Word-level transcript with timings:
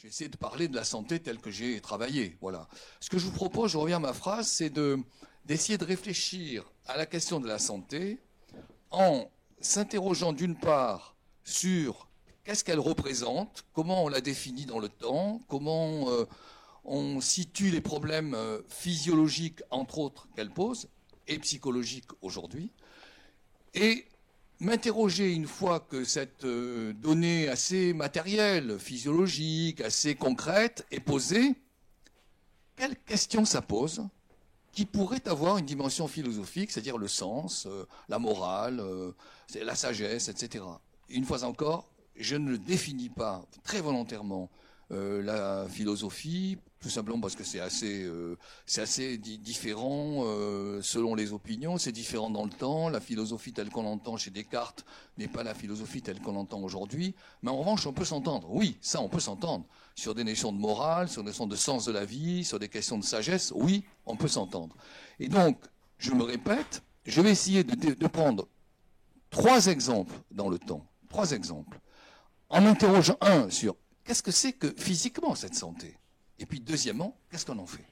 J'ai 0.00 0.08
essayé 0.08 0.30
de 0.30 0.36
parler 0.38 0.66
de 0.66 0.74
la 0.74 0.84
santé 0.84 1.20
telle 1.20 1.38
que 1.40 1.50
j'ai 1.50 1.78
travaillé. 1.78 2.38
Voilà. 2.40 2.68
Ce 3.00 3.10
que 3.10 3.18
je 3.18 3.26
vous 3.26 3.32
propose, 3.32 3.72
je 3.72 3.76
reviens 3.76 3.96
à 3.96 4.00
ma 4.00 4.14
phrase, 4.14 4.48
c'est 4.48 4.72
d'essayer 5.44 5.76
de 5.76 5.84
réfléchir 5.84 6.64
à 6.86 6.96
la 6.96 7.04
question 7.04 7.38
de 7.38 7.46
la 7.46 7.58
santé 7.58 8.18
en 8.90 9.30
s'interrogeant 9.60 10.32
d'une 10.32 10.56
part 10.56 11.16
sur 11.44 12.08
qu'est-ce 12.44 12.64
qu'elle 12.64 12.80
représente, 12.80 13.66
comment 13.74 14.02
on 14.02 14.08
la 14.08 14.22
définit 14.22 14.64
dans 14.64 14.78
le 14.78 14.88
temps, 14.88 15.42
comment 15.48 16.10
euh, 16.10 16.24
on 16.84 17.20
situe 17.20 17.70
les 17.70 17.82
problèmes 17.82 18.32
euh, 18.32 18.62
physiologiques, 18.68 19.60
entre 19.68 19.98
autres, 19.98 20.28
qu'elle 20.34 20.50
pose, 20.50 20.88
et 21.28 21.38
psychologiques 21.40 22.08
aujourd'hui, 22.22 22.72
et 23.74 24.06
m'interroger 24.60 25.32
une 25.32 25.46
fois 25.46 25.80
que 25.80 26.04
cette 26.04 26.44
euh, 26.44 26.92
donnée 26.92 27.48
assez 27.48 27.92
matérielle, 27.94 28.78
physiologique, 28.78 29.80
assez 29.80 30.14
concrète 30.14 30.86
est 30.90 31.00
posée, 31.00 31.54
quelle 32.76 32.96
question 32.96 33.44
ça 33.44 33.62
pose 33.62 34.06
qui 34.72 34.84
pourrait 34.84 35.26
avoir 35.26 35.58
une 35.58 35.66
dimension 35.66 36.06
philosophique, 36.06 36.70
c'est-à-dire 36.70 36.96
le 36.96 37.08
sens, 37.08 37.66
euh, 37.66 37.86
la 38.08 38.18
morale, 38.18 38.78
euh, 38.80 39.12
la 39.60 39.74
sagesse, 39.74 40.28
etc. 40.28 40.64
Une 41.08 41.24
fois 41.24 41.42
encore, 41.42 41.90
je 42.14 42.36
ne 42.36 42.56
définis 42.56 43.08
pas 43.08 43.44
très 43.64 43.80
volontairement 43.80 44.48
la 44.90 45.66
philosophie 45.68 46.58
tout 46.80 46.88
simplement 46.88 47.20
parce 47.20 47.36
que 47.36 47.44
c'est 47.44 47.60
assez, 47.60 48.04
euh, 48.04 48.38
assez 48.78 49.18
différent 49.18 50.22
euh, 50.24 50.80
selon 50.82 51.14
les 51.14 51.32
opinions, 51.32 51.76
c'est 51.76 51.92
différent 51.92 52.30
dans 52.30 52.44
le 52.44 52.50
temps. 52.50 52.88
La 52.88 53.00
philosophie 53.00 53.52
telle 53.52 53.68
qu'on 53.68 53.82
l'entend 53.82 54.16
chez 54.16 54.30
Descartes 54.30 54.86
n'est 55.18 55.28
pas 55.28 55.42
la 55.42 55.54
philosophie 55.54 56.00
telle 56.00 56.20
qu'on 56.20 56.32
l'entend 56.32 56.62
aujourd'hui. 56.62 57.14
Mais 57.42 57.50
en 57.50 57.58
revanche, 57.58 57.86
on 57.86 57.92
peut 57.92 58.06
s'entendre. 58.06 58.48
Oui, 58.50 58.78
ça, 58.80 59.02
on 59.02 59.10
peut 59.10 59.20
s'entendre. 59.20 59.66
Sur 59.94 60.14
des 60.14 60.24
notions 60.24 60.52
de 60.52 60.58
morale, 60.58 61.10
sur 61.10 61.22
des 61.22 61.28
notions 61.28 61.46
de 61.46 61.56
sens 61.56 61.84
de 61.84 61.92
la 61.92 62.06
vie, 62.06 62.44
sur 62.44 62.58
des 62.58 62.68
questions 62.68 62.96
de 62.96 63.04
sagesse, 63.04 63.52
oui, 63.54 63.84
on 64.06 64.16
peut 64.16 64.28
s'entendre. 64.28 64.74
Et 65.18 65.28
donc, 65.28 65.62
je 65.98 66.12
me 66.12 66.22
répète, 66.22 66.82
je 67.04 67.20
vais 67.20 67.30
essayer 67.30 67.62
de, 67.62 67.92
de 67.92 68.06
prendre 68.06 68.48
trois 69.28 69.66
exemples 69.66 70.14
dans 70.30 70.48
le 70.48 70.58
temps. 70.58 70.86
Trois 71.10 71.32
exemples. 71.32 71.78
En 72.48 72.62
m'interrogeant, 72.62 73.18
un, 73.20 73.50
sur 73.50 73.76
qu'est-ce 74.10 74.24
que 74.24 74.32
c'est 74.32 74.54
que 74.54 74.74
physiquement 74.76 75.36
cette 75.36 75.54
santé? 75.54 75.96
Et 76.40 76.44
puis, 76.44 76.58
deuxièmement, 76.58 77.16
qu'est-ce 77.30 77.46
qu'on 77.46 77.60
en 77.60 77.66
fait? 77.66 77.86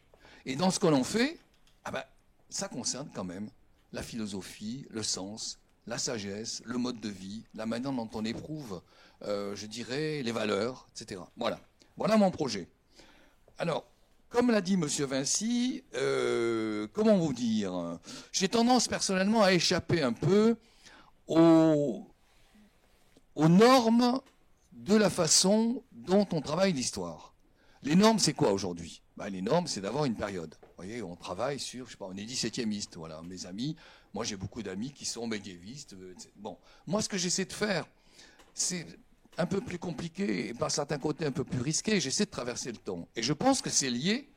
Et 0.47 0.57
dans 0.57 0.73
ce 0.73 0.81
qu'on 0.81 0.93
en 0.93 1.05
fait, 1.05 1.39
ah 1.85 1.93
ben, 1.93 2.03
ça 2.51 2.67
concerne 2.67 3.09
quand 3.15 3.23
même 3.23 3.49
la 3.93 4.03
philosophie, 4.03 4.85
le 4.91 5.05
sens, 5.05 5.61
la 5.87 5.97
sagesse, 5.97 6.61
le 6.65 6.77
mode 6.77 6.99
de 6.99 7.09
vie, 7.09 7.45
la 7.55 7.67
manière 7.67 7.93
dont 7.93 8.11
on 8.15 8.25
éprouve, 8.25 8.83
euh, 9.23 9.55
je 9.55 9.67
dirais, 9.67 10.21
les 10.25 10.33
valeurs, 10.33 10.89
etc. 10.91 11.21
Voilà. 11.37 11.61
Voilà 11.97 12.17
mon 12.17 12.33
projet. 12.33 12.67
Alors, 13.57 13.87
comme 14.29 14.51
l'a 14.51 14.61
dit 14.61 14.75
M. 14.75 14.87
Vinci, 14.87 15.85
euh, 15.95 16.89
comment 16.95 17.17
vous 17.17 17.33
dire? 17.33 18.01
J'ai 18.33 18.49
tendance 18.49 18.89
personnellement 18.89 19.45
à 19.45 19.53
échapper 19.53 20.03
un 20.03 20.13
peu 20.13 20.57
aux, 21.29 22.05
aux 23.37 23.49
normes 23.49 24.21
de 24.79 24.95
la 24.95 25.11
façon 25.11 25.83
dont 25.93 26.27
on 26.33 26.41
travaille 26.41 26.73
l'histoire. 26.73 27.35
Les 27.83 27.97
normes, 27.97 28.19
c'est 28.19 28.33
quoi 28.33 28.53
aujourd'hui? 28.53 29.03
Bah, 29.17 29.29
Les 29.29 29.43
normes, 29.43 29.67
c'est 29.67 29.81
d'avoir 29.81 30.05
une 30.05 30.15
période. 30.15 30.55
Vous 30.63 30.85
voyez, 30.85 31.03
on 31.03 31.17
travaille 31.17 31.59
sur, 31.59 31.87
je 31.87 31.93
sais 31.93 31.97
pas, 31.97 32.07
on 32.07 32.17
est 32.17 32.25
17e 32.25 32.97
voilà, 32.97 33.21
mes 33.23 33.47
amis. 33.47 33.77
Moi, 34.15 34.25
j'ai 34.25 34.37
beaucoup 34.37 34.63
d'amis 34.63 34.93
qui 34.93 35.05
sont 35.05 35.27
médiévistes. 35.27 35.95
Euh, 35.95 36.15
bon, 36.37 36.57
moi, 36.87 37.03
ce 37.03 37.09
que 37.09 37.19
j'essaie 37.19 37.45
de 37.45 37.53
faire, 37.53 37.87
c'est 38.55 38.87
un 39.37 39.47
peu 39.47 39.61
plus 39.61 39.79
compliqué 39.79 40.49
et 40.49 40.55
par 40.55 40.71
certains 40.71 40.99
côtés 40.99 41.27
un 41.27 41.33
peu 41.33 41.45
plus 41.45 41.61
risqué. 41.61 42.01
J'essaie 42.01 42.25
de 42.25 42.31
traverser 42.31 42.71
le 42.71 42.79
temps. 42.79 43.09
Et 43.17 43.23
je 43.23 43.33
pense 43.33 43.61
que 43.61 43.71
c'est 43.71 43.91
lié 43.91 44.29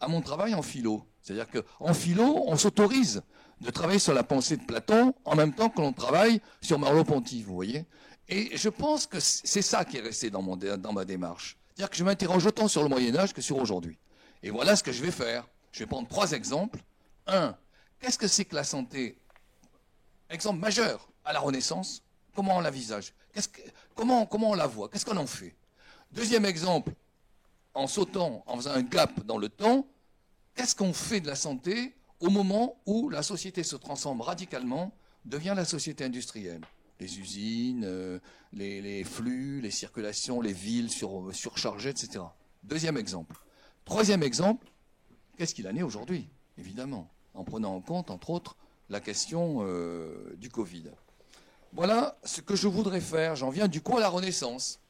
à 0.00 0.08
mon 0.08 0.20
travail 0.20 0.54
en 0.54 0.62
philo. 0.62 1.04
C'est-à-dire 1.22 1.46
qu'en 1.48 1.94
philo, 1.94 2.44
on 2.46 2.56
s'autorise 2.56 3.22
de 3.60 3.70
travailler 3.70 3.98
sur 3.98 4.12
la 4.12 4.24
pensée 4.24 4.56
de 4.56 4.64
Platon 4.64 5.14
en 5.24 5.36
même 5.36 5.54
temps 5.54 5.70
que 5.70 5.80
l'on 5.80 5.92
travaille 5.92 6.40
sur 6.60 6.78
Merleau-Ponty, 6.78 7.42
vous 7.42 7.54
voyez. 7.54 7.86
Et 8.28 8.56
je 8.56 8.68
pense 8.68 9.06
que 9.06 9.20
c'est 9.20 9.62
ça 9.62 9.84
qui 9.84 9.98
est 9.98 10.00
resté 10.00 10.30
dans, 10.30 10.42
ma 10.42 11.04
démarche. 11.04 11.56
C'est-à-dire 11.68 11.90
que 11.90 11.96
je 11.96 12.04
m'interroge 12.04 12.46
autant 12.46 12.68
sur 12.68 12.82
le 12.82 12.88
Moyen 12.88 13.14
Âge 13.16 13.34
que 13.34 13.42
sur 13.42 13.56
aujourd'hui. 13.58 13.98
Et 14.42 14.50
voilà 14.50 14.76
ce 14.76 14.82
que 14.82 14.92
je 14.92 15.02
vais 15.02 15.10
faire. 15.10 15.46
Je 15.72 15.80
vais 15.80 15.86
prendre 15.86 16.08
trois 16.08 16.32
exemples. 16.32 16.78
Un, 17.26 17.56
qu'est-ce 17.98 18.18
que 18.18 18.28
c'est 18.28 18.44
que 18.44 18.54
la 18.54 18.64
santé? 18.64 19.18
Exemple 20.30 20.58
majeur 20.60 21.08
à 21.24 21.32
la 21.32 21.40
Renaissance. 21.40 22.02
Comment 22.34 22.56
on 22.56 22.60
la 22.60 22.70
visage 22.70 23.12
comment, 23.94 24.26
comment 24.26 24.50
on 24.50 24.54
la 24.54 24.66
voit? 24.66 24.88
Qu'est-ce 24.88 25.04
qu'on 25.04 25.16
en 25.16 25.26
fait? 25.26 25.54
Deuxième 26.12 26.44
exemple, 26.44 26.92
en 27.74 27.86
sautant, 27.86 28.42
en 28.46 28.56
faisant 28.56 28.72
un 28.72 28.82
gap 28.82 29.24
dans 29.24 29.38
le 29.38 29.48
temps, 29.48 29.86
qu'est-ce 30.54 30.74
qu'on 30.74 30.92
fait 30.92 31.20
de 31.20 31.26
la 31.26 31.34
santé 31.34 31.94
au 32.20 32.30
moment 32.30 32.80
où 32.86 33.10
la 33.10 33.22
société 33.22 33.62
se 33.62 33.76
transforme 33.76 34.20
radicalement, 34.20 34.92
devient 35.24 35.54
la 35.56 35.64
société 35.64 36.04
industrielle? 36.04 36.60
Les 37.04 37.20
usines, 37.20 37.84
euh, 37.84 38.18
les, 38.54 39.04
flux, 39.04 39.60
les 39.60 39.70
circulations, 39.70 40.40
les 40.40 40.54
villes 40.54 40.90
sur, 40.90 41.34
surchargées, 41.34 41.90
etc. 41.90 42.24
Deuxième 42.62 42.96
exemple. 42.96 43.36
Troisième 43.84 44.22
exemple, 44.22 44.66
qu'est-ce 45.36 45.54
qu'il 45.54 45.68
en 45.68 45.76
est 45.76 45.82
aujourd'hui, 45.82 46.30
évidemment, 46.56 47.10
en 47.34 47.44
prenant 47.44 47.74
en 47.74 47.82
compte, 47.82 48.10
entre 48.10 48.30
autres, 48.30 48.56
la 48.88 49.00
question 49.00 49.58
euh, 49.60 50.34
du 50.36 50.48
Covid. 50.48 50.84
Voilà 51.72 52.16
ce 52.24 52.40
que 52.40 52.56
je 52.56 52.68
voudrais 52.68 53.00
faire. 53.00 53.36
J'en 53.36 53.50
viens 53.50 53.68
du 53.68 53.82
coup 53.82 53.98
à 53.98 54.00
la 54.00 54.08
Renaissance. 54.08 54.80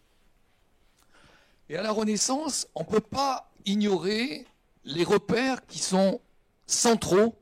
Et 1.68 1.76
à 1.76 1.82
la 1.82 1.90
Renaissance, 1.90 2.68
on 2.76 2.80
ne 2.80 2.88
peut 2.88 3.00
pas 3.00 3.50
ignorer 3.64 4.46
les 4.84 5.02
repères 5.02 5.66
qui 5.66 5.78
sont 5.78 6.20
centraux 6.66 7.34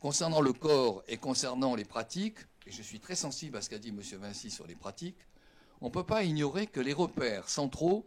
concernant 0.00 0.40
le 0.40 0.52
corps 0.52 1.02
et 1.08 1.16
concernant 1.18 1.74
les 1.74 1.84
pratiques 1.84 2.38
et 2.68 2.70
je 2.70 2.82
suis 2.82 3.00
très 3.00 3.14
sensible 3.14 3.56
à 3.56 3.62
ce 3.62 3.70
qu'a 3.70 3.78
dit 3.78 3.88
M. 3.88 4.00
Vinci 4.20 4.50
sur 4.50 4.66
les 4.66 4.74
pratiques, 4.74 5.16
on 5.80 5.86
ne 5.86 5.90
peut 5.90 6.04
pas 6.04 6.24
ignorer 6.24 6.66
que 6.66 6.80
les 6.80 6.92
repères 6.92 7.48
centraux, 7.48 8.04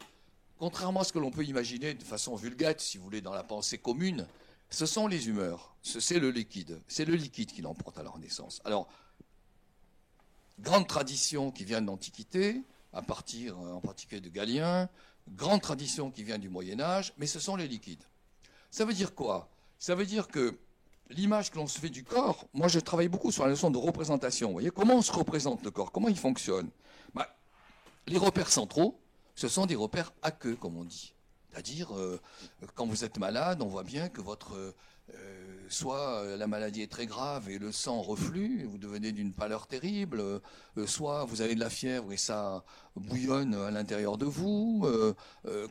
contrairement 0.60 1.02
à 1.02 1.04
ce 1.04 1.12
que 1.12 1.20
l'on 1.20 1.32
peut 1.32 1.44
imaginer 1.44 1.96
de 1.96 2.04
façon 2.04 2.36
vulgaire, 2.36 2.76
si 2.78 2.98
vous 2.98 3.04
voulez, 3.04 3.22
dans 3.22 3.34
la 3.34 3.44
pensée 3.44 3.80
commune, 3.80 4.28
ce 4.70 4.86
sont 4.86 5.08
les 5.08 5.28
humeurs, 5.28 5.76
c'est 5.82 6.20
le 6.20 6.30
liquide. 6.30 6.80
C'est 6.88 7.06
le 7.06 7.16
liquide 7.16 7.52
qui 7.52 7.62
l'emporte 7.62 7.98
à 7.98 8.04
la 8.04 8.12
Renaissance. 8.12 8.62
Alors, 8.64 8.88
grande 10.60 10.88
tradition 10.88 11.52
qui 11.52 11.66
vient 11.66 11.82
de 11.82 11.88
l'Antiquité, 11.88 12.62
à 12.94 13.02
partir 13.02 13.58
en 13.58 13.82
particulier 13.82 14.22
de 14.22 14.30
Galien, 14.30 14.90
grande 15.30 15.62
tradition 15.62 16.12
qui 16.12 16.24
vient 16.24 16.38
du 16.38 16.50
Moyen 16.50 16.80
Âge, 16.80 17.14
mais 17.18 17.26
ce 17.26 17.40
sont 17.40 17.56
les 17.56 17.68
liquides. 17.68 18.04
Ça 18.70 18.86
veut 18.86 18.94
dire 18.94 19.16
quoi? 19.16 19.50
Ça 19.80 19.96
veut 19.96 20.06
dire 20.06 20.28
que 20.28 20.56
l'image 21.12 21.52
que 21.52 21.58
l'on 21.58 21.68
se 21.68 21.80
fait 21.80 21.90
du 21.90 22.04
corps, 22.04 22.48
moi 22.54 22.68
je 22.68 22.80
travaille 22.80 23.08
beaucoup 23.08 23.32
sur 23.32 23.44
la 23.44 23.50
notion 23.50 23.70
de 23.72 23.78
représentation. 23.78 24.48
Vous 24.48 24.54
voyez, 24.54 24.72
comment 24.72 24.96
on 24.96 25.02
se 25.02 25.12
représente 25.12 25.64
le 25.64 25.72
corps? 25.72 25.92
Comment 25.92 26.08
il 26.08 26.18
fonctionne? 26.18 26.70
Bah, 27.14 27.36
Les 28.08 28.18
repères 28.18 28.50
centraux, 28.50 29.00
ce 29.36 29.48
sont 29.48 29.66
des 29.66 29.76
repères 29.76 30.14
à 30.22 30.32
queue, 30.32 30.56
comme 30.56 30.78
on 30.78 30.84
dit. 30.84 31.14
C'est-à-dire, 31.50 31.96
euh, 31.96 32.20
quand 32.76 32.86
vous 32.86 33.04
êtes 33.04 33.18
malade, 33.18 33.62
on 33.62 33.68
voit 33.68 33.84
bien 33.84 34.08
que 34.08 34.22
votre 34.22 34.56
euh, 34.56 34.72
soit 35.72 36.22
euh, 36.24 36.38
la 36.38 36.48
maladie 36.48 36.82
est 36.82 36.92
très 36.92 37.06
grave 37.06 37.50
et 37.50 37.58
le 37.58 37.72
sang 37.72 38.02
reflue, 38.02 38.66
vous 38.66 38.78
devenez 38.78 39.12
d'une 39.12 39.34
pâleur 39.34 39.68
terrible, 39.68 40.20
euh, 40.20 40.40
soit 40.86 41.26
vous 41.26 41.42
avez 41.42 41.56
de 41.56 41.60
la 41.60 41.70
fièvre 41.70 42.12
et 42.12 42.18
ça 42.18 42.64
bouillonne 42.96 43.56
à 43.56 43.72
l'intérieur 43.72 44.18
de 44.18 44.26
vous, 44.26 44.86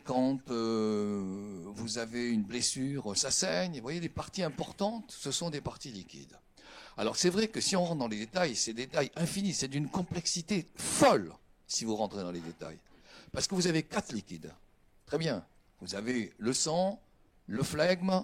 quand 0.04 0.40
vous 0.48 1.98
avez 1.98 2.30
une 2.30 2.42
blessure, 2.42 3.16
ça 3.16 3.30
saigne. 3.30 3.76
Vous 3.76 3.82
voyez, 3.82 4.00
des 4.00 4.08
parties 4.08 4.42
importantes, 4.42 5.12
ce 5.16 5.30
sont 5.30 5.50
des 5.50 5.60
parties 5.60 5.92
liquides. 5.92 6.38
Alors 6.96 7.16
c'est 7.16 7.30
vrai 7.30 7.48
que 7.48 7.60
si 7.60 7.76
on 7.76 7.84
rentre 7.84 7.98
dans 7.98 8.08
les 8.08 8.18
détails, 8.18 8.54
des 8.66 8.74
détails 8.74 9.10
infinis, 9.16 9.54
c'est 9.54 9.68
d'une 9.68 9.88
complexité 9.88 10.66
folle 10.76 11.32
si 11.66 11.84
vous 11.84 11.96
rentrez 11.96 12.22
dans 12.22 12.32
les 12.32 12.40
détails. 12.40 12.78
Parce 13.32 13.46
que 13.46 13.54
vous 13.54 13.66
avez 13.66 13.82
quatre 13.82 14.12
liquides. 14.12 14.52
Très 15.06 15.18
bien. 15.18 15.44
Vous 15.80 15.94
avez 15.94 16.32
le 16.38 16.52
sang, 16.52 17.00
le 17.46 17.62
flegme, 17.62 18.22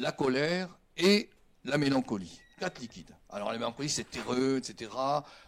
la 0.00 0.12
colère 0.12 0.68
et 0.96 1.28
la 1.64 1.76
mélancolie. 1.76 2.40
Quatre 2.58 2.80
liquides. 2.80 3.14
Alors 3.28 3.52
la 3.52 3.58
mélancolie, 3.58 3.90
c'est 3.90 4.10
terreux, 4.10 4.56
etc. 4.56 4.90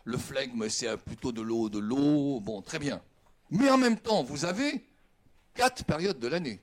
Le 0.05 0.19
flegme, 0.19 0.69
c'est 0.69 0.97
plutôt 0.99 1.33
de 1.33 1.41
l'eau, 1.41 1.69
de 1.69 1.79
l'eau. 1.79 2.39
Bon, 2.41 2.61
très 2.61 2.79
bien. 2.79 3.03
Mais 3.51 3.71
en 3.71 3.79
même 3.79 3.99
temps, 3.99 4.23
vous 4.23 4.45
avez 4.45 4.85
quatre 5.55 5.85
périodes 5.85 6.19
de 6.19 6.29
l'année. 6.29 6.61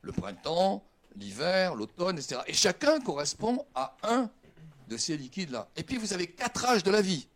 Le 0.00 0.12
printemps, 0.12 0.84
l'hiver, 1.16 1.74
l'automne, 1.74 2.18
etc. 2.18 2.40
Et 2.46 2.54
chacun 2.54 2.98
correspond 3.00 3.66
à 3.74 3.96
un 4.02 4.30
de 4.88 4.96
ces 4.96 5.16
liquides-là. 5.16 5.68
Et 5.76 5.82
puis 5.82 5.98
vous 5.98 6.14
avez 6.14 6.28
quatre 6.28 6.64
âges 6.64 6.82
de 6.82 6.90
la 6.90 7.02
vie. 7.02 7.28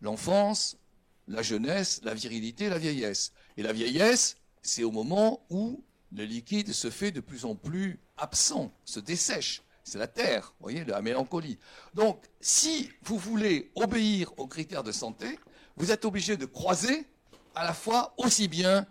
L'enfance, 0.00 0.78
la 1.26 1.42
jeunesse, 1.42 2.00
la 2.02 2.14
virilité, 2.14 2.70
la 2.70 2.78
vieillesse. 2.78 3.32
Et 3.58 3.62
la 3.62 3.74
vieillesse, 3.74 4.36
c'est 4.62 4.84
au 4.84 4.90
moment 4.90 5.44
où 5.50 5.84
le 6.12 6.24
liquide 6.24 6.72
se 6.72 6.88
fait 6.88 7.10
de 7.10 7.20
plus 7.20 7.44
en 7.44 7.54
plus 7.54 8.00
absent, 8.18 8.72
se 8.84 9.00
dessèche. 9.00 9.62
C'est 9.84 9.98
la 9.98 10.06
terre, 10.06 10.52
vous 10.58 10.64
voyez, 10.64 10.84
la 10.84 11.00
mélancolie. 11.00 11.58
Donc, 11.94 12.22
si 12.40 12.90
vous 13.02 13.16
voulez 13.16 13.70
obéir 13.74 14.30
aux 14.36 14.46
critères 14.46 14.82
de 14.82 14.92
santé, 14.92 15.38
vous 15.76 15.90
êtes 15.90 16.04
obligé 16.04 16.36
de 16.36 16.44
croiser 16.44 17.06
à 17.54 17.64
la 17.64 17.72
fois 17.72 18.12
aussi 18.18 18.48
bien 18.48 18.86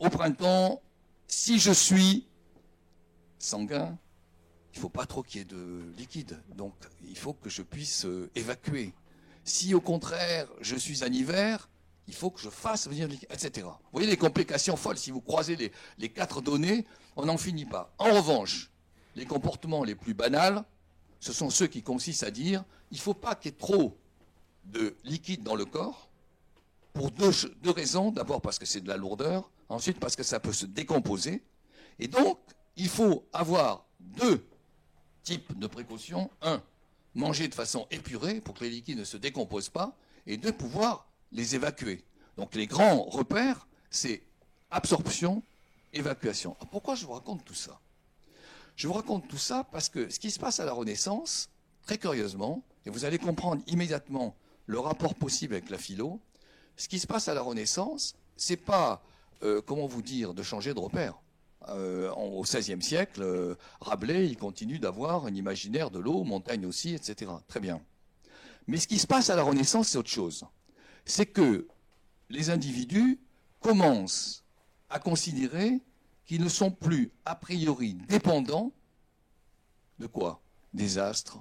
au 0.00 0.08
printemps 0.08 0.82
si 1.28 1.60
je 1.60 1.70
suis 1.70 2.26
sanguin, 3.38 3.96
il 4.72 4.78
ne 4.78 4.82
faut 4.82 4.88
pas 4.88 5.06
trop 5.06 5.22
qu'il 5.22 5.38
y 5.38 5.42
ait 5.42 5.44
de 5.44 5.92
liquide. 5.96 6.42
Donc, 6.56 6.74
il 7.08 7.16
faut 7.16 7.32
que 7.32 7.48
je 7.48 7.62
puisse 7.62 8.04
euh, 8.04 8.30
évacuer. 8.34 8.92
Si 9.44 9.74
au 9.74 9.80
contraire, 9.80 10.48
je 10.60 10.76
suis 10.76 11.02
en 11.04 11.12
hiver, 11.12 11.68
il 12.08 12.14
faut 12.14 12.30
que 12.30 12.40
je 12.40 12.50
fasse 12.50 12.88
venir 12.88 13.08
liquide, 13.08 13.28
etc. 13.32 13.66
Vous 13.66 13.92
voyez 13.92 14.08
les 14.08 14.16
complications 14.16 14.76
folles. 14.76 14.98
Si 14.98 15.10
vous 15.10 15.20
croisez 15.20 15.56
les, 15.56 15.72
les 15.98 16.08
quatre 16.08 16.40
données, 16.40 16.86
on 17.16 17.26
n'en 17.26 17.38
finit 17.38 17.64
pas. 17.64 17.94
En 17.98 18.12
revanche, 18.12 18.69
les 19.16 19.26
comportements 19.26 19.84
les 19.84 19.94
plus 19.94 20.14
banals, 20.14 20.64
ce 21.20 21.32
sont 21.32 21.50
ceux 21.50 21.66
qui 21.66 21.82
consistent 21.82 22.24
à 22.24 22.30
dire 22.30 22.64
il 22.90 22.96
ne 22.96 23.02
faut 23.02 23.14
pas 23.14 23.34
qu'il 23.34 23.52
y 23.52 23.54
ait 23.54 23.58
trop 23.58 23.96
de 24.64 24.96
liquide 25.04 25.42
dans 25.42 25.54
le 25.54 25.64
corps, 25.64 26.08
pour 26.92 27.10
deux, 27.10 27.30
deux 27.62 27.70
raisons. 27.70 28.10
D'abord 28.10 28.40
parce 28.40 28.58
que 28.58 28.66
c'est 28.66 28.80
de 28.80 28.88
la 28.88 28.96
lourdeur, 28.96 29.50
ensuite 29.68 29.98
parce 29.98 30.16
que 30.16 30.22
ça 30.22 30.40
peut 30.40 30.52
se 30.52 30.66
décomposer. 30.66 31.42
Et 31.98 32.08
donc, 32.08 32.38
il 32.76 32.88
faut 32.88 33.26
avoir 33.32 33.86
deux 34.00 34.44
types 35.22 35.58
de 35.58 35.66
précautions. 35.66 36.30
Un, 36.42 36.62
manger 37.14 37.48
de 37.48 37.54
façon 37.54 37.86
épurée 37.90 38.40
pour 38.40 38.54
que 38.54 38.64
les 38.64 38.70
liquides 38.70 38.98
ne 38.98 39.04
se 39.04 39.16
décomposent 39.16 39.68
pas. 39.68 39.96
Et 40.26 40.36
deux, 40.36 40.52
pouvoir 40.52 41.08
les 41.32 41.54
évacuer. 41.54 42.04
Donc 42.36 42.54
les 42.54 42.66
grands 42.66 43.02
repères, 43.02 43.66
c'est 43.90 44.22
absorption, 44.70 45.42
évacuation. 45.92 46.56
pourquoi 46.70 46.94
je 46.94 47.04
vous 47.04 47.12
raconte 47.12 47.44
tout 47.44 47.54
ça? 47.54 47.80
Je 48.80 48.88
vous 48.88 48.94
raconte 48.94 49.28
tout 49.28 49.36
ça 49.36 49.64
parce 49.70 49.90
que 49.90 50.08
ce 50.08 50.18
qui 50.18 50.30
se 50.30 50.38
passe 50.38 50.58
à 50.58 50.64
la 50.64 50.72
Renaissance, 50.72 51.50
très 51.82 51.98
curieusement, 51.98 52.62
et 52.86 52.90
vous 52.90 53.04
allez 53.04 53.18
comprendre 53.18 53.62
immédiatement 53.66 54.34
le 54.64 54.78
rapport 54.78 55.14
possible 55.14 55.52
avec 55.52 55.68
la 55.68 55.76
philo, 55.76 56.18
ce 56.78 56.88
qui 56.88 56.98
se 56.98 57.06
passe 57.06 57.28
à 57.28 57.34
la 57.34 57.42
Renaissance, 57.42 58.14
c'est 58.38 58.56
pas, 58.56 59.02
euh, 59.42 59.60
comment 59.60 59.86
vous 59.86 60.00
dire, 60.00 60.32
de 60.32 60.42
changer 60.42 60.72
de 60.72 60.78
repère. 60.78 61.20
Euh, 61.68 62.10
au 62.12 62.40
XVIe 62.40 62.80
siècle, 62.80 63.20
euh, 63.22 63.54
Rabelais, 63.82 64.26
il 64.26 64.38
continue 64.38 64.78
d'avoir 64.78 65.26
un 65.26 65.34
imaginaire 65.34 65.90
de 65.90 65.98
l'eau, 65.98 66.24
Montaigne 66.24 66.64
aussi, 66.64 66.94
etc. 66.94 67.32
Très 67.48 67.60
bien. 67.60 67.82
Mais 68.66 68.78
ce 68.78 68.88
qui 68.88 68.98
se 68.98 69.06
passe 69.06 69.28
à 69.28 69.36
la 69.36 69.42
Renaissance, 69.42 69.88
c'est 69.88 69.98
autre 69.98 70.08
chose. 70.08 70.46
C'est 71.04 71.26
que 71.26 71.68
les 72.30 72.48
individus 72.48 73.20
commencent 73.60 74.42
à 74.88 74.98
considérer 74.98 75.82
qu'ils 76.30 76.44
ne 76.44 76.48
sont 76.48 76.70
plus 76.70 77.10
a 77.24 77.34
priori 77.34 77.94
dépendants 78.08 78.70
de 79.98 80.06
quoi? 80.06 80.40
Des 80.72 80.96
astres, 80.96 81.40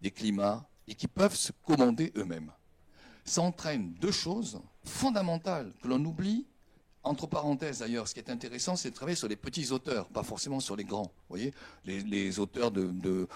des 0.00 0.10
climats, 0.10 0.66
et 0.88 0.94
qui 0.94 1.06
peuvent 1.06 1.36
se 1.36 1.52
commander 1.66 2.14
eux-mêmes. 2.16 2.50
Ça 3.26 3.42
entraîne 3.42 3.92
deux 4.00 4.10
choses 4.10 4.62
fondamentales 4.84 5.70
que 5.82 5.88
l'on 5.88 6.02
oublie. 6.02 6.46
Entre 7.02 7.26
parenthèses 7.26 7.80
d'ailleurs, 7.80 8.08
ce 8.08 8.14
qui 8.14 8.20
est 8.20 8.30
intéressant, 8.30 8.74
c'est 8.74 8.88
de 8.88 8.94
travailler 8.94 9.16
sur 9.16 9.28
les 9.28 9.36
petits 9.36 9.70
auteurs, 9.70 10.08
pas 10.08 10.22
forcément 10.22 10.60
sur 10.60 10.76
les 10.76 10.84
grands. 10.84 11.12
Vous 11.28 11.36
voyez, 11.36 11.52
les, 11.84 12.38
auteurs 12.38 12.70
de, 12.70 13.28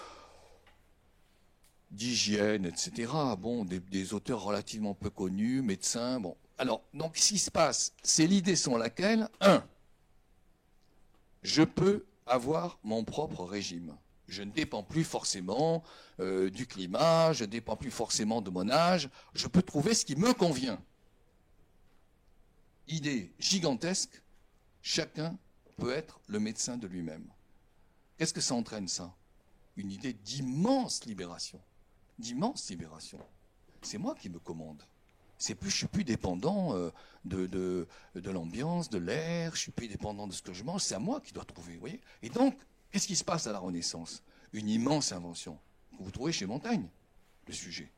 d'hygiène, 1.91 2.65
etc. 2.65 3.11
Bon, 3.37 3.65
des, 3.65 3.79
des, 3.79 4.15
auteurs 4.15 4.41
relativement 4.41 4.95
peu 4.95 5.11
connus, 5.11 5.61
médecins. 5.61 6.19
Bon, 6.19 6.35
alors, 6.57 6.81
donc, 6.91 7.17
ce 7.17 7.29
qui 7.29 7.37
se 7.37 7.51
passe, 7.51 7.93
c'est 8.01 8.25
l'idée 8.25 8.55
selon 8.55 8.77
laquelle, 8.77 9.29
un, 9.41 9.63
je 11.43 11.63
peux 11.63 12.05
avoir 12.25 12.79
mon 12.83 13.03
propre 13.03 13.43
régime. 13.43 13.95
Je 14.27 14.43
ne 14.43 14.51
dépends 14.51 14.83
plus 14.83 15.05
forcément 15.05 15.83
euh, 16.19 16.49
du 16.49 16.67
climat, 16.67 17.31
je 17.31 17.45
ne 17.45 17.49
dépends 17.49 17.77
plus 17.77 17.91
forcément 17.91 18.41
de 18.41 18.49
mon 18.49 18.69
âge. 18.69 19.09
Je 19.33 19.47
peux 19.47 19.61
trouver 19.61 19.93
ce 19.93 20.05
qui 20.05 20.15
me 20.15 20.33
convient. 20.33 20.81
Idée 22.89 23.31
gigantesque, 23.39 24.21
chacun 24.81 25.37
peut 25.77 25.91
être 25.91 26.19
le 26.27 26.39
médecin 26.39 26.77
de 26.77 26.87
lui-même. 26.87 27.25
Qu'est-ce 28.17 28.33
que 28.33 28.41
ça 28.41 28.55
entraîne 28.55 28.87
ça? 28.87 29.13
Une 29.77 29.91
idée 29.91 30.13
d'immense 30.13 31.05
libération. 31.05 31.61
D'immense 32.17 32.69
libération. 32.69 33.19
C'est 33.81 33.99
moi 33.99 34.15
qui 34.15 34.29
me 34.29 34.39
commande. 34.39 34.81
C'est 35.37 35.55
plus, 35.55 35.69
je 35.69 35.75
suis 35.77 35.87
plus 35.87 36.03
dépendant 36.03 36.75
euh, 36.75 36.91
de, 37.25 37.87
l'ambiance, 38.15 38.89
de 38.89 38.97
l'air, 38.97 39.55
je 39.55 39.59
suis 39.59 39.71
plus 39.71 39.87
dépendant 39.87 40.27
de 40.27 40.33
ce 40.33 40.41
que 40.41 40.53
je 40.53 40.63
mange, 40.63 40.81
c'est 40.81 40.95
à 40.95 40.99
moi 40.99 41.21
qui 41.21 41.31
dois 41.33 41.45
trouver. 41.45 41.79
Et 42.23 42.29
donc, 42.29 42.57
Qu'est-ce 42.91 43.07
qui 43.07 43.15
se 43.15 43.23
passe 43.23 43.47
à 43.47 43.51
la 43.51 43.59
Renaissance? 43.59 44.23
Une 44.53 44.69
immense 44.69 45.11
invention. 45.11 45.59
Vous 45.99 46.11
trouvez 46.11 46.31
chez 46.31 46.45
Montaigne 46.45 46.87
le 47.47 47.53
sujet. 47.53 47.91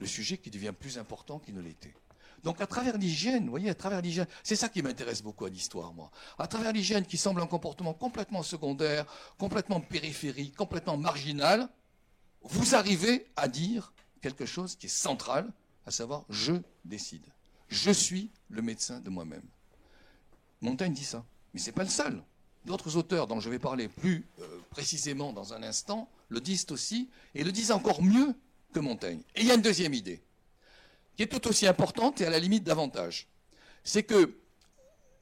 Le 0.00 0.06
sujet 0.06 0.38
qui 0.38 0.50
devient 0.50 0.72
plus 0.78 0.98
important 0.98 1.38
qu'il 1.38 1.54
ne 1.54 1.60
l'était. 1.60 1.94
Donc 2.42 2.60
à 2.60 2.66
travers 2.66 2.98
l'hygiène, 2.98 3.48
voyez, 3.48 3.70
à 3.70 3.74
travers 3.74 4.02
l'hygiène, 4.02 4.26
c'est 4.42 4.56
ça 4.56 4.68
qui 4.68 4.82
m'intéresse 4.82 5.22
beaucoup 5.22 5.46
à 5.46 5.50
l'histoire, 5.50 5.94
moi. 5.94 6.10
À 6.38 6.46
travers 6.46 6.72
l'hygiène 6.72 7.06
qui 7.06 7.16
semble 7.16 7.40
un 7.40 7.46
comportement 7.46 7.94
complètement 7.94 8.42
secondaire, 8.42 9.06
complètement 9.38 9.80
périphérique, 9.80 10.54
complètement 10.54 10.98
marginal, 10.98 11.68
vous 12.42 12.74
arrivez 12.74 13.26
à 13.36 13.48
dire 13.48 13.94
quelque 14.20 14.44
chose 14.44 14.76
qui 14.76 14.86
est 14.86 14.90
central, 14.90 15.50
à 15.86 15.90
savoir 15.90 16.24
je 16.28 16.54
décide. 16.84 17.26
Je 17.68 17.90
suis 17.90 18.30
le 18.50 18.62
médecin 18.62 19.00
de 19.00 19.10
moi-même. 19.10 19.46
Montaigne 20.60 20.92
dit 20.92 21.04
ça, 21.04 21.24
mais 21.52 21.60
ce 21.60 21.66
n'est 21.66 21.72
pas 21.72 21.84
le 21.84 21.90
seul. 21.90 22.22
D'autres 22.64 22.96
auteurs 22.96 23.26
dont 23.26 23.40
je 23.40 23.50
vais 23.50 23.58
parler 23.58 23.88
plus 23.88 24.24
euh, 24.40 24.60
précisément 24.70 25.32
dans 25.32 25.52
un 25.52 25.62
instant 25.62 26.08
le 26.28 26.40
disent 26.40 26.66
aussi, 26.70 27.10
et 27.34 27.44
le 27.44 27.52
disent 27.52 27.70
encore 27.70 28.02
mieux 28.02 28.34
que 28.72 28.80
Montaigne. 28.80 29.20
Et 29.34 29.42
il 29.42 29.46
y 29.46 29.50
a 29.50 29.54
une 29.54 29.62
deuxième 29.62 29.94
idée, 29.94 30.22
qui 31.16 31.22
est 31.22 31.26
tout 31.26 31.46
aussi 31.48 31.66
importante 31.66 32.20
et 32.20 32.26
à 32.26 32.30
la 32.30 32.38
limite 32.38 32.64
davantage. 32.64 33.28
C'est 33.84 34.02
que 34.02 34.34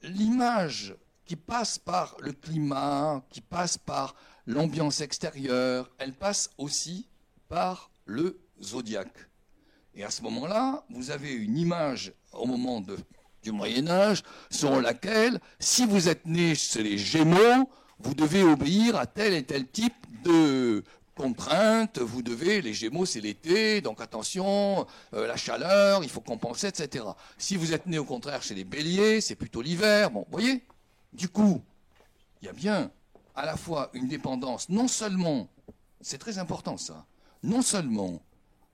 l'image 0.02 0.94
qui 1.24 1.36
passe 1.36 1.78
par 1.78 2.16
le 2.20 2.32
climat, 2.32 3.24
qui 3.30 3.40
passe 3.40 3.78
par 3.78 4.14
l'ambiance 4.46 5.00
extérieure, 5.00 5.90
elle 5.98 6.14
passe 6.14 6.50
aussi 6.58 7.08
par 7.48 7.90
le 8.04 8.40
zodiaque. 8.62 9.28
Et 9.94 10.04
à 10.04 10.10
ce 10.10 10.22
moment-là, 10.22 10.84
vous 10.90 11.10
avez 11.10 11.32
une 11.32 11.58
image 11.58 12.12
au 12.32 12.46
moment 12.46 12.82
du 13.42 13.52
Moyen 13.52 13.88
Âge, 13.88 14.22
selon 14.50 14.80
laquelle, 14.80 15.38
si 15.58 15.84
vous 15.84 16.08
êtes 16.08 16.24
né 16.26 16.54
chez 16.54 16.82
les 16.82 16.96
Gémeaux, 16.96 17.68
vous 17.98 18.14
devez 18.14 18.42
obéir 18.42 18.96
à 18.96 19.06
tel 19.06 19.34
et 19.34 19.42
tel 19.42 19.66
type 19.68 19.94
de 20.24 20.82
contraintes, 21.14 21.98
vous 21.98 22.22
devez, 22.22 22.62
les 22.62 22.72
Gémeaux 22.72 23.04
c'est 23.04 23.20
l'été, 23.20 23.80
donc 23.80 24.00
attention, 24.00 24.86
euh, 25.12 25.26
la 25.26 25.36
chaleur, 25.36 26.02
il 26.02 26.08
faut 26.08 26.20
compenser, 26.20 26.68
etc. 26.68 27.04
Si 27.36 27.56
vous 27.56 27.74
êtes 27.74 27.86
né 27.86 27.98
au 27.98 28.04
contraire 28.04 28.42
chez 28.42 28.54
les 28.54 28.64
Béliers, 28.64 29.20
c'est 29.20 29.36
plutôt 29.36 29.60
l'hiver, 29.60 30.10
bon, 30.10 30.26
voyez? 30.30 30.62
Du 31.12 31.28
coup, 31.28 31.60
il 32.40 32.46
y 32.46 32.48
a 32.48 32.52
bien 32.52 32.90
à 33.34 33.44
la 33.44 33.56
fois 33.56 33.90
une 33.92 34.08
dépendance, 34.08 34.68
non 34.70 34.88
seulement, 34.88 35.48
c'est 36.00 36.18
très 36.18 36.38
important 36.38 36.78
ça, 36.78 37.04
non 37.42 37.60
seulement 37.60 38.22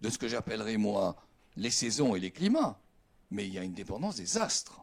de 0.00 0.08
ce 0.10 0.18
que 0.18 0.28
j'appellerais 0.28 0.76
moi 0.76 1.16
les 1.56 1.70
saisons 1.70 2.14
et 2.14 2.20
les 2.20 2.30
climats, 2.30 2.80
mais 3.30 3.46
il 3.46 3.54
y 3.54 3.58
a 3.58 3.64
une 3.64 3.74
dépendance 3.74 4.16
des 4.16 4.38
astres, 4.38 4.80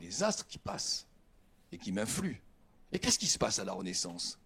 des 0.00 0.22
astres 0.22 0.46
qui 0.46 0.58
passent 0.58 1.06
et 1.72 1.78
qui 1.78 1.92
m'influent. 1.92 2.42
Et 2.92 2.98
qu'est-ce 2.98 3.18
qui 3.18 3.26
se 3.26 3.38
passe 3.38 3.58
à 3.58 3.64
la 3.64 3.72
Renaissance? 3.72 4.38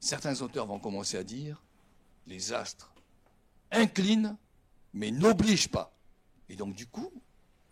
Certains 0.00 0.40
auteurs 0.40 0.66
vont 0.66 0.78
commencer 0.78 1.16
à 1.16 1.24
dire 1.24 1.62
les 2.26 2.52
astres 2.52 2.92
inclinent 3.70 4.36
mais 4.94 5.10
n'obligent 5.10 5.68
pas. 5.68 5.92
Et 6.48 6.56
donc 6.56 6.74
du 6.74 6.86
coup, 6.86 7.12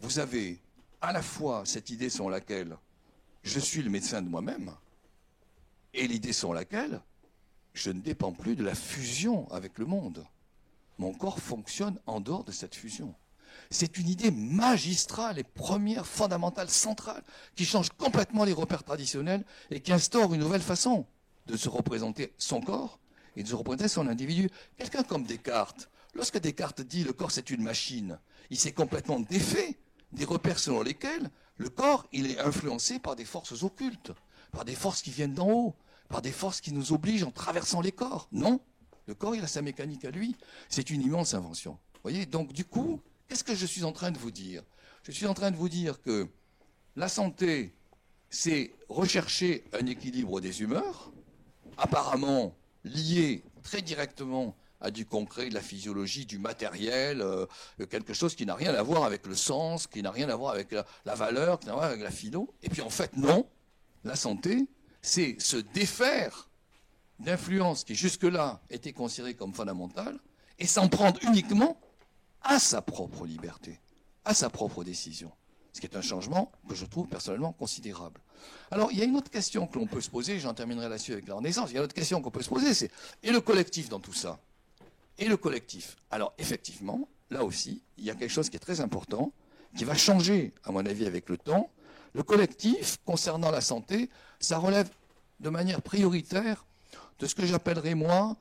vous 0.01 0.19
avez 0.19 0.61
à 1.01 1.13
la 1.13 1.23
fois 1.23 1.65
cette 1.65 1.91
idée 1.91 2.11
selon 2.11 2.29
laquelle 2.29 2.77
je 3.43 3.59
suis 3.59 3.83
le 3.83 3.91
médecin 3.91 4.23
de 4.23 4.29
moi-même 4.29 4.75
et 5.93 6.07
l'idée 6.07 6.33
selon 6.33 6.53
laquelle 6.53 7.01
je 7.73 7.91
ne 7.91 8.01
dépends 8.01 8.33
plus 8.33 8.57
de 8.57 8.65
la 8.65 8.75
fusion 8.75 9.51
avec 9.51 9.79
le 9.79 9.87
monde. 9.87 10.27
Mon 10.99 11.13
corps 11.13 11.41
fonctionne 11.41 11.99
en 12.07 12.21
dehors 12.21 12.45
de 12.45 12.53
cette 12.53 12.75
fusion. 12.75 13.15
C'est 13.71 13.99
une 13.99 14.09
idée 14.09 14.31
magistrale 14.31 15.39
et 15.39 15.45
première, 15.45 16.07
fondamentale, 16.07 16.71
centrale, 16.71 17.23
qui 17.57 17.65
change 17.65 17.91
complètement 17.91 18.45
les 18.45 18.53
repères 18.53 18.85
traditionnels 18.85 19.45
et 19.71 19.81
qui 19.81 19.93
instaure 19.93 20.35
une 20.35 20.41
nouvelle 20.41 20.63
façon 20.63 21.07
de 21.47 21.57
se 21.57 21.69
représenter 21.69 22.33
son 22.39 22.61
corps 22.61 22.99
et 23.37 23.43
de 23.43 23.49
se 23.49 23.55
représenter 23.55 23.89
son 23.89 24.07
individu. 24.07 24.51
Quelqu'un 24.79 25.03
comme 25.03 25.25
Descartes, 25.25 25.89
lorsque 26.15 26.39
Descartes 26.39 26.83
dit 26.83 27.05
le 27.05 27.13
corps 27.13 27.31
c'est 27.31 27.51
une 27.51 27.63
machine, 27.63 28.19
il 28.51 28.59
s'est 28.59 28.73
complètement 28.73 29.21
défait 29.21 29.79
des 30.13 30.25
repères 30.25 30.59
selon 30.59 30.83
lesquels 30.83 31.31
le 31.57 31.69
corps 31.69 32.07
est 32.13 32.39
influencé 32.39 32.99
par 32.99 33.17
des 33.17 33.25
forces 33.25 33.63
occultes, 33.63 34.13
par 34.53 34.65
des 34.65 34.75
forces 34.75 35.03
qui 35.03 35.11
viennent 35.11 35.35
d'en 35.35 35.51
haut, 35.51 35.75
par 36.09 36.23
des 36.23 36.33
forces 36.33 36.61
qui 36.61 36.73
nous 36.73 36.93
obligent 36.93 37.25
en 37.25 37.31
traversant 37.31 37.81
les 37.81 37.93
corps. 37.93 38.29
Non, 38.33 38.61
le 39.07 39.15
corps 39.15 39.35
il 39.35 39.45
a 39.45 39.47
sa 39.47 39.63
mécanique 39.63 40.05
à 40.05 40.11
lui. 40.11 40.37
C'est 40.69 40.91
une 40.91 41.03
immense 41.03 41.35
invention. 41.35 41.79
Voyez, 42.03 42.27
donc 42.27 42.53
du 42.53 42.65
coup, 42.65 43.01
Qu'est-ce 43.29 43.45
que 43.45 43.55
je 43.55 43.67
suis 43.67 43.85
en 43.85 43.93
train 43.93 44.11
de 44.11 44.19
vous 44.19 44.31
dire? 44.31 44.63
Je 45.03 45.13
suis 45.13 45.27
en 45.27 45.35
train 45.35 45.51
de 45.51 45.57
vous 45.57 45.69
dire 45.69 46.01
que 46.03 46.29
la 46.97 47.09
santé, 47.09 47.75
c'est 48.31 48.73
rechercher 48.89 49.65
un 49.73 49.87
équilibre 49.87 50.41
des 50.41 50.63
humeurs, 50.63 51.13
apparemment 51.77 52.55
lié 52.85 53.43
très 53.63 53.83
directement 53.83 54.55
à 54.81 54.91
du 54.91 55.07
concret, 55.07 55.49
de 55.49 55.55
la 55.55 55.63
physiologie, 55.63 56.27
du 56.27 56.39
matériel, 56.39 57.23
euh, 57.23 57.47
quelque 57.89 58.13
chose 58.13 58.35
qui 58.35 58.45
n'a 58.45 58.55
rien 58.55 58.75
à 58.75 58.83
voir 58.83 59.05
avec 59.05 59.27
le 59.27 59.35
sens, 59.35 59.87
qui 59.87 60.03
n'a 60.03 60.11
rien 60.11 60.29
à 60.29 60.37
voir 60.37 60.53
avec 60.53 60.73
la, 60.73 61.15
valeur, 61.15 61.59
qui 61.59 61.67
n'a 61.67 61.73
rien 61.73 61.79
à 61.79 61.87
voir 61.87 61.91
avec 61.91 62.03
la 62.03 62.11
philo. 62.11 62.53
Et 62.63 62.69
puis 62.69 62.83
en 62.83 62.91
fait, 62.91 63.17
non. 63.17 63.49
la 64.05 64.17
santé, 64.17 64.69
c'est 65.01 65.41
se 65.41 65.57
défaire 65.57 66.51
d'influences 67.19 67.85
qui 67.85 67.95
jusque-là 67.95 68.61
étaient 68.71 68.93
considérées 68.93 69.35
comme 69.35 69.55
fondamentales 69.55 70.19
et 70.59 70.67
s'en 70.67 70.89
prendre 70.89 71.19
uniquement 71.23 71.79
à 72.43 72.59
sa 72.59 72.83
propre 72.83 73.27
liberté, 73.27 73.81
à 74.25 74.35
sa 74.35 74.51
propre 74.51 74.85
décision. 74.85 75.31
Ce 75.73 75.81
qui 75.81 75.87
est 75.87 75.97
un 75.97 76.03
changement 76.03 76.53
que 76.69 76.75
je 76.75 76.85
trouve 76.85 77.09
personnellement 77.09 77.53
considérable. 77.53 78.21
Alors, 78.71 78.93
il 78.93 78.99
y 78.99 79.03
a 79.03 79.05
une 79.05 79.17
autre 79.17 79.31
question 79.31 79.67
que 79.67 79.79
l'on 79.79 79.87
peut 79.87 80.01
se 80.01 80.11
poser, 80.11 80.39
j'en 80.39 80.55
terminerai 80.55 80.89
là-dessus 80.89 81.13
avec 81.13 81.27
la 81.27 81.35
Renaissance, 81.35 81.71
il 81.71 81.75
y 81.75 81.77
a 81.77 81.81
une 81.81 81.85
autre 81.85 81.95
question 81.95 82.21
qu'on 82.21 82.31
peut 82.31 82.43
se 82.43 82.49
poser, 82.49 82.75
c'est, 82.75 82.91
et 83.23 83.33
le 83.33 83.41
collectif 83.41 83.89
dans 83.89 84.01
tout 84.01 84.13
ça? 84.13 84.39
Et 85.19 85.27
le 85.27 85.37
collectif? 85.37 85.97
Alors, 86.11 86.33
effectivement, 86.39 87.09
là 87.31 87.45
aussi, 87.45 87.83
il 87.99 88.05
y 88.05 88.11
a 88.11 88.15
quelque 88.15 88.31
chose 88.31 88.51
qui 88.51 88.57
est 88.57 88.61
très 88.61 88.81
important, 88.81 89.33
qui 89.77 89.85
va 89.85 89.95
changer, 89.95 90.53
à 90.65 90.71
mon 90.71 90.85
avis, 90.87 91.07
avec 91.07 91.29
le 91.29 91.37
temps. 91.37 91.71
Le 92.13 92.23
collectif, 92.23 92.99
concernant 93.05 93.51
la 93.51 93.61
santé, 93.61 94.11
ça 94.39 94.59
relève 94.59 94.89
de 95.41 95.51
manière 95.51 95.83
prioritaire 95.83 96.65
de 97.19 97.27
ce 97.27 97.35
que 97.35 97.47
j'appellerais, 97.47 97.95
moi, 97.95 98.37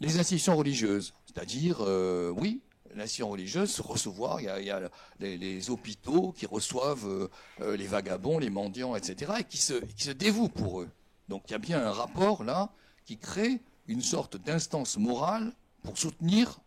les 0.00 0.18
institutions 0.18 0.56
religieuses. 0.56 1.14
C'est-à-dire, 1.26 1.78
euh, 1.80 2.30
oui, 2.36 2.60
l'institution 2.94 3.30
religieuse, 3.30 3.70
se 3.70 3.82
recevoir, 3.82 4.40
il 4.40 4.44
y 4.64 4.70
a, 4.70 4.90
les, 5.18 5.70
hôpitaux 5.70 6.32
qui 6.32 6.46
reçoivent 6.46 7.08
euh, 7.08 7.28
euh, 7.60 7.76
les 7.76 7.86
vagabonds, 7.86 8.38
les 8.38 8.50
mendiants, 8.50 8.94
etc., 8.94 9.32
et 9.40 9.44
qui 9.44 9.56
se, 9.56 9.74
qui 9.74 10.04
se 10.04 10.12
dévouent 10.12 10.48
pour 10.48 10.80
eux. 10.80 10.88
Donc 11.28 11.44
il 11.48 11.52
y 11.52 11.54
a 11.54 11.58
bien 11.58 11.84
un 11.84 11.92
rapport 11.92 12.44
là 12.44 12.70
qui 13.04 13.16
crée 13.16 13.60
une 13.88 14.02
sorte 14.02 14.36
d'instance 14.36 14.96
morale 14.96 15.52
pour 15.82 15.98
soutenir 15.98 16.60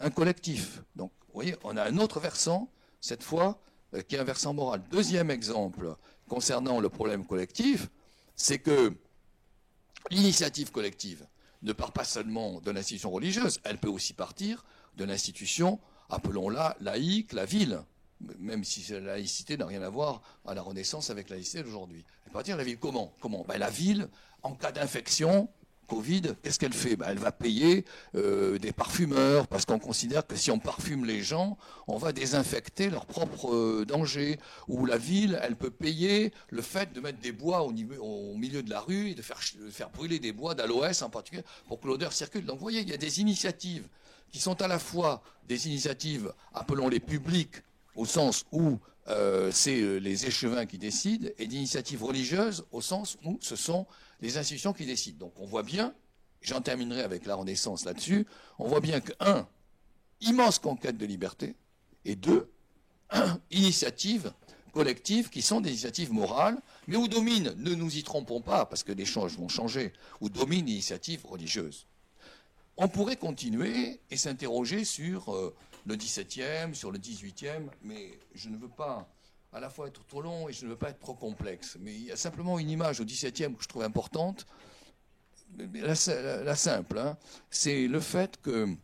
un 0.00 0.10
collectif. 0.10 0.82
Donc, 0.96 1.10
vous 1.28 1.34
voyez, 1.34 1.56
on 1.64 1.76
a 1.76 1.84
un 1.84 1.98
autre 1.98 2.20
versant, 2.20 2.70
cette 3.00 3.22
fois, 3.22 3.58
qui 4.08 4.16
est 4.16 4.18
un 4.18 4.24
versant 4.24 4.54
moral. 4.54 4.82
Deuxième 4.90 5.30
exemple 5.30 5.94
concernant 6.28 6.80
le 6.80 6.88
problème 6.88 7.26
collectif, 7.26 7.88
c'est 8.34 8.58
que 8.58 8.94
L'initiative 10.10 10.70
collective 10.70 11.26
ne 11.62 11.72
part 11.72 11.92
pas 11.92 12.04
seulement 12.04 12.60
de 12.60 12.70
l'institution 12.70 13.10
religieuse, 13.10 13.60
elle 13.64 13.78
peut 13.78 13.88
aussi 13.88 14.14
partir 14.14 14.64
de 14.96 15.04
l'institution, 15.04 15.78
appelons-la 16.10 16.76
laïque, 16.80 17.32
la 17.32 17.44
ville, 17.44 17.82
même 18.38 18.64
si 18.64 18.92
la 18.92 19.00
laïcité 19.00 19.56
n'a 19.56 19.66
rien 19.66 19.82
à 19.82 19.88
voir 19.88 20.22
à 20.44 20.54
la 20.54 20.62
Renaissance 20.62 21.10
avec 21.10 21.28
la 21.28 21.36
laïcité 21.36 21.62
d'aujourd'hui. 21.62 22.04
Elle 22.26 22.32
peut 22.32 22.42
de 22.42 22.52
la 22.52 22.64
ville. 22.64 22.78
Comment? 22.78 23.14
Comment? 23.20 23.44
Ben, 23.46 23.58
La 23.58 23.70
ville, 23.70 24.08
en 24.42 24.54
cas 24.54 24.72
d'infection, 24.72 25.48
Covid, 25.92 26.22
qu'est-ce 26.42 26.58
qu'elle 26.58 26.72
fait? 26.72 26.96
Ben, 26.96 27.08
Elle 27.10 27.18
va 27.18 27.32
payer 27.32 27.84
euh, 28.14 28.58
des 28.58 28.72
parfumeurs, 28.72 29.46
parce 29.46 29.66
qu'on 29.66 29.78
considère 29.78 30.26
que 30.26 30.36
si 30.36 30.50
on 30.50 30.58
parfume 30.58 31.04
les 31.04 31.22
gens, 31.22 31.58
on 31.86 31.98
va 31.98 32.12
désinfecter 32.12 32.88
leurs 32.88 33.04
propres 33.04 33.54
euh, 33.54 33.84
dangers. 33.84 34.38
Ou 34.68 34.86
la 34.86 34.96
ville, 34.96 35.38
elle 35.42 35.54
peut 35.54 35.70
payer 35.70 36.32
le 36.48 36.62
fait 36.62 36.94
de 36.94 37.00
mettre 37.00 37.18
des 37.18 37.32
bois 37.32 37.60
au, 37.62 37.72
milieu 37.72 38.62
de 38.62 38.70
la 38.70 38.80
rue 38.80 39.10
et 39.10 39.14
de 39.14 39.20
faire, 39.20 39.38
faire 39.70 39.90
brûler 39.90 40.18
des 40.18 40.32
bois 40.32 40.54
d'aloès 40.54 41.02
en 41.02 41.10
particulier 41.10 41.44
pour 41.68 41.78
que 41.78 41.86
l'odeur 41.86 42.14
circule. 42.14 42.46
Donc 42.46 42.56
vous 42.56 42.62
voyez, 42.62 42.80
il 42.80 42.88
y 42.88 42.94
a 42.94 42.96
des 42.96 43.20
initiatives 43.20 43.86
qui 44.30 44.40
sont 44.40 44.62
à 44.62 44.68
la 44.68 44.78
fois 44.78 45.22
des 45.46 45.68
initiatives, 45.68 46.32
appelons-les 46.54 47.00
publiques, 47.00 47.56
au 47.96 48.06
sens 48.06 48.46
où 48.50 48.78
euh, 49.08 49.50
c'est 49.52 50.00
les 50.00 50.26
échevins 50.26 50.66
qui 50.66 50.78
décident, 50.78 51.28
et 51.38 51.46
d'initiatives 51.46 52.04
religieuses, 52.04 52.64
au 52.70 52.80
sens 52.80 53.18
où 53.24 53.38
ce 53.40 53.56
sont 53.56 53.86
les 54.20 54.38
institutions 54.38 54.72
qui 54.72 54.86
décident. 54.86 55.18
Donc 55.18 55.34
on 55.38 55.46
voit 55.46 55.62
bien, 55.62 55.94
j'en 56.40 56.60
terminerai 56.60 57.02
avec 57.02 57.26
la 57.26 57.34
Renaissance 57.34 57.84
là-dessus, 57.84 58.26
on 58.58 58.68
voit 58.68 58.80
bien 58.80 59.00
que, 59.00 59.12
un, 59.20 59.46
immense 60.20 60.58
conquête 60.58 60.96
de 60.96 61.06
liberté, 61.06 61.56
et 62.04 62.16
deux, 62.16 62.50
initiatives 63.50 64.32
collectives 64.72 65.28
qui 65.28 65.42
sont 65.42 65.60
des 65.60 65.70
initiatives 65.70 66.12
morales, 66.12 66.58
mais 66.86 66.96
où 66.96 67.08
domine, 67.08 67.54
ne 67.58 67.74
nous 67.74 67.96
y 67.96 68.02
trompons 68.02 68.40
pas, 68.40 68.64
parce 68.66 68.82
que 68.82 68.92
les 68.92 69.04
choses 69.04 69.36
vont 69.36 69.48
changer, 69.48 69.92
où 70.20 70.28
domine 70.28 70.66
l'initiative 70.66 71.26
religieuse. 71.26 71.86
On 72.76 72.88
pourrait 72.88 73.16
continuer 73.16 74.00
et 74.10 74.16
s'interroger 74.16 74.84
sur 74.84 75.34
euh, 75.34 75.54
le 75.86 75.96
XVIIe, 75.96 76.74
sur 76.74 76.90
le 76.90 76.98
XVIIIe, 76.98 77.68
mais 77.82 78.18
je 78.34 78.48
ne 78.48 78.56
veux 78.56 78.68
pas 78.68 79.08
à 79.52 79.60
la 79.60 79.68
fois 79.68 79.88
être 79.88 80.04
trop 80.06 80.22
long 80.22 80.48
et 80.48 80.52
je 80.52 80.64
ne 80.64 80.70
veux 80.70 80.76
pas 80.76 80.90
être 80.90 81.00
trop 81.00 81.14
complexe. 81.14 81.76
Mais 81.80 81.94
il 81.94 82.04
y 82.04 82.12
a 82.12 82.16
simplement 82.16 82.58
une 82.58 82.70
image 82.70 83.00
au 83.00 83.04
XVIIe 83.04 83.54
que 83.54 83.62
je 83.62 83.68
trouve 83.68 83.82
importante, 83.82 84.46
la, 85.58 86.56
simple, 86.56 86.98
hein. 86.98 87.16
c'est 87.50 87.86
le 87.86 88.00
fait 88.00 88.40
que 88.40 88.74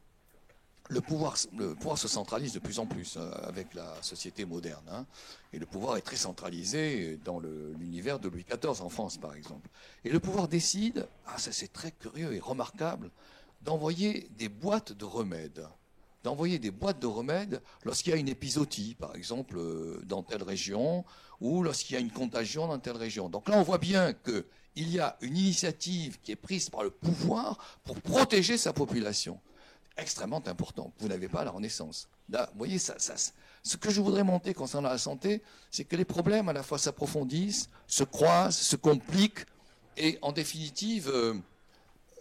le 0.90 1.00
pouvoir, 1.00 1.36
se 1.36 2.08
centralise 2.08 2.52
de 2.52 2.58
plus 2.58 2.78
en 2.78 2.86
plus 2.86 3.16
euh, 3.16 3.30
avec 3.42 3.74
la 3.74 4.02
société 4.02 4.44
moderne. 4.44 4.84
Hein. 4.90 5.06
et 5.52 5.58
le 5.58 5.66
pouvoir 5.66 5.96
est 5.96 6.02
très 6.02 6.16
centralisé 6.16 7.18
dans 7.24 7.40
l'univers 7.40 8.18
de 8.18 8.28
Louis 8.28 8.44
XIV 8.44 8.82
en 8.82 8.88
France, 8.88 9.18
par 9.18 9.34
exemple. 9.34 9.68
Et 10.04 10.10
le 10.10 10.20
pouvoir 10.20 10.48
décide, 10.48 11.06
ah 11.26 11.38
ça 11.38 11.52
c'est 11.52 11.72
très 11.72 11.90
curieux 11.90 12.34
et 12.34 12.40
remarquable, 12.40 13.10
d'envoyer 13.62 14.28
des 14.38 14.48
boîtes 14.48 14.92
de 14.92 15.04
remèdes 15.04 15.66
d'envoyer 16.24 16.58
des 16.58 16.70
boîtes 16.70 17.00
de 17.00 17.06
remèdes 17.06 17.62
lorsqu'il 17.84 18.12
y 18.12 18.16
a 18.16 18.18
une 18.18 18.28
épisodie, 18.28 18.94
par 18.94 19.14
exemple, 19.14 19.56
euh, 19.58 20.00
dans 20.04 20.22
telle 20.22 20.42
région, 20.42 21.04
ou 21.40 21.62
lorsqu'il 21.62 21.94
y 21.94 21.96
a 21.96 22.00
une 22.00 22.10
contagion 22.10 22.66
dans 22.66 22.78
telle 22.78 22.96
région. 22.96 23.28
Donc 23.28 23.48
là, 23.48 23.56
on 23.56 23.62
voit 23.62 23.78
bien 23.78 24.12
qu'il 24.12 24.44
y 24.90 24.98
a 24.98 25.16
une 25.20 25.36
initiative 25.36 26.18
qui 26.20 26.32
est 26.32 26.36
prise 26.36 26.68
par 26.70 26.82
le 26.82 26.90
pouvoir 26.90 27.58
pour 27.84 28.00
protéger 28.00 28.58
sa 28.58 28.72
population. 28.72 29.40
Extrêmement 29.96 30.42
important. 30.46 30.92
Vous 30.98 31.08
n'avez 31.08 31.28
pas 31.28 31.44
la 31.44 31.50
Renaissance. 31.50 32.08
Là, 32.28 32.48
vous 32.52 32.58
voyez, 32.58 32.78
ce 32.78 33.76
que 33.76 33.90
je 33.90 34.00
voudrais 34.00 34.22
monter 34.22 34.54
concernant 34.54 34.88
la 34.88 34.98
santé, 34.98 35.42
c'est 35.70 35.84
que 35.84 35.96
les 35.96 36.04
problèmes 36.04 36.48
à 36.48 36.52
la 36.52 36.62
fois 36.62 36.78
s'approfondissent, 36.78 37.68
se 37.86 38.04
croisent, 38.04 38.56
se 38.56 38.76
compliquent, 38.76 39.44
et 39.96 40.18
en 40.22 40.32
définitive 40.32 41.08
euh, 41.08 41.34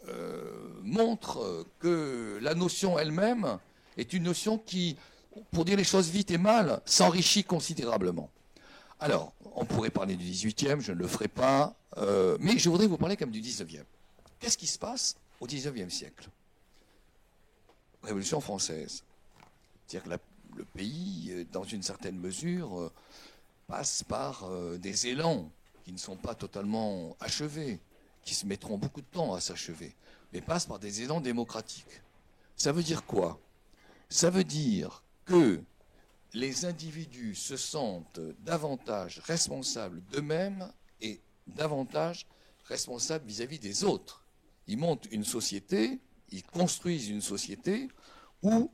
euh, 0.08 0.70
montrent 0.82 1.66
que 1.80 2.40
la 2.42 2.56
notion 2.56 2.98
elle-même 2.98 3.60
est 3.98 4.14
une 4.14 4.24
notion 4.24 4.58
qui, 4.58 4.96
pour 5.52 5.66
dire 5.66 5.78
les 5.78 5.84
choses 5.84 6.10
vite 6.10 6.32
et 6.32 6.38
mal, 6.38 6.82
s'enrichit 6.86 7.44
considérablement. 7.44 8.30
Alors, 9.00 9.34
on 9.56 9.66
pourrait 9.66 9.90
parler 9.90 10.16
du 10.16 10.26
18e, 10.26 10.80
je 10.80 10.92
ne 10.92 10.98
le 10.98 11.08
ferai 11.08 11.28
pas, 11.28 11.76
euh, 11.98 12.38
mais 12.40 12.58
je 12.58 12.70
voudrais 12.70 12.88
vous 12.88 12.98
parler 12.98 13.18
comme 13.18 13.32
du 13.32 13.42
19e. 13.42 13.84
Qu'est-ce 14.40 14.58
qui 14.58 14.68
se 14.68 14.80
passe 14.80 15.16
au 15.40 15.48
19e 15.48 15.90
siècle? 15.90 16.30
Révolution 18.04 18.42
française. 18.42 19.04
C'est-à-dire 19.86 20.18
que 20.18 20.58
le 20.58 20.66
pays, 20.66 21.30
euh, 21.32 21.46
dans 21.52 21.64
une 21.64 21.84
certaine 21.84 22.18
mesure, 22.20 22.80
euh, 22.80 22.92
passe 23.68 24.04
par 24.04 24.50
des 24.80 25.08
élans 25.08 25.52
qui 25.84 25.92
ne 25.92 25.98
sont 25.98 26.16
pas 26.16 26.34
totalement 26.34 27.18
achevés, 27.20 27.82
qui 28.24 28.34
se 28.34 28.46
mettront 28.46 28.78
beaucoup 28.78 29.02
de 29.02 29.08
temps 29.08 29.34
à 29.34 29.42
s'achever, 29.42 29.94
mais 30.32 30.40
passe 30.40 30.66
par 30.66 30.80
des 30.80 31.02
élans 31.02 31.20
démocratiques. 31.20 32.02
Ça 32.56 32.72
veut 32.72 32.82
dire 32.82 33.06
quoi? 33.06 33.38
Ça 34.10 34.30
veut 34.30 34.44
dire 34.44 35.04
que 35.26 35.62
les 36.34 36.66
individus 36.66 37.36
se 37.36 37.58
sentent 37.58 38.20
davantage 38.40 39.20
responsables 39.26 40.02
d'eux-mêmes 40.12 40.72
et 41.02 41.22
davantage 41.48 42.28
responsables 42.66 43.26
vis-à-vis 43.26 43.60
des 43.60 43.84
autres. 43.84 44.24
Ils 44.68 44.78
montent 44.78 45.08
une 45.12 45.24
société, 45.24 46.00
ils 46.30 46.44
construisent 46.44 47.10
une 47.10 47.22
société 47.22 47.88
où 48.44 48.72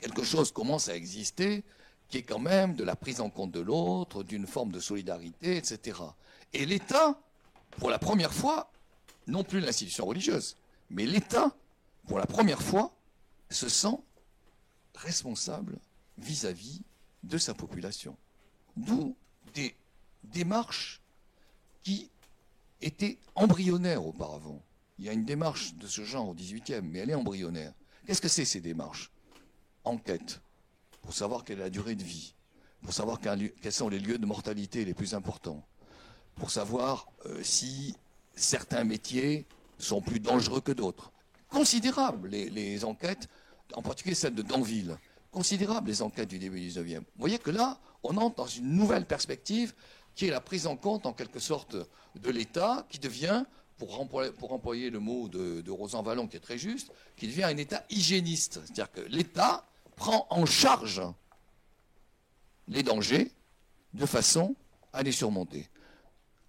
quelque 0.00 0.24
chose 0.24 0.52
commence 0.52 0.88
à 0.88 0.96
exister 0.96 1.64
qui 2.08 2.18
est 2.18 2.22
quand 2.22 2.40
même 2.40 2.74
de 2.74 2.82
la 2.82 2.96
prise 2.96 3.20
en 3.20 3.30
compte 3.30 3.52
de 3.52 3.60
l'autre, 3.60 4.24
d'une 4.24 4.46
forme 4.46 4.72
de 4.72 4.80
solidarité, 4.80 5.56
etc. 5.56 6.00
Et 6.52 6.66
l'État, 6.66 7.20
pour 7.78 7.88
la 7.88 8.00
première 8.00 8.34
fois, 8.34 8.72
non 9.28 9.44
plus 9.44 9.60
l'institution 9.60 10.06
religieuse, 10.06 10.56
mais 10.90 11.06
l'État, 11.06 11.54
pour 12.08 12.18
la 12.18 12.26
première 12.26 12.60
fois, 12.60 12.92
se 13.48 13.68
sent 13.68 13.96
responsable 14.94 15.78
vis-à-vis 16.18 16.82
de 17.22 17.38
sa 17.38 17.54
population. 17.54 18.16
D'où 18.76 19.16
des 19.54 19.74
démarches 20.24 21.00
qui 21.82 22.10
étaient 22.80 23.18
embryonnaires 23.34 24.04
auparavant. 24.06 24.62
Il 24.98 25.06
y 25.06 25.08
a 25.08 25.12
une 25.12 25.24
démarche 25.24 25.74
de 25.74 25.86
ce 25.86 26.04
genre 26.04 26.28
au 26.28 26.34
XVIIIe, 26.34 26.82
mais 26.82 27.00
elle 27.00 27.10
est 27.10 27.14
embryonnaire. 27.14 27.72
Qu'est-ce 28.06 28.20
que 28.20 28.28
c'est 28.28 28.44
ces 28.44 28.60
démarches? 28.60 29.10
Enquête, 29.84 30.40
pour 31.02 31.14
savoir 31.14 31.44
quelle 31.44 31.58
est 31.58 31.62
la 31.62 31.70
durée 31.70 31.94
de 31.94 32.04
vie, 32.04 32.34
pour 32.82 32.92
savoir 32.92 33.18
quels 33.20 33.72
sont 33.72 33.88
les 33.88 33.98
lieux 33.98 34.18
de 34.18 34.26
mortalité 34.26 34.84
les 34.84 34.94
plus 34.94 35.14
importants, 35.14 35.64
pour 36.36 36.50
savoir 36.50 37.06
euh, 37.26 37.42
si 37.42 37.96
certains 38.34 38.84
métiers 38.84 39.46
sont 39.78 40.02
plus 40.02 40.20
dangereux 40.20 40.60
que 40.60 40.72
d'autres. 40.72 41.12
Considérables, 41.48 42.28
les 42.28 42.84
enquêtes 42.84 43.28
en 43.74 43.82
particulier 43.82 44.14
celle 44.14 44.34
de 44.34 44.42
Danville, 44.42 44.96
considérable 45.30 45.88
les 45.88 46.02
enquêtes 46.02 46.28
du 46.28 46.38
début 46.38 46.60
du 46.60 46.68
19e. 46.68 46.98
Vous 46.98 47.04
voyez 47.18 47.38
que 47.38 47.50
là, 47.50 47.78
on 48.02 48.16
entre 48.16 48.36
dans 48.36 48.46
une 48.46 48.70
nouvelle 48.70 49.06
perspective 49.06 49.74
qui 50.14 50.26
est 50.26 50.30
la 50.30 50.40
prise 50.40 50.66
en 50.66 50.76
compte 50.76 51.06
en 51.06 51.12
quelque 51.12 51.38
sorte 51.38 51.76
de 52.16 52.30
l'État 52.30 52.86
qui 52.88 52.98
devient, 52.98 53.44
pour 53.78 54.00
employer, 54.00 54.90
le 54.90 54.98
mot 54.98 55.28
de, 55.28 55.60
de 55.60 55.70
Rosan 55.70 56.02
Vallon 56.02 56.26
qui 56.26 56.36
est 56.36 56.40
très 56.40 56.58
juste, 56.58 56.90
qui 57.16 57.26
devient 57.26 57.44
un 57.44 57.56
État 57.56 57.84
hygiéniste. 57.88 58.60
C'est-à-dire 58.64 58.92
que 58.92 59.00
l'État 59.02 59.66
prend 59.96 60.26
en 60.30 60.44
charge 60.46 61.02
les 62.68 62.82
dangers 62.82 63.30
de 63.94 64.06
façon 64.06 64.54
à 64.92 65.02
les 65.02 65.12
surmonter. 65.12 65.68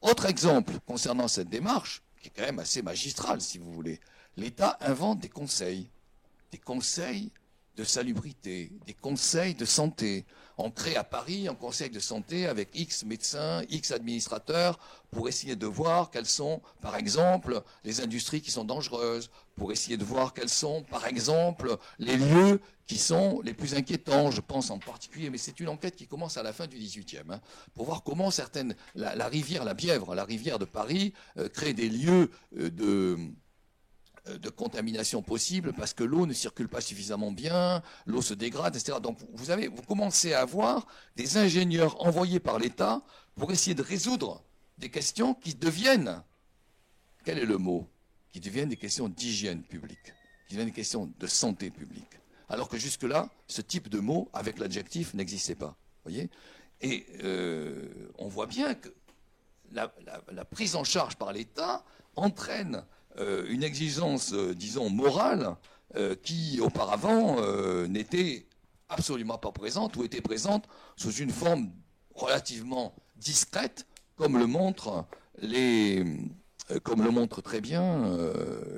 Autre 0.02 0.26
exemple 0.26 0.74
concernant 0.86 1.28
cette 1.28 1.50
démarche, 1.50 2.02
qui 2.22 2.28
est 2.28 2.32
quand 2.36 2.46
même 2.46 2.60
assez 2.60 2.82
magistrale, 2.82 3.42
si 3.42 3.58
vous 3.58 3.72
voulez. 3.72 4.00
L'État 4.38 4.78
invente 4.82 5.20
des 5.20 5.30
conseils, 5.30 5.90
des 6.52 6.58
conseils 6.58 7.32
de 7.78 7.84
salubrité, 7.84 8.72
des 8.86 8.94
conseils 8.94 9.56
de 9.56 9.66
santé. 9.66 10.26
On 10.58 10.70
crée 10.70 10.96
à 10.96 11.04
Paris 11.04 11.48
un 11.48 11.56
conseil 11.56 11.90
de 11.90 12.00
santé 12.00 12.46
avec 12.46 12.70
X 12.76 13.06
médecins, 13.06 13.64
X 13.70 13.92
administrateurs 13.92 14.78
pour 15.10 15.28
essayer 15.28 15.56
de 15.56 15.66
voir 15.66 16.12
quelles 16.12 16.26
sont, 16.26 16.62
par 16.82 16.96
exemple, 16.96 17.62
les 17.84 18.02
industries 18.02 18.42
qui 18.42 18.52
sont 18.52 18.66
dangereuses, 18.66 19.30
pour 19.56 19.72
essayer 19.72 19.98
de 19.98 20.04
voir 20.04 20.34
quels 20.34 20.50
sont, 20.50 20.84
par 20.84 21.08
exemple, 21.08 21.78
les 21.98 22.18
lieux 22.18 22.60
qui 22.88 22.98
sont 22.98 23.42
les 23.42 23.54
plus 23.54 23.74
inquiétants. 23.74 24.32
Je 24.32 24.42
pense 24.42 24.70
en 24.70 24.78
particulier, 24.78 25.30
mais 25.30 25.38
c'est 25.38 25.60
une 25.60 25.70
enquête 25.70 25.96
qui 25.96 26.08
commence 26.08 26.38
à 26.38 26.44
la 26.44 26.54
fin 26.54 26.68
du 26.68 26.78
XVIIIe, 26.78 27.24
hein, 27.30 27.42
pour 27.74 27.86
voir 27.86 28.04
comment 28.04 28.32
certaines, 28.32 28.76
la, 28.96 29.28
rivière, 29.28 29.64
la 29.64 29.74
Bièvre, 29.74 30.14
la 30.14 30.26
rivière 30.26 30.60
de 30.60 30.66
Paris, 30.66 31.14
euh, 31.38 31.48
crée 31.48 31.74
des 31.74 31.90
lieux 31.90 32.30
euh, 32.58 32.70
de 32.70 33.18
de 34.28 34.50
contamination 34.50 35.22
possible 35.22 35.74
parce 35.74 35.94
que 35.94 36.04
l'eau 36.04 36.26
ne 36.26 36.34
circule 36.34 36.68
pas 36.68 36.82
suffisamment 36.82 37.32
bien, 37.32 37.82
l'eau 38.06 38.22
se 38.22 38.34
dégrade, 38.34 38.76
etc. 38.76 39.00
Donc 39.02 39.18
vous 39.34 39.50
avez, 39.50 39.68
vous 39.68 39.82
commencez 39.82 40.34
à 40.34 40.42
avoir 40.42 40.86
des 41.16 41.38
ingénieurs 41.38 42.06
envoyés 42.06 42.40
par 42.40 42.60
l'État 42.60 43.02
pour 43.36 43.52
essayer 43.52 43.74
de 43.74 43.82
résoudre 43.82 44.44
des 44.78 44.90
questions 44.90 45.34
qui 45.34 45.56
deviennent, 45.56 46.22
quel 47.24 47.40
est 47.40 47.46
le 47.46 47.58
mot, 47.58 47.88
qui 48.32 48.40
deviennent 48.40 48.70
des 48.70 48.78
questions 48.78 49.10
d'hygiène 49.10 49.64
publique, 49.64 50.14
qui 50.48 50.54
deviennent 50.54 50.70
des 50.70 50.76
questions 50.76 51.12
de 51.20 51.28
santé 51.28 51.70
publique. 51.70 52.20
Alors 52.50 52.68
que 52.68 52.78
jusque-là, 52.78 53.30
ce 53.48 53.62
type 53.62 53.90
de 53.90 54.00
mot 54.00 54.30
avec 54.34 54.60
l'adjectif 54.60 55.14
n'existait 55.14 55.56
pas. 55.56 55.76
Et 56.82 57.06
euh, 57.24 57.88
on 58.18 58.28
voit 58.28 58.48
bien 58.48 58.74
que 58.74 58.90
la, 59.72 59.88
prise 60.46 60.76
en 60.76 60.84
charge 60.84 61.16
par 61.16 61.32
l'État 61.32 61.86
entraîne 62.16 62.76
euh, 62.76 62.82
une 63.18 63.64
exigence, 63.64 64.34
euh, 64.34 64.54
disons, 64.56 64.90
morale, 64.90 65.56
euh, 65.96 66.16
qui 66.16 66.60
auparavant 66.62 67.38
n'était 67.88 68.46
absolument 68.90 69.38
pas 69.38 69.52
présente 69.52 69.96
ou 69.96 70.04
était 70.04 70.22
présente 70.22 70.68
sous 70.96 71.12
une 71.12 71.32
forme 71.32 71.72
relativement 72.16 72.94
discrète, 73.16 73.86
comme 74.16 74.38
le 74.38 74.48
montrent 74.48 75.06
très 77.42 77.62
bien 77.62 78.18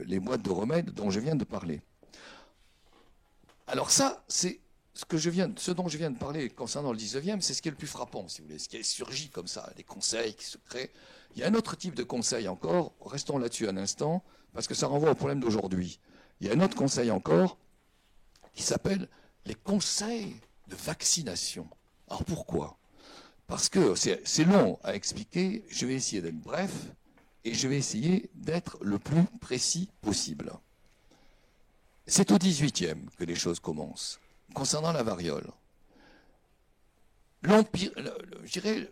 les 0.05 0.19
boîtes 0.19 0.41
de 0.41 0.51
remèdes 0.51 0.91
dont 0.91 1.09
je 1.09 1.19
viens 1.19 1.35
de 1.35 1.43
parler. 1.43 1.81
Alors 3.67 3.91
ça, 3.91 4.23
c'est 4.27 4.59
ce, 4.93 5.71
dont 5.71 5.87
je 5.87 5.97
viens 5.97 6.11
de 6.11 6.17
parler 6.17 6.49
concernant 6.49 6.91
le 6.91 6.97
19e, 6.97 7.41
c'est 7.41 7.53
ce 7.53 7.61
qui 7.61 7.69
est 7.69 7.71
le 7.71 7.77
plus 7.77 7.87
frappant, 7.87 8.27
si 8.27 8.41
vous 8.41 8.47
voulez, 8.47 8.59
ce 8.59 8.69
qui 8.69 8.77
est 8.77 8.83
surgi 8.83 9.29
comme 9.29 9.47
ça, 9.47 9.71
des 9.75 9.83
conseils 9.83 10.35
qui 10.35 10.45
se 10.45 10.57
créent. 10.57 10.91
Il 11.35 11.41
y 11.41 11.43
a 11.43 11.47
un 11.47 11.53
autre 11.55 11.75
type 11.75 11.95
de 11.95 12.03
conseil 12.03 12.47
encore, 12.47 12.93
restons 13.01 13.37
là-dessus 13.37 13.67
un 13.67 13.77
instant, 13.77 14.23
parce 14.53 14.67
que 14.67 14.75
ça 14.75 14.87
renvoie 14.87 15.11
au 15.11 15.15
problème 15.15 15.39
d'aujourd'hui. 15.39 15.99
Il 16.39 16.47
y 16.47 16.49
a 16.49 16.53
un 16.53 16.61
autre 16.61 16.75
conseil 16.75 17.09
encore 17.09 17.57
qui 18.53 18.61
s'appelle 18.61 19.07
les 19.45 19.55
conseils 19.55 20.35
de 20.67 20.75
vaccination. 20.75 21.67
Alors 22.07 22.23
pourquoi? 22.23 22.77
Parce 23.47 23.67
que 23.67 23.95
c'est 23.95 24.45
long 24.45 24.79
à 24.83 24.95
expliquer, 24.95 25.65
je 25.69 25.85
vais 25.85 25.95
essayer 25.95 26.21
d'être 26.21 26.39
bref 26.39 26.71
et 27.43 27.53
je 27.53 27.67
vais 27.67 27.77
essayer 27.77 28.29
d'être 28.35 28.77
le 28.81 28.99
plus 28.99 29.23
précis 29.41 29.89
possible. 30.01 30.53
C'est 32.05 32.31
au 32.31 32.37
18e 32.37 33.09
que 33.17 33.23
les 33.23 33.35
choses 33.35 33.59
commencent, 33.59 34.19
concernant 34.53 34.91
la 34.91 35.03
variole. 35.03 35.49
L'empire, 37.41 37.91
je 38.43 38.51
dirais, 38.51 38.91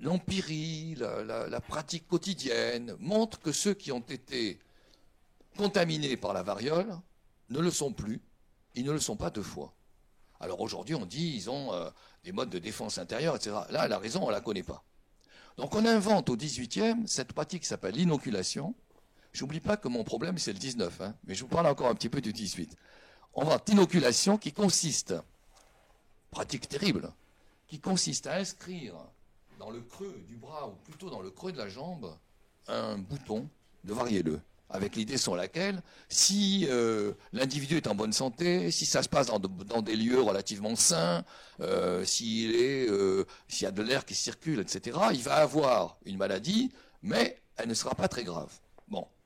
l'empirie, 0.00 0.94
la, 0.96 1.60
pratique 1.60 2.06
quotidienne 2.06 2.96
montrent 2.98 3.40
que 3.40 3.52
ceux 3.52 3.74
qui 3.74 3.92
ont 3.92 4.00
été 4.00 4.58
contaminés 5.56 6.16
par 6.16 6.32
la 6.32 6.42
variole 6.42 6.98
ne 7.50 7.58
le 7.60 7.70
sont 7.70 7.92
plus, 7.92 8.20
ils 8.74 8.84
ne 8.84 8.92
le 8.92 9.00
sont 9.00 9.16
pas 9.16 9.30
deux 9.30 9.42
fois. 9.42 9.72
Alors 10.40 10.60
aujourd'hui, 10.60 10.94
on 10.94 11.04
dit 11.04 11.34
ils 11.34 11.50
ont 11.50 11.72
euh, 11.74 11.90
des 12.22 12.32
modes 12.32 12.50
de 12.50 12.58
défense 12.58 12.98
intérieure, 12.98 13.34
etc. 13.34 13.56
Là, 13.70 13.88
la 13.88 13.98
raison, 13.98 14.22
on 14.22 14.28
ne 14.28 14.32
la 14.32 14.40
connaît 14.40 14.62
pas. 14.62 14.84
Donc 15.56 15.74
on 15.74 15.84
invente 15.84 16.30
au 16.30 16.36
18e 16.36 17.06
cette 17.08 17.32
pratique 17.32 17.62
qui 17.62 17.68
s'appelle 17.68 17.96
l'inoculation. 17.96 18.74
J'oublie 19.32 19.60
pas 19.60 19.76
que 19.76 19.88
mon 19.88 20.04
problème, 20.04 20.38
c'est 20.38 20.52
le 20.52 20.58
19, 20.58 21.00
hein, 21.00 21.14
mais 21.24 21.34
je 21.34 21.42
vous 21.42 21.48
parle 21.48 21.66
encore 21.66 21.88
un 21.88 21.94
petit 21.94 22.08
peu 22.08 22.20
du 22.20 22.32
18. 22.32 22.76
On 23.34 23.44
va 23.44 23.60
inoculation 23.68 24.38
qui 24.38 24.52
consiste, 24.52 25.14
pratique 26.30 26.68
terrible, 26.68 27.12
qui 27.66 27.80
consiste 27.80 28.26
à 28.26 28.36
inscrire 28.36 28.94
dans 29.58 29.70
le 29.70 29.80
creux 29.80 30.14
du 30.26 30.36
bras, 30.36 30.68
ou 30.68 30.72
plutôt 30.84 31.10
dans 31.10 31.20
le 31.20 31.30
creux 31.30 31.52
de 31.52 31.58
la 31.58 31.68
jambe, 31.68 32.14
un 32.68 32.98
bouton 32.98 33.48
de 33.84 33.92
variez-le, 33.92 34.40
avec 34.70 34.96
l'idée 34.96 35.16
sur 35.16 35.34
laquelle, 35.34 35.82
si 36.08 36.66
euh, 36.68 37.12
l'individu 37.32 37.76
est 37.76 37.86
en 37.86 37.94
bonne 37.94 38.12
santé, 38.12 38.70
si 38.70 38.86
ça 38.86 39.02
se 39.02 39.08
passe 39.08 39.28
dans, 39.28 39.82
des 39.82 39.96
lieux 39.96 40.20
relativement 40.20 40.76
sains, 40.76 41.24
euh, 41.60 42.04
s'il 42.04 42.52
euh, 42.54 43.24
s'il 43.48 43.64
y 43.64 43.68
a 43.68 43.70
de 43.70 43.82
l'air 43.82 44.04
qui 44.04 44.14
circule, 44.14 44.60
etc., 44.60 44.98
il 45.12 45.22
va 45.22 45.36
avoir 45.36 45.98
une 46.04 46.18
maladie, 46.18 46.70
mais 47.02 47.40
elle 47.56 47.68
ne 47.68 47.74
sera 47.74 47.94
pas 47.94 48.08
très 48.08 48.24
grave. 48.24 48.52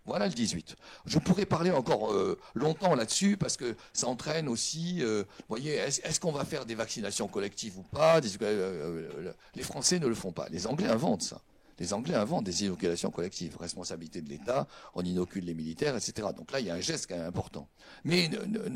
Voilà 0.04 0.26
le 0.26 0.32
18. 0.32 0.76
Je 1.06 1.18
pourrais 1.18 1.46
parler 1.46 1.70
encore 1.70 2.12
euh, 2.12 2.38
longtemps 2.54 2.94
là-dessus 2.94 3.36
parce 3.36 3.56
que 3.56 3.76
ça 3.92 4.08
entraîne 4.08 4.48
aussi, 4.48 4.98
euh, 5.00 5.24
voyez, 5.48 5.74
est-ce 5.74 6.18
qu'on 6.18 6.32
va 6.32 6.44
faire 6.44 6.66
des 6.66 6.74
vaccinations 6.74 7.28
collectives 7.28 7.78
ou 7.78 7.82
pas? 7.82 8.20
Euh, 8.40 9.32
Les 9.54 9.62
Français 9.62 10.00
ne 10.00 10.08
le 10.08 10.14
font 10.14 10.32
pas. 10.32 10.48
Les 10.50 10.66
Anglais 10.66 10.88
inventent 10.88 11.22
ça. 11.22 11.40
Les 11.78 11.92
Anglais 11.94 12.14
inventent 12.14 12.44
des 12.44 12.64
inoculations 12.64 13.10
collectives, 13.10 13.56
responsabilité 13.56 14.20
de 14.20 14.28
l'État, 14.28 14.68
on 14.94 15.02
inocule 15.02 15.44
les 15.44 15.54
militaires, 15.54 15.96
etc. 15.96 16.28
Donc 16.36 16.52
là, 16.52 16.60
il 16.60 16.66
y 16.66 16.70
a 16.70 16.74
un 16.74 16.80
geste 16.80 17.06
quand 17.08 17.16
même 17.16 17.26
important. 17.26 17.68
Mais 18.04 18.28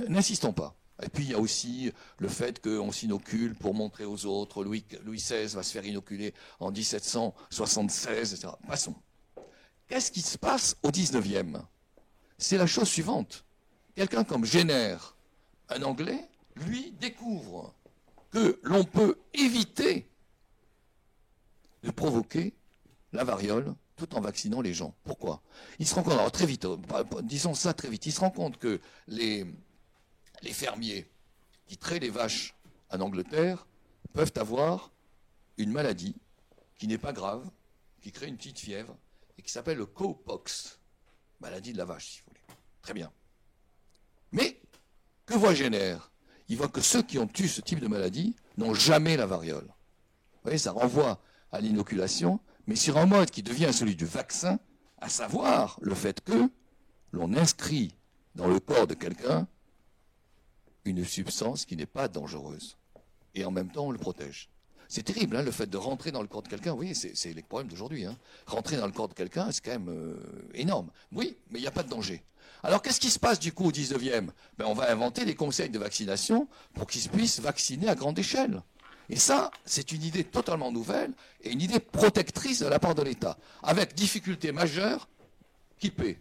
n'insistons 0.09 0.53
pas. 0.53 0.77
Et 1.03 1.09
puis 1.09 1.25
il 1.25 1.31
y 1.31 1.35
a 1.35 1.39
aussi 1.39 1.93
le 2.19 2.29
fait 2.29 2.61
qu'on 2.61 2.91
s'inocule 2.91 3.55
pour 3.55 3.75
montrer 3.75 4.05
aux 4.05 4.25
autres. 4.27 4.65
Louis, 4.65 4.85
Louis 5.05 5.19
XVI 5.19 5.47
va 5.55 5.63
se 5.63 5.73
faire 5.73 5.85
inoculer 5.85 6.33
en 6.59 6.71
1776, 6.71 8.33
etc. 8.35 8.53
Passons. 8.67 8.95
Qu'est-ce 9.89 10.11
qui 10.11 10.23
se 10.23 10.37
passe 10.37 10.77
au 10.83 10.91
19e 10.91 11.63
C'est 12.39 12.59
la 12.59 12.67
chose 12.67 12.89
suivante. 12.89 13.45
Quelqu'un 13.95 14.25
comme 14.25 14.45
Jenner, 14.45 14.97
un 15.69 15.83
Anglais, 15.83 16.29
lui 16.57 16.93
découvre 16.93 17.75
que 18.31 18.59
l'on 18.63 18.85
peut 18.85 19.19
éviter 19.33 20.09
de 21.83 21.91
provoquer 21.91 22.55
la 23.13 23.25
variole 23.25 23.75
tout 23.97 24.15
en 24.15 24.21
vaccinant 24.21 24.61
les 24.61 24.75
gens. 24.75 24.95
Pourquoi? 25.05 25.41
Il 25.79 25.87
se 25.87 25.95
rend 25.95 26.03
compte, 26.03 26.33
très 26.33 26.47
vite, 26.47 26.67
disons 27.23 27.55
ça 27.55 27.73
très 27.73 27.89
vite, 27.89 28.05
il 28.07 28.13
se 28.13 28.21
rend 28.21 28.31
compte 28.31 28.59
que 28.59 28.81
les, 29.07 29.47
les 30.43 30.53
fermiers 30.53 31.09
qui 31.67 31.79
traient 31.79 31.99
les 31.99 32.11
vaches 32.11 32.55
en 32.91 33.01
Angleterre 33.01 33.67
peuvent 34.13 34.33
avoir 34.37 34.93
une 35.57 35.73
maladie 35.73 36.17
qui 36.79 36.87
n'est 36.87 36.99
pas 36.99 37.13
grave, 37.13 37.49
qui 38.03 38.13
crée 38.13 38.27
une 38.27 38.37
petite 38.37 38.59
fièvre, 38.59 38.97
et 39.39 39.43
qui 39.43 39.51
s'appelle 39.51 39.79
le 39.79 39.87
cowpox, 39.87 40.79
maladie 41.41 41.73
de 41.73 41.79
la 41.79 41.85
vache, 41.85 42.07
si 42.07 42.21
vous 42.21 42.27
voulez. 42.29 42.41
Très 42.83 42.95
bien. 42.95 43.13
Mais, 44.33 44.61
que 45.25 45.35
voit 45.35 45.55
Jenner 45.55 45.97
Il 46.49 46.57
voit 46.57 46.69
que 46.69 46.81
ceux 46.81 47.03
qui 47.03 47.19
ont 47.19 47.29
eu 47.39 47.49
ce 47.49 47.61
type 47.61 47.81
de 47.81 47.89
maladie 47.89 48.37
n'ont 48.57 48.75
jamais 48.75 49.17
la 49.17 49.27
variole. 49.27 49.67
Vous 49.67 50.43
voyez, 50.45 50.59
ça 50.59 50.73
renvoie 50.73 51.21
à 51.53 51.61
l'inoculation, 51.61 52.41
mais 52.67 52.77
sur 52.77 52.97
un 52.99 53.07
mode 53.07 53.31
qui 53.31 53.43
devient 53.43 53.73
celui 53.73 53.97
du 53.97 54.07
vaccin, 54.07 54.59
à 54.99 55.09
savoir 55.09 55.79
le 55.83 55.95
fait 55.95 56.21
que 56.21 56.51
l'on 57.13 57.35
inscrit 57.35 57.95
dans 58.35 58.49
le 58.49 58.61
corps 58.61 58.87
de 58.87 58.95
quelqu'un 58.95 59.47
une 60.85 61.05
substance 61.05 61.65
qui 61.65 61.77
n'est 61.77 61.87
pas 61.87 62.09
dangereuse. 62.09 62.77
Et 63.35 63.45
en 63.45 63.51
même 63.51 63.71
temps, 63.71 63.87
on 63.87 63.91
le 63.91 63.99
protège. 63.99 64.49
C'est 64.89 65.03
terrible, 65.03 65.37
hein, 65.37 65.43
le 65.43 65.51
fait 65.51 65.67
de 65.67 65.77
rentrer 65.77 66.13
dans 66.13 66.23
le 66.23 66.29
corps 66.29 66.43
de 66.43 66.49
quelqu'un. 66.49 66.73
Oui, 66.73 66.95
c'est 66.95 67.33
les 67.33 67.43
problèmes 67.43 67.69
d'aujourd'hui. 67.69 68.05
Hein. 68.05 68.17
Rentrer 68.47 68.77
dans 68.77 68.87
le 68.87 68.93
corps 68.93 69.09
de 69.09 69.15
quelqu'un, 69.15 69.51
c'est 69.51 69.65
quand 69.65 69.73
même 69.73 69.89
euh, 69.89 70.15
énorme. 70.55 70.91
Oui, 71.13 71.37
mais 71.51 71.59
il 71.59 71.63
n'y 71.63 71.69
a 71.69 71.73
pas 71.73 71.83
de 71.83 71.89
danger. 71.89 72.23
Alors, 72.63 72.83
qu'est-ce 72.83 73.01
qui 73.01 73.11
se 73.11 73.19
passe 73.19 73.39
du 73.39 73.53
coup 73.53 73.67
au 73.67 73.73
19e 73.73 74.29
ben, 74.59 74.65
On 74.67 74.75
va 74.75 74.91
inventer 74.91 75.25
des 75.25 75.35
conseils 75.35 75.71
de 75.71 75.79
vaccination 75.79 76.49
pour 76.75 76.87
qu'ils 76.87 77.09
puissent 77.09 77.41
vacciner 77.41 77.89
à 77.89 77.95
grande 77.95 78.19
échelle. 78.19 78.63
Et 79.09 79.17
ça, 79.17 79.51
c'est 79.65 79.93
une 79.93 80.03
idée 80.03 80.25
totalement 80.25 80.73
nouvelle 80.73 81.13
et 81.43 81.53
une 81.53 81.61
idée 81.61 81.79
protectrice 81.79 82.61
de 82.61 82.67
la 82.67 82.79
part 82.79 82.95
de 82.95 83.03
l'État, 83.03 83.39
avec 83.63 83.95
difficulté 83.95 84.51
majeure 84.51 85.09
qui 85.79 85.91
paie. 85.91 86.21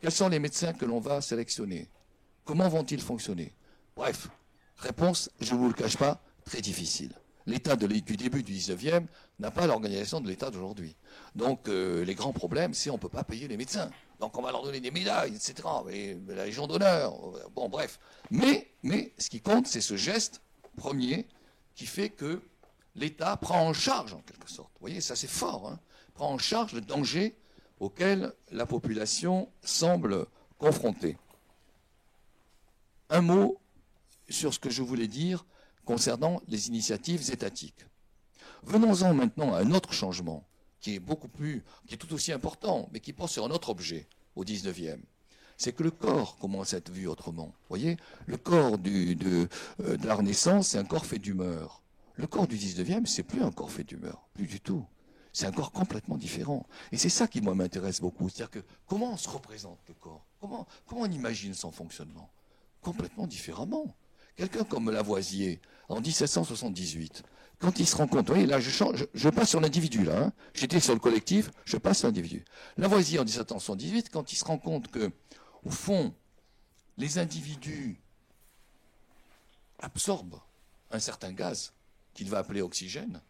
Quels 0.00 0.12
sont 0.12 0.28
les 0.28 0.38
médecins 0.38 0.72
que 0.72 0.84
l'on 0.84 1.00
va 1.00 1.20
sélectionner? 1.20 1.88
Comment 2.44 2.68
vont-ils 2.68 3.00
fonctionner? 3.00 3.52
Bref, 3.94 4.28
réponse, 4.76 5.30
je 5.40 5.54
ne 5.54 5.58
vous 5.58 5.68
le 5.68 5.74
cache 5.74 5.96
pas, 5.96 6.20
très 6.44 6.60
difficile 6.60 7.12
l'État 7.48 7.76
du 7.76 7.88
début 8.16 8.42
du 8.42 8.52
19e 8.52 9.06
n'a 9.38 9.50
pas 9.50 9.66
l'organisation 9.66 10.20
de 10.20 10.28
l'État 10.28 10.50
d'aujourd'hui. 10.50 10.94
Donc 11.34 11.68
euh, 11.68 12.04
les 12.04 12.14
grands 12.14 12.34
problèmes, 12.34 12.74
c'est 12.74 12.90
on 12.90 12.94
ne 12.94 12.98
peut 12.98 13.08
pas 13.08 13.24
payer 13.24 13.48
les 13.48 13.56
médecins. 13.56 13.90
Donc 14.20 14.36
on 14.36 14.42
va 14.42 14.52
leur 14.52 14.62
donner 14.62 14.80
des 14.80 14.90
médailles, 14.90 15.34
etc. 15.34 15.66
Et, 15.90 16.16
la 16.28 16.44
Légion 16.44 16.66
d'honneur. 16.66 17.14
Bon, 17.54 17.68
bref. 17.68 17.98
Mais, 18.30 18.70
mais 18.82 19.14
ce 19.18 19.30
qui 19.30 19.40
compte, 19.40 19.66
c'est 19.66 19.80
ce 19.80 19.96
geste 19.96 20.42
premier 20.76 21.26
qui 21.74 21.86
fait 21.86 22.10
que 22.10 22.42
l'État 22.94 23.36
prend 23.36 23.66
en 23.66 23.72
charge, 23.72 24.12
en 24.12 24.20
quelque 24.20 24.50
sorte. 24.50 24.70
Vous 24.74 24.80
voyez, 24.80 25.00
ça 25.00 25.16
c'est 25.16 25.30
fort, 25.30 25.68
hein, 25.68 25.80
prend 26.14 26.30
en 26.30 26.38
charge 26.38 26.74
le 26.74 26.82
danger 26.82 27.34
auquel 27.80 28.32
la 28.50 28.66
population 28.66 29.48
semble 29.62 30.26
confrontée. 30.58 31.16
Un 33.08 33.22
mot 33.22 33.58
sur 34.28 34.52
ce 34.52 34.58
que 34.58 34.68
je 34.68 34.82
voulais 34.82 35.08
dire 35.08 35.46
concernant 35.88 36.42
les 36.48 36.68
initiatives 36.68 37.30
étatiques. 37.32 37.86
Venons-en 38.62 39.14
maintenant 39.14 39.54
à 39.54 39.60
un 39.60 39.70
autre 39.70 39.94
changement 39.94 40.46
qui 40.80 40.96
est 40.96 40.98
beaucoup 40.98 41.28
plus, 41.28 41.64
qui 41.86 41.94
est 41.94 41.96
tout 41.96 42.12
aussi 42.12 42.30
important, 42.30 42.90
mais 42.92 43.00
qui 43.00 43.14
porte 43.14 43.32
sur 43.32 43.46
un 43.46 43.50
autre 43.50 43.70
objet 43.70 44.06
au 44.36 44.44
19e. 44.44 45.00
C'est 45.56 45.72
que 45.72 45.82
le 45.82 45.90
corps 45.90 46.36
commence 46.36 46.74
à 46.74 46.76
être 46.76 46.92
vu 46.92 47.06
autrement. 47.08 47.46
Vous 47.46 47.70
voyez, 47.70 47.96
le 48.26 48.36
corps 48.36 48.74
euh, 48.74 49.14
de, 49.14 50.06
la 50.06 50.14
Renaissance, 50.14 50.68
c'est 50.68 50.78
un 50.78 50.84
corps 50.84 51.06
fait 51.06 51.18
d'humeur. 51.18 51.82
Le 52.16 52.26
corps 52.26 52.46
du 52.46 52.58
19e, 52.58 53.06
c'est 53.06 53.22
plus 53.22 53.42
un 53.42 53.50
corps 53.50 53.72
fait 53.72 53.84
d'humeur, 53.84 54.28
plus 54.34 54.46
du 54.46 54.60
tout. 54.60 54.84
C'est 55.32 55.46
un 55.46 55.52
corps 55.52 55.72
complètement 55.72 56.18
différent. 56.18 56.66
Et 56.92 56.98
c'est 56.98 57.08
ça 57.08 57.26
qui, 57.26 57.40
moi, 57.40 57.54
m'intéresse 57.54 58.02
beaucoup. 58.02 58.28
C'est-à-dire 58.28 58.50
que 58.50 58.66
comment 58.86 59.14
on 59.14 59.16
se 59.16 59.30
représente 59.30 59.78
le 59.88 59.94
corps? 59.94 60.26
Comment, 60.38 60.66
comment 60.86 61.02
on 61.02 61.10
imagine 61.10 61.54
son 61.54 61.72
fonctionnement? 61.72 62.28
Complètement 62.82 63.26
différemment. 63.26 63.96
Quelqu'un 64.38 64.62
comme 64.62 64.88
Lavoisier, 64.92 65.60
en 65.88 66.00
1778, 66.00 67.22
quand 67.58 67.80
il 67.80 67.86
se 67.86 67.96
rend 67.96 68.06
compte, 68.06 68.26
vous 68.28 68.34
voyez, 68.34 68.46
là, 68.46 68.60
je, 68.60 68.70
change, 68.70 69.06
je, 69.14 69.28
passe 69.28 69.50
sur 69.50 69.60
l'individu, 69.60 70.04
là, 70.04 70.24
hein. 70.24 70.32
j'étais 70.54 70.80
sur 70.80 70.94
le 70.94 71.00
collectif, 71.00 71.50
je 71.64 71.76
passe 71.76 71.98
sur 71.98 72.08
l'individu. 72.08 72.44
Lavoisier, 72.76 73.18
en 73.18 73.24
1778, 73.24 74.10
quand 74.10 74.32
il 74.32 74.36
se 74.36 74.44
rend 74.44 74.58
compte 74.58 74.88
que, 74.88 75.10
au 75.64 75.70
fond, 75.70 76.14
les 76.98 77.18
individus 77.18 78.00
absorbent 79.80 80.40
un 80.90 81.00
certain 81.00 81.32
gaz 81.32 81.72
qu'il 82.14 82.28
va 82.30 82.38
appeler 82.38 82.62
oxygène 82.62 83.20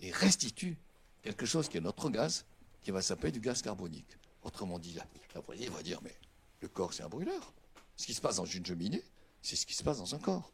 et 0.00 0.10
restituent 0.10 0.78
quelque 1.22 1.46
chose 1.46 1.68
qui 1.68 1.78
est 1.78 1.80
notre 1.80 2.10
gaz, 2.10 2.44
qui 2.82 2.90
va 2.90 3.02
s'appeler 3.02 3.32
du 3.32 3.40
gaz 3.40 3.62
carbonique. 3.62 4.18
Autrement 4.42 4.78
dit, 4.78 4.96
Lavoisier 5.34 5.68
va 5.68 5.82
dire, 5.82 6.00
mais 6.02 6.14
le 6.60 6.68
corps, 6.68 6.92
c'est 6.92 7.02
un 7.02 7.08
brûleur. 7.08 7.52
Ce 7.96 8.06
qui 8.06 8.14
se 8.14 8.20
passe 8.20 8.36
dans 8.36 8.44
une 8.44 8.64
cheminée, 8.64 9.02
c'est 9.42 9.56
ce 9.56 9.66
qui 9.66 9.74
se 9.74 9.82
passe 9.82 9.98
dans 9.98 10.14
un 10.14 10.18
corps. 10.18 10.52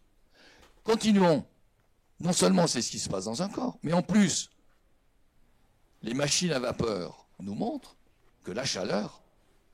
Continuons 0.85 1.47
non 2.23 2.33
seulement 2.33 2.69
c'est 2.69 2.83
ce 2.83 2.91
qui 2.91 3.01
se 3.01 3.09
passe 3.09 3.25
dans 3.25 3.43
un 3.43 3.49
corps, 3.49 3.79
mais 3.83 3.93
en 3.93 4.03
plus, 4.03 4.51
les 6.03 6.15
machines 6.15 6.53
à 6.53 6.61
vapeur 6.61 7.27
nous 7.41 7.55
montrent 7.55 7.97
que 8.45 8.53
la 8.53 8.65
chaleur 8.65 9.23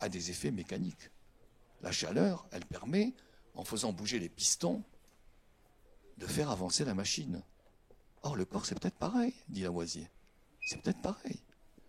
a 0.01 0.09
des 0.09 0.31
effets 0.31 0.51
mécaniques. 0.51 1.11
La 1.83 1.92
chaleur, 1.92 2.47
elle 2.51 2.64
permet, 2.64 3.14
en 3.55 3.64
faisant 3.64 3.92
bouger 3.92 4.18
les 4.18 4.31
pistons, 4.31 4.83
de 6.16 6.27
faire 6.27 6.51
avancer 6.51 6.87
la 6.87 6.94
machine. 6.94 7.42
Or, 8.23 8.35
le 8.35 8.47
corps, 8.47 8.64
c'est 8.64 8.81
peut-être 8.81 8.99
pareil, 8.99 9.35
dit 9.49 9.62
Lavoisier. 9.62 10.09
C'est 10.66 10.81
peut-être 10.81 11.03
pareil. 11.03 11.42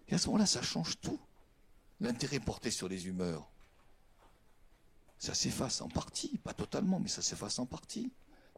Et 0.09 0.15
à 0.15 0.17
ce 0.17 0.27
moment-là, 0.27 0.45
ça 0.45 0.61
change 0.61 0.99
tout. 0.99 1.19
L'intérêt 2.01 2.39
porté 2.39 2.69
sur 2.69 2.89
les 2.89 3.07
humeurs, 3.07 3.49
ça 5.17 5.33
s'efface 5.33 5.81
en 5.81 5.89
partie, 5.89 6.37
pas 6.37 6.53
totalement, 6.53 6.99
mais 6.99 7.09
ça 7.09 7.21
s'efface 7.21 7.59
en 7.59 7.65
partie. 7.65 8.11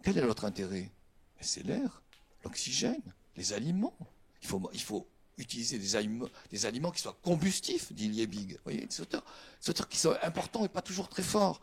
Quel 0.04 0.18
est 0.18 0.22
notre 0.22 0.46
intérêt? 0.46 0.92
C'est 1.40 1.64
l'air, 1.64 2.04
l'oxygène, 2.44 3.02
les 3.36 3.54
aliments. 3.54 3.98
Il 4.42 4.48
faut, 4.48 4.70
il 4.74 4.82
faut 4.82 5.08
utiliser 5.38 5.78
des 5.80 5.96
aliments, 5.96 6.28
des 6.52 6.66
aliments 6.66 6.92
qui 6.92 7.02
soient 7.02 7.18
combustifs, 7.22 7.92
dit 7.94 8.10
Liebig. 8.10 8.54
Vous 8.54 8.64
voyez, 8.64 8.86
des 8.86 9.02
auteurs, 9.02 9.24
des 9.64 9.70
auteurs 9.70 9.90
qui 9.90 9.98
sont 9.98 10.16
importants 10.22 10.66
et 10.66 10.70
pas 10.70 10.82
toujours 10.82 11.10
très 11.10 11.24
forts. 11.24 11.62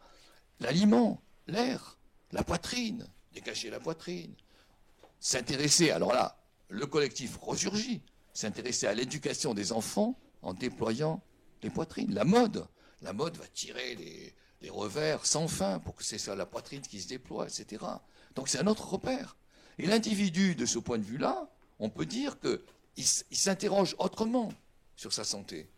L'aliment, 0.60 1.20
l'air, 1.46 1.98
la 2.32 2.42
poitrine, 2.42 3.06
dégager 3.32 3.70
la 3.70 3.80
poitrine. 3.80 4.34
S'intéresser, 5.20 5.90
alors 5.90 6.12
là, 6.12 6.38
le 6.68 6.86
collectif 6.86 7.38
ressurgit, 7.40 8.02
s'intéresser 8.34 8.86
à 8.86 8.94
l'éducation 8.94 9.54
des 9.54 9.72
enfants 9.72 10.18
en 10.42 10.54
déployant 10.54 11.22
les 11.62 11.70
poitrines. 11.70 12.14
La 12.14 12.24
mode, 12.24 12.66
la 13.02 13.12
mode 13.12 13.36
va 13.36 13.46
tirer 13.48 13.94
les, 13.94 14.34
revers 14.70 15.24
sans 15.24 15.48
fin 15.48 15.78
pour 15.78 15.94
que 15.94 16.04
c'est 16.04 16.24
la 16.34 16.44
poitrine 16.44 16.82
qui 16.82 17.00
se 17.00 17.08
déploie, 17.08 17.46
etc. 17.46 17.84
Donc 18.38 18.48
c'est 18.48 18.60
un 18.60 18.68
autre 18.68 18.88
repère. 18.88 19.36
Et 19.78 19.86
l'individu, 19.86 20.54
de 20.54 20.64
ce 20.64 20.78
point 20.78 20.96
de 20.96 21.02
vue-là, 21.02 21.50
on 21.80 21.90
peut 21.90 22.06
dire 22.06 22.38
qu'il 22.38 23.04
s'interroge 23.04 23.96
autrement 23.98 24.50
sur 24.94 25.12
sa 25.12 25.24
santé. 25.24 25.68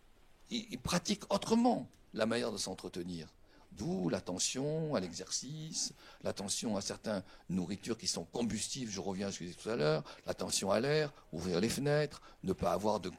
Il, 0.51 0.79
pratique 0.79 1.23
autrement 1.33 1.88
la 2.12 2.27
manière 2.27 2.53
de 2.53 2.59
s'entretenir. 2.59 3.29
D'où 3.73 4.11
l'attention 4.11 4.94
à 4.94 5.01
l'exercice, 5.01 5.94
l'attention 6.23 6.77
à 6.77 6.83
certaines 6.83 7.23
nourritures 7.49 7.96
qui 7.96 8.09
sont 8.09 8.25
combustibles, 8.25 8.90
je 8.90 9.01
reviens 9.01 9.29
à 9.29 9.33
ce 9.33 9.38
que 9.38 9.44
je 9.46 9.51
disais 9.53 9.62
tout 9.62 9.70
à 9.70 9.77
l'heure, 9.77 10.05
l'attention 10.27 10.70
à 10.70 10.81
l'air, 10.81 11.14
ouvrir 11.33 11.61
les 11.61 11.70
fenêtres, 11.70 12.20
ne 12.42 12.53
pas 12.53 12.73
avoir 12.73 13.01
de, 13.01 13.11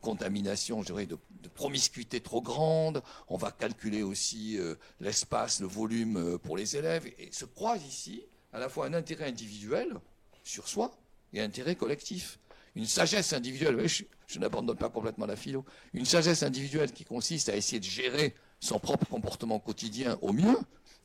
contamination, 0.00 0.80
je 0.80 0.86
dirais, 0.86 1.06
de, 1.06 1.16
promiscuité 1.54 2.20
trop 2.20 2.42
grande. 2.42 3.04
On 3.28 3.36
va 3.36 3.52
calculer 3.52 4.02
aussi 4.02 4.58
euh, 4.58 4.74
l'espace, 4.98 5.60
le 5.60 5.68
volume 5.68 6.16
euh, 6.16 6.38
pour 6.38 6.56
les 6.56 6.76
élèves. 6.76 7.06
Et 7.18 7.30
se 7.30 7.44
croise 7.44 7.86
ici 7.86 8.24
à 8.52 8.58
la 8.58 8.68
fois 8.68 8.86
un 8.86 8.94
intérêt 8.94 9.26
individuel 9.26 9.98
sur 10.44 10.68
soi 10.68 10.96
et 11.32 11.40
un 11.40 11.44
intérêt 11.44 11.76
collectif. 11.76 12.38
Une 12.74 12.86
sagesse 12.86 13.32
individuelle, 13.32 13.86
je, 13.86 14.38
n'abandonne 14.38 14.76
pas 14.76 14.88
complètement 14.88 15.26
la 15.26 15.36
philo, 15.36 15.64
une 15.92 16.06
sagesse 16.06 16.42
individuelle 16.42 16.92
qui 16.92 17.04
consiste 17.04 17.48
à 17.48 17.56
essayer 17.56 17.80
de 17.80 17.84
gérer 17.84 18.34
son 18.60 18.78
propre 18.78 19.06
comportement 19.06 19.58
quotidien 19.58 20.18
au 20.22 20.32
mieux, 20.32 20.56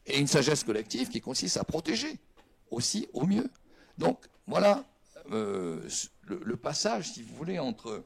et 0.05 0.19
une 0.19 0.27
sagesse 0.27 0.63
collective 0.63 1.10
qui 1.10 1.19
consiste 1.19 1.57
à 1.57 1.65
protéger 1.65 2.17
aussi 2.71 3.10
au 3.13 3.25
mieux. 3.25 3.49
Donc 3.97 4.23
voilà 4.45 4.86
euh, 5.31 5.81
le, 6.23 6.41
le, 6.43 6.55
passage, 6.55 7.12
si 7.12 7.21
vous 7.21 7.36
voulez, 7.36 7.60
entre 7.60 8.03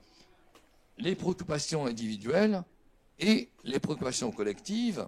les 0.97 1.15
préoccupations 1.15 1.86
individuelles 1.86 2.63
et 3.19 3.49
les 3.63 3.80
préoccupations 3.80 4.32
collectives. 4.32 5.08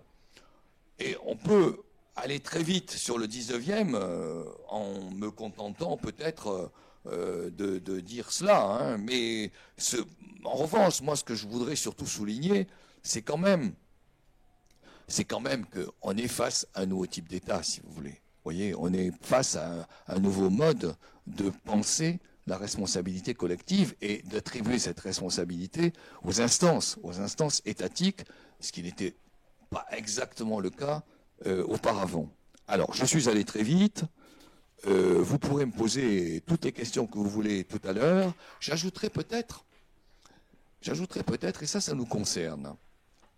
Et 0.99 1.17
on 1.25 1.35
peut 1.35 1.81
aller 2.15 2.39
très 2.39 2.63
vite 2.63 2.91
sur 2.91 3.17
le 3.17 3.27
19e 3.27 3.95
euh, 3.95 4.43
en 4.69 5.11
me 5.11 5.31
contentant 5.31 5.97
peut-être 5.97 6.71
euh, 7.07 7.49
de, 7.49 7.99
dire 7.99 8.31
cela. 8.31 8.61
Hein. 8.61 8.97
mais 8.97 9.51
ce, 9.77 9.97
en 10.43 10.55
revanche, 10.55 11.01
moi, 11.01 11.15
ce 11.15 11.23
que 11.23 11.35
je 11.35 11.47
voudrais 11.47 11.75
surtout 11.75 12.05
souligner, 12.05 12.67
c'est 13.01 13.21
quand 13.21 13.37
même, 13.37 13.73
c'est 15.07 15.25
quand 15.25 15.39
même 15.39 15.65
qu'on 15.65 16.15
est 16.17 16.27
face 16.27 16.67
à 16.73 16.81
un 16.81 16.85
nouveau 16.85 17.07
type 17.07 17.27
d'État, 17.27 17.63
si 17.63 17.81
vous 17.81 17.91
voulez. 17.91 18.11
Vous 18.11 18.51
voyez, 18.51 18.75
on 18.75 18.93
est 18.93 19.11
face 19.21 19.55
à 19.55 19.71
un, 19.71 19.87
un 20.07 20.19
nouveau 20.19 20.49
mode 20.49 20.95
de 21.27 21.51
penser 21.65 22.19
la 22.45 22.57
responsabilité 22.57 23.33
collective 23.33 23.95
et 24.01 24.21
d'attribuer 24.23 24.79
cette 24.79 24.99
responsabilité 24.99 25.93
aux 26.23 26.41
instances, 26.41 26.97
aux 27.01 27.21
instances 27.21 27.61
étatiques, 27.65 28.23
ce 28.59 28.73
qui 28.73 28.83
n'était 28.83 29.15
pas 29.69 29.85
exactement 29.91 30.59
le 30.59 30.69
cas 30.69 31.03
euh, 31.45 31.63
auparavant. 31.65 32.29
Alors, 32.67 32.93
je 32.93 33.05
suis 33.05 33.29
allé 33.29 33.43
très 33.43 33.63
vite. 33.63 34.03
Euh, 34.87 35.21
vous 35.21 35.39
pourrez 35.39 35.65
me 35.65 35.71
poser 35.71 36.41
toutes 36.45 36.65
les 36.65 36.71
questions 36.71 37.07
que 37.07 37.17
vous 37.17 37.29
voulez 37.29 37.63
tout 37.63 37.81
à 37.83 37.93
l'heure. 37.93 38.33
J'ajouterai 38.59 39.09
peut-être, 39.09 39.65
peut-être, 41.25 41.63
et 41.63 41.65
ça, 41.65 41.79
ça 41.79 41.93
nous 41.93 42.05
concerne, 42.05 42.75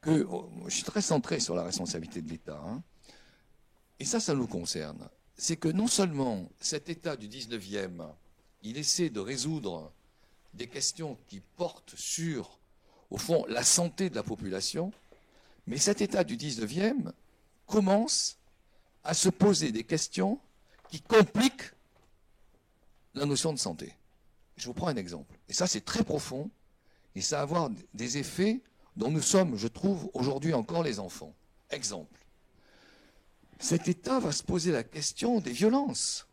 que 0.02 0.26
oh, 0.30 0.50
je 0.66 0.74
suis 0.74 0.84
très 0.84 1.02
centré 1.02 1.40
sur 1.40 1.56
la 1.56 1.64
responsabilité 1.64 2.22
de 2.22 2.30
l'État. 2.30 2.62
Hein. 2.66 2.82
et 4.00 4.06
ça, 4.06 4.20
ça 4.20 4.34
nous 4.34 4.48
concerne. 4.48 5.08
C'est 5.38 5.58
que 5.58 5.68
non 5.68 5.88
seulement 5.88 6.50
cet 6.60 6.90
État 6.90 7.16
du 7.16 7.28
19e, 7.28 8.08
il 8.64 8.78
essaie 8.78 9.10
de 9.10 9.20
résoudre 9.20 9.92
des 10.54 10.68
questions 10.68 11.18
qui 11.28 11.42
portent 11.58 11.94
sur, 11.96 12.58
au 13.12 13.18
fond, 13.18 13.46
la 13.48 13.64
santé 13.64 14.10
de 14.10 14.16
la 14.16 14.24
population, 14.24 14.92
mais 15.68 15.78
cet 15.78 16.02
État 16.02 16.24
du 16.24 16.38
19e, 16.38 17.12
commence 17.66 18.38
à 19.04 19.14
se 19.14 19.30
poser 19.30 19.72
des 19.72 19.84
questions 19.84 20.40
qui 20.90 21.02
compliquent 21.02 21.72
la 23.14 23.26
notion 23.26 23.54
de 23.54 23.60
santé. 23.60 23.94
Je 24.58 24.66
vous 24.68 24.74
prends 24.74 24.88
un 24.88 24.96
exemple. 24.96 25.38
Et 25.50 25.54
ça, 25.54 25.68
c'est 25.68 25.84
très 25.84 26.04
profond. 26.04 26.50
Et 27.16 27.22
ça 27.22 27.38
va 27.38 27.42
avoir 27.44 27.70
des 27.94 28.18
effets 28.18 28.62
dont 28.96 29.12
nous 29.12 29.22
sommes, 29.22 29.58
je 29.58 29.68
trouve, 29.68 30.10
aujourd'hui 30.14 30.54
encore 30.54 30.84
les 30.84 31.00
enfants. 31.00 31.34
Exemple. 31.70 32.20
Cet 33.60 33.88
État 33.88 34.20
va 34.20 34.32
se 34.32 34.44
poser 34.44 34.72
la 34.72 34.84
question 34.84 35.40
des 35.40 35.52
violences. 35.52 36.28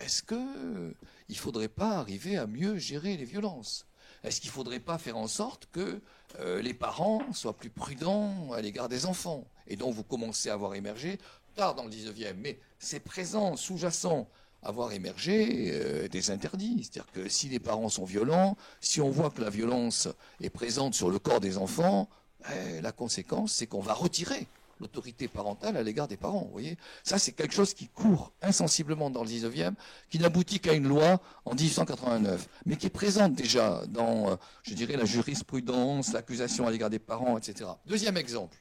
Est-ce 0.00 0.22
qu'il 0.22 0.94
ne 1.28 1.34
faudrait 1.34 1.68
pas 1.68 1.98
arriver 1.98 2.36
à 2.36 2.46
mieux 2.46 2.78
gérer 2.78 3.16
les 3.16 3.24
violences? 3.24 3.86
Est-ce 4.22 4.40
qu'il 4.40 4.50
ne 4.50 4.54
faudrait 4.54 4.80
pas 4.80 4.98
faire 4.98 5.16
en 5.16 5.26
sorte 5.26 5.68
que 5.70 6.00
euh, 6.38 6.62
les 6.62 6.74
parents 6.74 7.32
soient 7.32 7.56
plus 7.56 7.70
prudents 7.70 8.52
à 8.52 8.60
l'égard 8.60 8.88
des 8.88 9.06
enfants? 9.06 9.46
Et 9.68 9.76
dont 9.76 9.90
vous 9.90 10.04
commencez 10.04 10.50
à 10.50 10.56
voir 10.56 10.74
émerger 10.74 11.18
tard 11.54 11.74
dans 11.74 11.84
le 11.84 11.90
19e, 11.90 12.34
mais 12.36 12.58
c'est 12.78 13.00
présent, 13.00 13.56
sous-jacent, 13.56 14.28
à 14.62 14.70
voir 14.72 14.92
émerger 14.92 15.70
euh, 15.72 16.08
des 16.08 16.30
interdits. 16.30 16.82
C'est-à-dire 16.82 17.10
que 17.12 17.28
si 17.28 17.48
les 17.48 17.58
parents 17.58 17.88
sont 17.88 18.04
violents, 18.04 18.56
si 18.80 19.00
on 19.00 19.10
voit 19.10 19.30
que 19.30 19.40
la 19.40 19.50
violence 19.50 20.08
est 20.40 20.50
présente 20.50 20.94
sur 20.94 21.10
le 21.10 21.18
corps 21.18 21.40
des 21.40 21.58
enfants, 21.58 22.08
eh, 22.50 22.80
la 22.80 22.92
conséquence, 22.92 23.52
c'est 23.52 23.66
qu'on 23.66 23.80
va 23.80 23.94
retirer 23.94 24.46
l'autorité 24.80 25.28
parentale 25.28 25.76
à 25.76 25.82
l'égard 25.82 26.08
des 26.08 26.16
parents. 26.16 26.42
Vous 26.42 26.52
voyez 26.52 26.76
Ça, 27.04 27.18
c'est 27.18 27.32
quelque 27.32 27.54
chose 27.54 27.74
qui 27.74 27.88
court 27.88 28.32
insensiblement 28.42 29.08
dans 29.08 29.22
le 29.22 29.28
19e, 29.28 29.74
qui 30.10 30.18
n'aboutit 30.18 30.60
qu'à 30.60 30.72
une 30.72 30.88
loi 30.88 31.20
en 31.44 31.54
1889, 31.54 32.48
mais 32.66 32.76
qui 32.76 32.86
est 32.86 32.90
présente 32.90 33.34
déjà 33.34 33.82
dans, 33.88 34.30
euh, 34.30 34.36
je 34.62 34.74
dirais, 34.74 34.96
la 34.96 35.04
jurisprudence, 35.04 36.12
l'accusation 36.12 36.66
à 36.66 36.70
l'égard 36.70 36.90
des 36.90 36.98
parents, 36.98 37.38
etc. 37.38 37.70
Deuxième 37.86 38.16
exemple. 38.16 38.56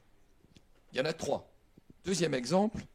Il 0.93 0.99
y 0.99 1.01
en 1.01 1.05
a 1.05 1.13
trois. 1.13 1.51
Deuxième 2.05 2.35
exemple. 2.35 2.85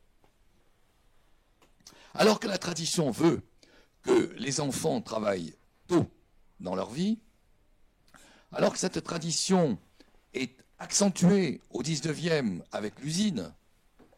Alors 2.15 2.39
que 2.39 2.47
la 2.47 2.59
tradition 2.59 3.11
veut 3.11 3.43
que 4.03 4.33
les 4.39 4.61
enfants 4.61 5.01
travaillent 5.01 5.55
tôt 5.89 6.07
dans 6.61 6.77
leur 6.77 6.91
vie, 6.91 7.19
alors 8.53 8.73
que 8.73 8.79
cette 8.79 9.03
tradition 9.03 9.79
est 10.33 10.57
accentuée 10.79 11.61
au 11.71 11.83
19e 11.83 12.63
avec 12.71 12.99
l'usine, 13.01 13.53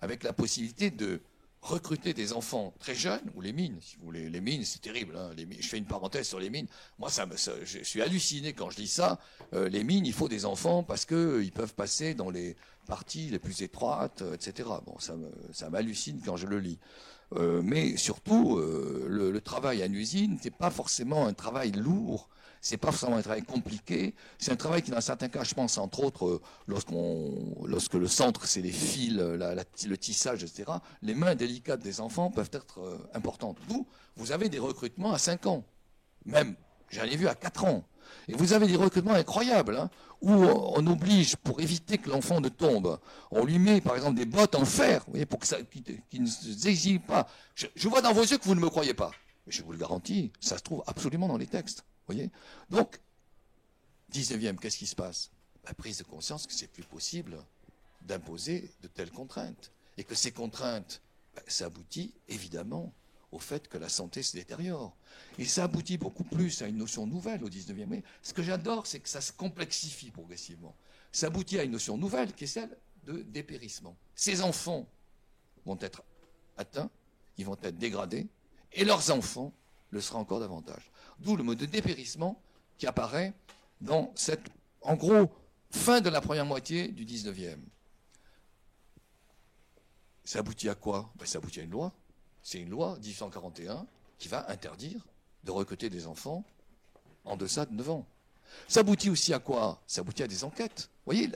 avec 0.02 0.24
la 0.24 0.34
possibilité 0.34 0.90
de 0.90 1.22
recruter 1.62 2.14
des 2.14 2.32
enfants 2.32 2.74
très 2.78 2.94
jeunes, 2.94 3.30
ou 3.34 3.40
les 3.40 3.52
mines, 3.52 3.78
si 3.80 3.96
vous 3.96 4.04
voulez. 4.04 4.30
Les 4.30 4.40
mines, 4.40 4.64
c'est 4.64 4.80
terrible. 4.80 5.16
Hein, 5.16 5.30
je 5.36 5.66
fais 5.66 5.78
une 5.78 5.84
parenthèse 5.84 6.26
sur 6.26 6.38
les 6.38 6.48
mines. 6.48 6.66
Moi, 6.98 7.10
ça 7.10 7.26
me, 7.26 7.36
je 7.36 7.82
suis 7.82 8.00
halluciné 8.00 8.52
quand 8.52 8.70
je 8.70 8.76
dis 8.76 8.88
ça. 8.88 9.18
Euh, 9.52 9.68
les 9.68 9.84
mines, 9.84 10.06
il 10.06 10.12
faut 10.12 10.28
des 10.28 10.46
enfants 10.46 10.82
parce 10.82 11.04
qu'ils 11.04 11.16
euh, 11.16 11.50
peuvent 11.54 11.74
passer 11.74 12.14
dans 12.14 12.30
les 12.30 12.56
parties 12.90 13.30
les 13.30 13.38
plus 13.38 13.62
étroites, 13.62 14.20
euh, 14.22 14.34
etc. 14.34 14.68
Bon, 14.84 14.98
ça, 14.98 15.14
ça 15.52 15.70
m'hallucine 15.70 16.20
quand 16.24 16.36
je 16.36 16.46
le 16.46 16.58
lis. 16.58 16.78
mais 17.72 17.96
surtout, 17.96 18.58
le, 18.58 19.30
le, 19.30 19.40
travail 19.40 19.82
une 19.84 19.94
usine, 19.94 20.38
n'est 20.44 20.50
pas 20.64 20.70
forcément 20.70 21.26
un 21.26 21.32
travail 21.32 21.70
lourd 21.70 22.28
c'est 22.60 22.76
pas 22.76 22.92
forcément 22.92 23.16
un 23.16 23.22
travail 23.22 23.42
compliqué. 23.42 24.14
C'est 24.38 24.52
un 24.52 24.56
travail 24.56 24.82
qui, 24.82 24.90
dans 24.90 25.00
certains 25.00 25.28
cas, 25.28 25.44
je 25.44 25.54
pense, 25.54 25.78
entre 25.78 26.00
autres, 26.04 26.26
euh, 26.26 26.42
lorsqu'on, 26.66 27.64
lorsque 27.64 27.94
le 27.94 28.06
centre, 28.06 28.46
c'est 28.46 28.60
les 28.60 28.72
fils, 28.72 29.14
le 29.14 29.96
tissage, 29.96 30.44
etc., 30.44 30.70
les 31.02 31.14
mains 31.14 31.34
délicates 31.34 31.80
des 31.80 32.00
enfants 32.00 32.30
peuvent 32.30 32.50
être 32.52 32.80
euh, 32.80 32.98
importantes. 33.14 33.56
Vous, 33.68 33.86
vous 34.16 34.32
avez 34.32 34.48
des 34.48 34.58
recrutements 34.58 35.12
à 35.12 35.18
5 35.18 35.46
ans. 35.46 35.64
Même, 36.26 36.54
j'en 36.90 37.04
ai 37.04 37.16
vu 37.16 37.28
à 37.28 37.34
4 37.34 37.64
ans. 37.64 37.84
Et 38.28 38.34
vous 38.34 38.52
avez 38.52 38.66
des 38.66 38.76
recrutements 38.76 39.14
incroyables, 39.14 39.76
hein, 39.76 39.90
où 40.20 40.32
on 40.32 40.86
oblige, 40.86 41.36
pour 41.36 41.60
éviter 41.60 41.98
que 41.98 42.10
l'enfant 42.10 42.40
ne 42.40 42.48
tombe, 42.48 42.98
on 43.30 43.44
lui 43.44 43.58
met 43.58 43.80
par 43.80 43.96
exemple 43.96 44.16
des 44.16 44.26
bottes 44.26 44.54
en 44.54 44.64
fer, 44.64 45.02
vous 45.06 45.12
voyez, 45.12 45.26
pour 45.26 45.40
qu'il 45.40 46.22
ne 46.22 46.26
se 46.26 46.98
pas. 46.98 47.26
Je, 47.54 47.88
vois 47.88 48.02
dans 48.02 48.12
vos 48.12 48.22
yeux 48.22 48.38
que 48.38 48.44
vous 48.44 48.54
ne 48.54 48.60
me 48.60 48.68
croyez 48.68 48.94
pas. 48.94 49.10
Mais 49.46 49.52
je 49.52 49.62
vous 49.62 49.72
le 49.72 49.78
garantis, 49.78 50.32
ça 50.40 50.58
se 50.58 50.62
trouve 50.62 50.82
absolument 50.86 51.28
dans 51.28 51.38
les 51.38 51.46
textes. 51.46 51.84
Donc, 52.70 53.00
19e, 54.12 54.58
qu'est-ce 54.58 54.78
qui 54.78 54.86
se 54.86 54.96
passe? 54.96 55.30
La 55.66 55.74
prise 55.74 55.98
de 55.98 56.04
conscience 56.04 56.46
que 56.46 56.52
c'est 56.52 56.66
plus 56.66 56.82
possible 56.82 57.36
d'imposer 58.02 58.70
de 58.82 58.88
telles 58.88 59.10
contraintes. 59.10 59.72
Et 59.96 60.04
que 60.04 60.14
ces 60.14 60.32
contraintes, 60.32 61.02
ben, 61.34 61.42
ça 61.46 61.66
aboutit 61.66 62.14
évidemment 62.28 62.92
au 63.32 63.38
fait 63.38 63.68
que 63.68 63.78
la 63.78 63.88
santé 63.88 64.22
se 64.22 64.36
détériore. 64.36 64.96
Et 65.38 65.44
ça 65.44 65.64
aboutit 65.64 65.98
beaucoup 65.98 66.24
plus 66.24 66.62
à 66.62 66.66
une 66.66 66.76
notion 66.76 67.06
nouvelle 67.06 67.44
au 67.44 67.48
19e. 67.48 67.86
Mais 67.86 68.02
ce 68.22 68.32
que 68.32 68.42
j'adore, 68.42 68.86
c'est 68.86 69.00
que 69.00 69.08
ça 69.08 69.20
se 69.20 69.32
complexifie 69.32 70.10
progressivement. 70.10 70.74
Ça 71.12 71.28
aboutit 71.28 71.58
à 71.58 71.64
une 71.64 71.72
notion 71.72 71.96
nouvelle 71.96 72.32
qui 72.34 72.44
est 72.44 72.48
celle 72.48 72.76
de 73.04 73.22
dépérissement. 73.22 73.96
Ces 74.14 74.42
enfants 74.42 74.86
vont 75.64 75.78
être 75.80 76.02
atteints, 76.56 76.90
ils 77.38 77.46
vont 77.46 77.56
être 77.62 77.78
dégradés, 77.78 78.26
et 78.72 78.84
leurs 78.84 79.10
enfants 79.10 79.52
le 79.90 80.00
seront 80.00 80.20
encore 80.20 80.40
davantage. 80.40 80.90
D'où 81.18 81.36
le 81.36 81.42
mot 81.42 81.54
de 81.54 81.66
dépérissement 81.66 82.40
qui 82.78 82.86
apparaît 82.86 83.32
dans 83.80 84.12
cette, 84.14 84.48
en 84.82 84.94
gros, 84.94 85.30
fin 85.70 86.00
de 86.00 86.08
la 86.08 86.20
première 86.20 86.46
moitié 86.46 86.88
du 86.88 87.04
19e. 87.04 87.58
Ça 90.24 90.40
aboutit 90.40 90.68
à 90.68 90.74
quoi? 90.74 91.12
Ben, 91.16 91.26
Ça 91.26 91.38
aboutit 91.38 91.60
à 91.60 91.62
une 91.64 91.70
loi. 91.70 91.92
C'est 92.42 92.58
une 92.58 92.70
loi, 92.70 92.96
1841, 93.00 93.86
qui 94.18 94.28
va 94.28 94.50
interdire 94.50 95.06
de 95.44 95.50
recruter 95.50 95.90
des 95.90 96.06
enfants 96.06 96.44
en 97.24 97.36
deçà 97.36 97.66
de 97.66 97.72
9 97.72 97.90
ans. 97.90 98.06
Ça 98.68 98.80
aboutit 98.80 99.10
aussi 99.10 99.32
à 99.32 99.38
quoi? 99.38 99.80
Ça 99.86 100.00
aboutit 100.00 100.22
à 100.22 100.26
des 100.26 100.44
enquêtes. 100.44 100.90
Vous 101.06 101.12
voyez, 101.12 101.30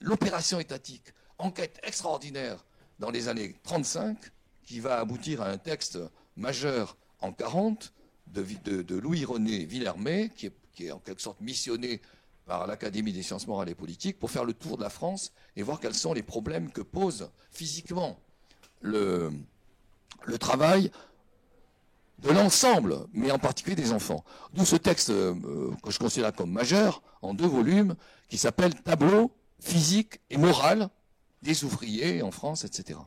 l'opération 0.00 0.60
étatique, 0.60 1.12
enquête 1.38 1.80
extraordinaire 1.82 2.64
dans 2.98 3.10
les 3.10 3.28
années 3.28 3.54
35, 3.64 4.16
qui 4.64 4.80
va 4.80 5.00
aboutir 5.00 5.42
à 5.42 5.48
un 5.48 5.58
texte 5.58 5.98
majeur 6.36 6.96
en 7.20 7.32
40, 7.32 7.92
de, 8.26 8.94
Louis-René 8.98 9.64
Villermé, 9.64 10.30
qui 10.36 10.52
est, 10.84 10.92
en 10.92 10.98
quelque 10.98 11.22
sorte 11.22 11.40
missionné 11.40 12.00
par 12.44 12.66
l'Académie 12.66 13.12
des 13.12 13.22
sciences 13.22 13.46
morales 13.46 13.68
et 13.68 13.74
politiques 13.74 14.18
pour 14.18 14.30
faire 14.30 14.44
le 14.44 14.54
tour 14.54 14.76
de 14.76 14.82
la 14.82 14.90
France 14.90 15.32
et 15.56 15.62
voir 15.62 15.80
quels 15.80 15.94
sont 15.94 16.12
les 16.12 16.22
problèmes 16.22 16.70
que 16.70 16.80
pose 16.80 17.30
physiquement 17.50 18.18
le, 18.80 19.32
le 20.24 20.38
travail 20.38 20.90
de 22.18 22.30
l'ensemble, 22.30 23.06
mais 23.12 23.30
en 23.30 23.38
particulier 23.38 23.76
des 23.76 23.92
enfants. 23.92 24.24
D'où 24.52 24.64
ce 24.64 24.76
texte 24.76 25.10
euh, 25.10 25.34
que 25.82 25.90
je 25.90 25.98
considère 25.98 26.32
comme 26.32 26.50
majeur, 26.50 27.02
en 27.22 27.34
deux 27.34 27.46
volumes, 27.46 27.94
qui 28.28 28.38
s'appelle 28.38 28.74
Tableau 28.74 29.30
physique 29.60 30.20
et 30.30 30.36
moral 30.36 30.88
des 31.42 31.64
ouvriers 31.64 32.22
en 32.22 32.30
France, 32.30 32.64
etc 32.64 32.98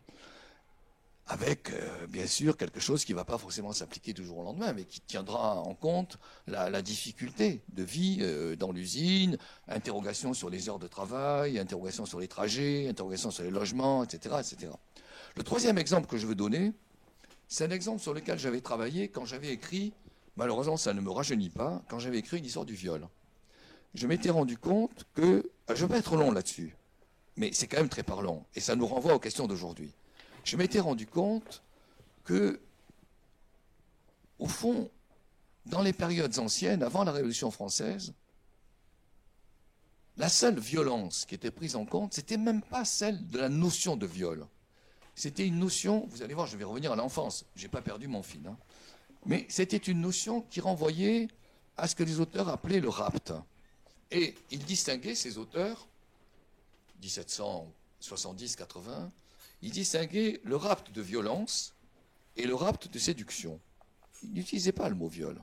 avec 1.31 1.71
euh, 1.71 2.07
bien 2.07 2.27
sûr 2.27 2.57
quelque 2.57 2.81
chose 2.81 3.05
qui 3.05 3.13
ne 3.13 3.17
va 3.17 3.23
pas 3.23 3.37
forcément 3.37 3.71
s'appliquer 3.71 4.13
toujours 4.13 4.39
au 4.39 4.43
lendemain, 4.43 4.73
mais 4.73 4.83
qui 4.83 4.99
tiendra 4.99 5.55
en 5.55 5.73
compte 5.73 6.17
la, 6.45 6.81
difficulté 6.81 7.61
de 7.69 7.83
vie 7.83 8.17
euh, 8.19 8.57
dans 8.57 8.73
l'usine, 8.73 9.37
interrogation 9.69 10.33
sur 10.33 10.49
les 10.49 10.67
heures 10.67 10.79
de 10.79 10.87
travail, 10.87 11.57
interrogation 11.57 12.05
sur 12.05 12.19
les 12.19 12.27
trajets, 12.27 12.89
interrogation 12.89 13.31
sur 13.31 13.43
les 13.43 13.49
logements, 13.49 14.03
etc., 14.03 14.35
etc. 14.39 14.73
Le 15.37 15.43
troisième 15.43 15.77
exemple 15.77 16.07
que 16.07 16.17
je 16.17 16.27
veux 16.27 16.35
donner, 16.35 16.73
c'est 17.51 17.65
un 17.65 17.71
exemple 17.71 18.01
sur 18.01 18.13
lequel 18.13 18.39
j'avais 18.39 18.61
travaillé 18.61 19.09
quand 19.09 19.25
j'avais 19.25 19.49
écrit, 19.49 19.91
malheureusement 20.37 20.77
ça 20.77 20.93
ne 20.93 21.01
me 21.01 21.11
rajeunit 21.11 21.49
pas, 21.49 21.81
quand 21.89 21.99
j'avais 21.99 22.19
écrit 22.19 22.37
une 22.37 22.45
histoire 22.45 22.65
du 22.65 22.75
viol. 22.75 23.07
Je 23.93 24.07
m'étais 24.07 24.29
rendu 24.29 24.57
compte 24.57 25.05
que, 25.13 25.51
je 25.67 25.73
ne 25.73 25.79
vais 25.79 25.87
pas 25.87 25.97
être 25.97 26.15
long 26.15 26.31
là-dessus, 26.31 26.77
mais 27.35 27.51
c'est 27.51 27.67
quand 27.67 27.77
même 27.77 27.89
très 27.89 28.03
parlant, 28.03 28.45
et 28.55 28.61
ça 28.61 28.77
nous 28.77 28.87
renvoie 28.87 29.13
aux 29.13 29.19
questions 29.19 29.47
d'aujourd'hui 29.47 29.93
je 30.43 30.57
m'étais 30.57 30.79
rendu 30.79 31.05
compte 31.05 31.61
que, 32.23 32.59
au 34.39 34.47
fond, 34.47 34.89
dans 35.65 35.81
les 35.81 35.93
périodes 35.93 36.37
anciennes, 36.39 36.83
avant 36.83 37.03
la 37.03 37.11
Révolution 37.11 37.51
française, 37.51 38.13
la 40.17 40.29
seule 40.29 40.59
violence 40.59 41.25
qui 41.25 41.35
était 41.35 41.51
prise 41.51 41.75
en 41.75 41.85
compte, 41.85 42.13
c'était 42.13 42.37
même 42.37 42.61
pas 42.61 42.85
celle 42.85 43.27
de 43.27 43.39
la 43.39 43.49
notion 43.49 43.95
de 43.95 44.05
viol. 44.05 44.45
C'était 45.15 45.45
une 45.45 45.59
notion, 45.59 46.07
vous 46.09 46.23
allez 46.23 46.33
voir, 46.33 46.47
je 46.47 46.57
vais 46.57 46.63
revenir 46.63 46.91
à 46.91 46.95
l'enfance, 46.95 47.45
je 47.55 47.63
n'ai 47.63 47.69
pas 47.69 47.81
perdu 47.81 48.07
mon 48.07 48.23
fil, 48.23 48.45
hein. 48.47 48.57
mais 49.25 49.45
c'était 49.49 49.77
une 49.77 50.01
notion 50.01 50.41
qui 50.41 50.61
renvoyait 50.61 51.27
à 51.77 51.87
ce 51.87 51.95
que 51.95 52.03
les 52.03 52.19
auteurs 52.19 52.49
appelaient 52.49 52.79
le 52.79 52.89
rapt. 52.89 53.33
Et 54.09 54.35
ils 54.51 54.63
distinguaient 54.63 55.15
ces 55.15 55.37
auteurs, 55.37 55.87
1770-80, 57.03 59.09
il 59.61 59.71
distinguait 59.71 60.41
le 60.43 60.55
rapt 60.55 60.91
de 60.91 61.01
violence 61.01 61.73
et 62.35 62.45
le 62.45 62.55
rapt 62.55 62.91
de 62.91 62.99
séduction. 62.99 63.59
Il 64.23 64.33
n'utilisait 64.33 64.71
pas 64.71 64.89
le 64.89 64.95
mot 64.95 65.07
viol. 65.07 65.41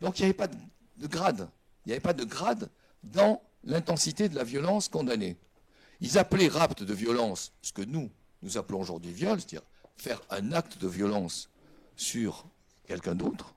Donc 0.00 0.18
il 0.18 0.22
n'y 0.22 0.26
avait 0.26 0.34
pas 0.34 0.48
de 0.48 1.06
grade. 1.06 1.48
Il 1.84 1.88
n'y 1.88 1.92
avait 1.92 2.00
pas 2.00 2.12
de 2.12 2.24
grade 2.24 2.70
dans 3.02 3.42
l'intensité 3.64 4.28
de 4.28 4.34
la 4.34 4.44
violence 4.44 4.88
condamnée. 4.88 5.36
Ils 6.00 6.18
appelaient 6.18 6.48
rapt 6.48 6.82
de 6.82 6.94
violence 6.94 7.52
ce 7.62 7.72
que 7.72 7.82
nous, 7.82 8.10
nous 8.42 8.58
appelons 8.58 8.80
aujourd'hui 8.80 9.12
viol, 9.12 9.40
c'est-à-dire 9.40 9.66
faire 9.96 10.20
un 10.30 10.52
acte 10.52 10.78
de 10.78 10.88
violence 10.88 11.48
sur 11.96 12.46
quelqu'un 12.86 13.14
d'autre 13.14 13.54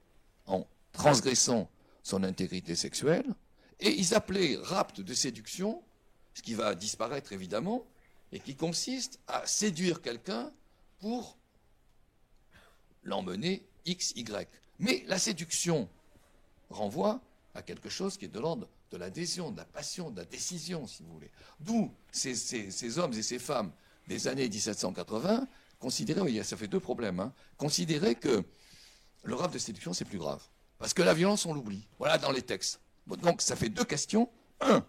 en 0.47 0.67
transgressant 0.91 1.69
son 2.03 2.23
intégrité 2.23 2.75
sexuelle. 2.75 3.25
Et 3.79 3.91
ils 3.91 4.13
appelaient 4.13 4.57
rapt 4.61 5.01
de 5.01 5.13
séduction, 5.13 5.81
ce 6.33 6.41
qui 6.41 6.53
va 6.53 6.75
disparaître 6.75 7.33
évidemment, 7.33 7.85
et 8.31 8.39
qui 8.39 8.55
consiste 8.55 9.19
à 9.27 9.45
séduire 9.45 10.01
quelqu'un 10.01 10.51
pour 10.99 11.37
l'emmener 13.03 13.63
X, 13.85 14.13
Y. 14.15 14.47
Mais 14.79 15.03
la 15.07 15.19
séduction 15.19 15.89
renvoie 16.69 17.21
à 17.53 17.61
quelque 17.61 17.89
chose 17.89 18.17
qui 18.17 18.25
est 18.25 18.29
de 18.29 18.39
l'ordre 18.39 18.67
de 18.91 18.97
l'adhésion, 18.97 19.51
de 19.51 19.57
la 19.57 19.65
passion, 19.65 20.11
de 20.11 20.17
la 20.17 20.25
décision, 20.25 20.85
si 20.85 21.03
vous 21.03 21.13
voulez. 21.13 21.31
D'où 21.59 21.91
ces, 22.11 22.99
hommes 22.99 23.13
et 23.13 23.21
ces 23.21 23.39
femmes 23.39 23.71
des 24.07 24.27
années 24.27 24.49
1780 24.49 25.47
considéraient, 25.79 26.21
oui, 26.21 26.43
ça 26.43 26.57
fait 26.57 26.67
deux 26.67 26.79
problèmes, 26.79 27.19
hein, 27.19 27.33
considéraient 27.57 28.15
que 28.15 28.43
le 29.23 29.35
rap 29.35 29.51
de 29.51 29.57
séduction, 29.57 29.93
c'est 29.93 30.05
plus 30.05 30.17
grave. 30.19 30.41
Parce 30.77 30.93
que 30.93 31.01
la 31.01 31.13
violence, 31.13 31.45
on 31.45 31.53
l'oublie. 31.53 31.87
Voilà 31.99 32.17
dans 32.17 32.31
les 32.31 32.41
textes. 32.41 32.79
donc 33.07 33.41
ça 33.41 33.55
fait 33.55 33.69
deux 33.69 33.83
questions. 33.83 34.29
Un, 34.61 34.83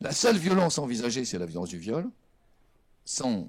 la 0.00 0.12
seule 0.12 0.36
violence 0.36 0.78
envisagée, 0.78 1.24
c'est 1.24 1.38
la 1.38 1.46
violence 1.46 1.70
du 1.70 1.78
viol, 1.78 2.08
sans 3.04 3.48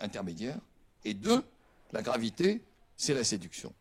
intermédiaire. 0.00 0.58
Et 1.04 1.14
deux, 1.14 1.44
la 1.92 2.02
gravité, 2.02 2.62
c'est 2.96 3.14
la 3.14 3.24
séduction. 3.24 3.72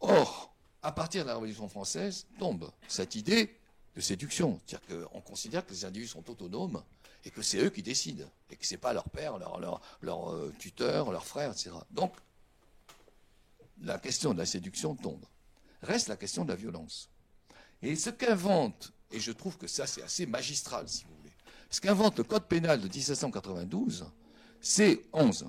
Or, 0.00 0.54
à 0.82 0.92
partir 0.92 1.22
de 1.22 1.28
la 1.28 1.34
Révolution 1.34 1.68
française, 1.68 2.26
tombe 2.38 2.70
cette 2.88 3.14
idée 3.14 3.56
de 3.94 4.00
séduction. 4.00 4.60
C'est-à-dire 4.66 5.10
qu'on 5.10 5.20
considère 5.20 5.66
que 5.66 5.72
les 5.72 5.84
individus 5.84 6.08
sont 6.08 6.28
autonomes 6.30 6.82
et 7.24 7.30
que 7.30 7.42
c'est 7.42 7.58
eux 7.58 7.70
qui 7.70 7.82
décident, 7.82 8.30
et 8.50 8.56
que 8.56 8.66
ce 8.66 8.74
n'est 8.74 8.78
pas 8.78 8.92
leur 8.92 9.08
père, 9.08 9.38
leur, 9.38 9.58
leur, 9.58 9.80
leur 10.02 10.32
euh, 10.32 10.52
tuteur, 10.58 11.10
leur 11.10 11.24
frère, 11.24 11.50
etc. 11.50 11.70
Donc, 11.90 12.14
la 13.80 13.98
question 13.98 14.32
de 14.32 14.38
la 14.38 14.46
séduction 14.46 14.94
tombe. 14.94 15.24
Reste 15.82 16.08
la 16.08 16.16
question 16.16 16.44
de 16.44 16.50
la 16.50 16.56
violence. 16.56 17.10
Et 17.82 17.96
ce 17.96 18.10
qu'invente, 18.10 18.92
et 19.10 19.20
je 19.20 19.32
trouve 19.32 19.58
que 19.58 19.66
ça 19.66 19.86
c'est 19.86 20.02
assez 20.02 20.26
magistral 20.26 20.88
si 20.88 21.04
vous 21.04 21.14
voulez, 21.16 21.32
ce 21.70 21.80
qu'invente 21.80 22.18
le 22.18 22.24
Code 22.24 22.46
pénal 22.46 22.80
de 22.80 22.88
1792, 22.88 24.06
c'est 24.60 25.04
11, 25.12 25.46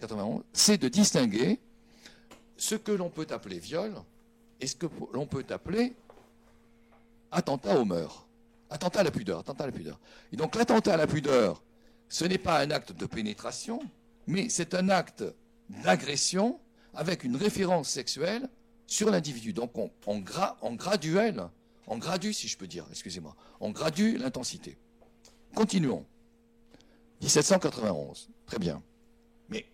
91, 0.00 0.42
c'est 0.52 0.78
de 0.78 0.88
distinguer 0.88 1.60
ce 2.56 2.74
que 2.74 2.90
l'on 2.90 3.10
peut 3.10 3.26
appeler 3.30 3.58
viol 3.58 3.94
et 4.60 4.66
ce 4.66 4.74
que 4.74 4.86
l'on 5.12 5.26
peut 5.26 5.46
appeler 5.50 5.94
attentat 7.30 7.78
au 7.78 7.84
meurtre. 7.84 8.27
Attentat 8.70 9.00
à 9.00 9.02
la 9.02 9.10
pudeur, 9.10 9.40
attentat 9.40 9.64
à 9.64 9.66
la 9.66 9.72
pudeur. 9.72 9.98
Et 10.32 10.36
donc 10.36 10.54
l'attentat 10.54 10.94
à 10.94 10.96
la 10.96 11.06
pudeur, 11.06 11.62
ce 12.08 12.24
n'est 12.24 12.38
pas 12.38 12.60
un 12.60 12.70
acte 12.70 12.92
de 12.92 13.06
pénétration, 13.06 13.80
mais 14.26 14.48
c'est 14.48 14.74
un 14.74 14.88
acte 14.88 15.24
d'agression 15.68 16.60
avec 16.94 17.24
une 17.24 17.36
référence 17.36 17.88
sexuelle 17.88 18.48
sur 18.86 19.10
l'individu. 19.10 19.52
Donc 19.52 19.76
on, 19.78 19.90
on, 20.06 20.18
graduel, 20.72 21.48
on 21.86 21.98
gradue, 21.98 22.32
si 22.32 22.48
je 22.48 22.58
peux 22.58 22.66
dire, 22.66 22.86
excusez-moi, 22.90 23.36
on 23.60 23.70
gradue 23.70 24.18
l'intensité. 24.18 24.76
Continuons. 25.54 26.04
1791, 27.20 28.28
très 28.46 28.58
bien. 28.58 28.82
Mais 29.48 29.66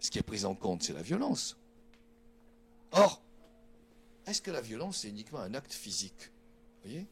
ce 0.00 0.10
qui 0.10 0.18
est 0.18 0.22
pris 0.22 0.44
en 0.44 0.54
compte, 0.54 0.82
c'est 0.82 0.92
la 0.92 1.02
violence. 1.02 1.56
Or, 2.92 3.22
est-ce 4.26 4.42
que 4.42 4.50
la 4.50 4.60
violence, 4.60 4.98
c'est 4.98 5.08
uniquement 5.08 5.40
un 5.40 5.54
acte 5.54 5.72
physique? 5.72 6.30
Vous 6.82 6.90
voyez? 6.90 7.06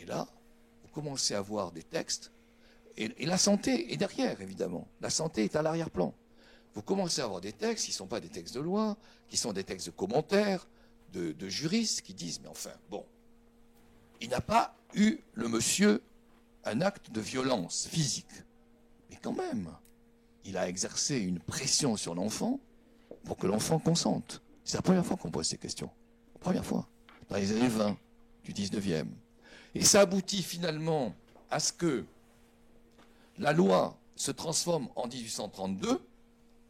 Et 0.00 0.04
là, 0.04 0.26
vous 0.82 0.88
commencez 0.88 1.34
à 1.34 1.40
voir 1.40 1.72
des 1.72 1.82
textes, 1.82 2.32
et, 2.96 3.26
la 3.26 3.38
santé 3.38 3.92
est 3.92 3.96
derrière, 3.96 4.40
évidemment. 4.40 4.88
La 5.00 5.10
santé 5.10 5.44
est 5.44 5.54
à 5.54 5.62
l'arrière-plan. 5.62 6.12
Vous 6.74 6.82
commencez 6.82 7.20
à 7.20 7.24
avoir 7.24 7.40
des 7.40 7.52
textes 7.52 7.84
qui 7.84 7.92
ne 7.92 7.96
sont 7.96 8.06
pas 8.08 8.18
des 8.18 8.28
textes 8.28 8.54
de 8.54 8.60
loi, 8.60 8.96
qui 9.28 9.36
sont 9.36 9.52
des 9.52 9.62
textes 9.62 9.86
de 9.86 9.92
commentaires, 9.92 10.66
de, 11.12 11.32
de 11.32 11.48
juristes, 11.48 12.02
qui 12.02 12.12
disent, 12.12 12.40
mais 12.42 12.48
enfin, 12.48 12.72
bon, 12.90 13.04
il 14.20 14.30
n'a 14.30 14.40
pas 14.40 14.76
eu, 14.94 15.18
le 15.34 15.48
monsieur, 15.48 16.02
un 16.64 16.80
acte 16.80 17.12
de 17.12 17.20
violence 17.20 17.86
physique. 17.86 18.26
Mais 19.10 19.16
quand 19.22 19.32
même, 19.32 19.70
il 20.44 20.56
a 20.56 20.68
exercé 20.68 21.18
une 21.18 21.38
pression 21.38 21.96
sur 21.96 22.14
l'enfant 22.14 22.58
pour 23.24 23.36
que 23.36 23.46
l'enfant 23.46 23.78
consente. 23.78 24.42
C'est 24.64 24.76
la 24.76 24.82
première 24.82 25.06
fois 25.06 25.16
qu'on 25.16 25.30
pose 25.30 25.46
ces 25.46 25.58
questions. 25.58 25.90
Première 26.40 26.64
fois. 26.64 26.88
Dans 27.28 27.36
les 27.36 27.52
années 27.52 27.68
20 27.68 27.96
du 28.44 28.52
19e. 28.52 29.06
Et 29.74 29.84
ça 29.84 30.00
aboutit 30.00 30.42
finalement 30.42 31.14
à 31.50 31.60
ce 31.60 31.72
que 31.72 32.04
la 33.38 33.52
loi 33.52 33.96
se 34.16 34.30
transforme 34.30 34.88
en 34.96 35.06
1832, 35.06 36.00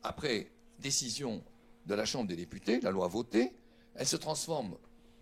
après 0.02 0.50
décision 0.78 1.42
de 1.86 1.94
la 1.94 2.04
Chambre 2.04 2.28
des 2.28 2.36
députés, 2.36 2.80
la 2.80 2.90
loi 2.90 3.08
votée, 3.08 3.52
elle 3.94 4.06
se 4.06 4.16
transforme 4.16 4.76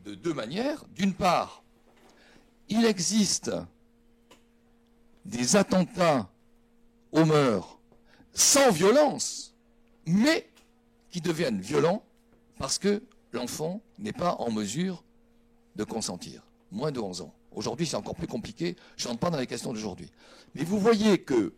de 0.04 0.14
deux 0.14 0.34
manières. 0.34 0.84
D'une 0.94 1.14
part, 1.14 1.62
il 2.68 2.84
existe 2.84 3.52
des 5.24 5.56
attentats 5.56 6.28
aux 7.12 7.24
mœurs 7.24 7.78
sans 8.32 8.70
violence, 8.70 9.54
mais 10.04 10.48
qui 11.10 11.20
deviennent 11.20 11.60
violents 11.60 12.04
parce 12.58 12.78
que 12.78 13.02
l'enfant 13.32 13.80
n'est 13.98 14.12
pas 14.12 14.34
en 14.38 14.50
mesure 14.50 15.02
de 15.76 15.84
consentir. 15.84 16.42
Moins 16.70 16.92
de 16.92 17.00
11 17.00 17.22
ans. 17.22 17.34
Aujourd'hui, 17.56 17.86
c'est 17.86 17.96
encore 17.96 18.14
plus 18.14 18.26
compliqué. 18.26 18.76
Je 18.96 19.04
ne 19.04 19.08
rentre 19.08 19.20
pas 19.20 19.30
dans 19.30 19.38
les 19.38 19.46
questions 19.46 19.72
d'aujourd'hui. 19.72 20.10
Mais 20.54 20.62
vous 20.62 20.78
voyez 20.78 21.18
que 21.18 21.54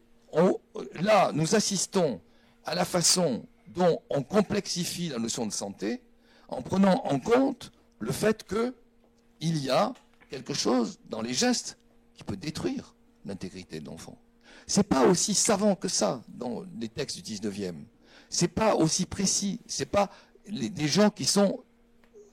là, 1.01 1.33
nous 1.35 1.57
assistons 1.57 2.21
à 2.65 2.77
la 2.77 2.85
façon 2.85 3.45
dont 3.75 4.01
on 4.09 4.23
complexifie 4.23 5.09
la 5.09 5.19
notion 5.19 5.45
de 5.45 5.53
santé 5.53 6.01
en 6.49 6.63
prenant 6.63 7.03
en 7.05 7.19
compte 7.19 7.73
le 7.99 8.13
fait 8.13 8.47
qu'il 8.47 9.59
y 9.59 9.71
a 9.71 9.93
quelque 10.31 10.55
chose 10.55 11.01
dans 11.11 11.21
les 11.21 11.35
gestes 11.35 11.79
qui 12.15 12.23
peut 12.23 12.37
détruire 12.37 12.95
l'intégrité 13.25 13.81
de 13.81 13.87
l'enfant. 13.87 14.17
C'est 14.69 14.87
pas 14.87 15.05
aussi 15.07 15.35
savant 15.35 15.75
que 15.75 15.89
ça 15.89 16.23
dans 16.29 16.63
les 16.79 16.89
textes 16.89 17.21
du 17.21 17.35
19e. 17.35 17.75
C'est 18.31 18.49
pas 18.49 18.77
aussi 18.77 19.05
précis. 19.05 19.61
C'est 19.67 19.87
pas 19.87 20.11
des 20.49 20.89
gens 20.89 21.11
qui 21.11 21.25
sont 21.25 21.65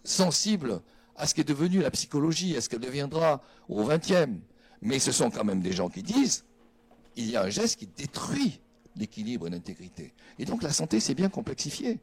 sensibles 0.04 0.82
à 1.15 1.28
ce 1.28 1.34
qui 1.34 1.41
est 1.41 1.45
devenu 1.45 1.82
la 1.82 1.91
psychologie, 1.91 2.56
à 2.58 2.62
ce 2.62 2.69
qu'elle 2.69 2.80
deviendra 2.80 3.41
au 3.69 3.84
20e. 3.84 4.39
Mais 4.82 4.99
ce 4.99 5.12
sont 5.12 5.32
quand 5.32 5.43
même 5.43 5.62
des 5.62 5.73
gens 5.73 5.89
qui 5.89 6.04
disent 6.04 6.45
il 7.15 7.30
y 7.30 7.38
a 7.38 7.43
un 7.43 7.49
geste 7.49 7.80
qui 7.80 7.88
détruit 7.88 8.60
l'équilibre 8.95 9.47
et 9.47 9.49
l'intégrité. 9.49 10.13
Et 10.39 10.45
donc 10.45 10.63
la 10.63 10.71
santé 10.71 10.99
s'est 10.99 11.15
bien 11.15 11.30
complexifiée. 11.30 11.99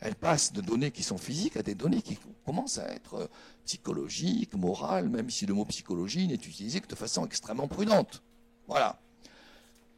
Elle 0.00 0.14
passe 0.14 0.52
de 0.52 0.60
données 0.60 0.90
qui 0.90 1.02
sont 1.02 1.18
physiques 1.18 1.56
à 1.56 1.62
des 1.62 1.74
données 1.74 2.02
qui 2.02 2.18
commencent 2.44 2.78
à 2.78 2.88
être 2.88 3.30
psychologiques, 3.64 4.54
morales, 4.54 5.08
même 5.08 5.30
si 5.30 5.46
le 5.46 5.54
mot 5.54 5.64
psychologie 5.66 6.26
n'est 6.26 6.34
utilisé 6.34 6.80
que 6.80 6.88
de 6.88 6.94
façon 6.94 7.24
extrêmement 7.24 7.68
prudente. 7.68 8.22
Voilà. 8.66 8.98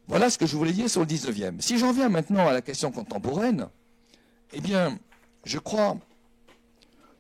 Voilà 0.06 0.30
ce 0.30 0.38
que 0.38 0.46
je 0.46 0.56
voulais 0.56 0.72
dire 0.72 0.88
sur 0.88 1.00
le 1.00 1.06
19e. 1.06 1.60
Si 1.60 1.78
j'en 1.78 1.92
viens 1.92 2.08
maintenant 2.08 2.46
à 2.46 2.52
la 2.52 2.62
question 2.62 2.92
contemporaine, 2.92 3.68
eh 4.52 4.60
bien, 4.60 4.96
je 5.44 5.58
crois, 5.58 5.98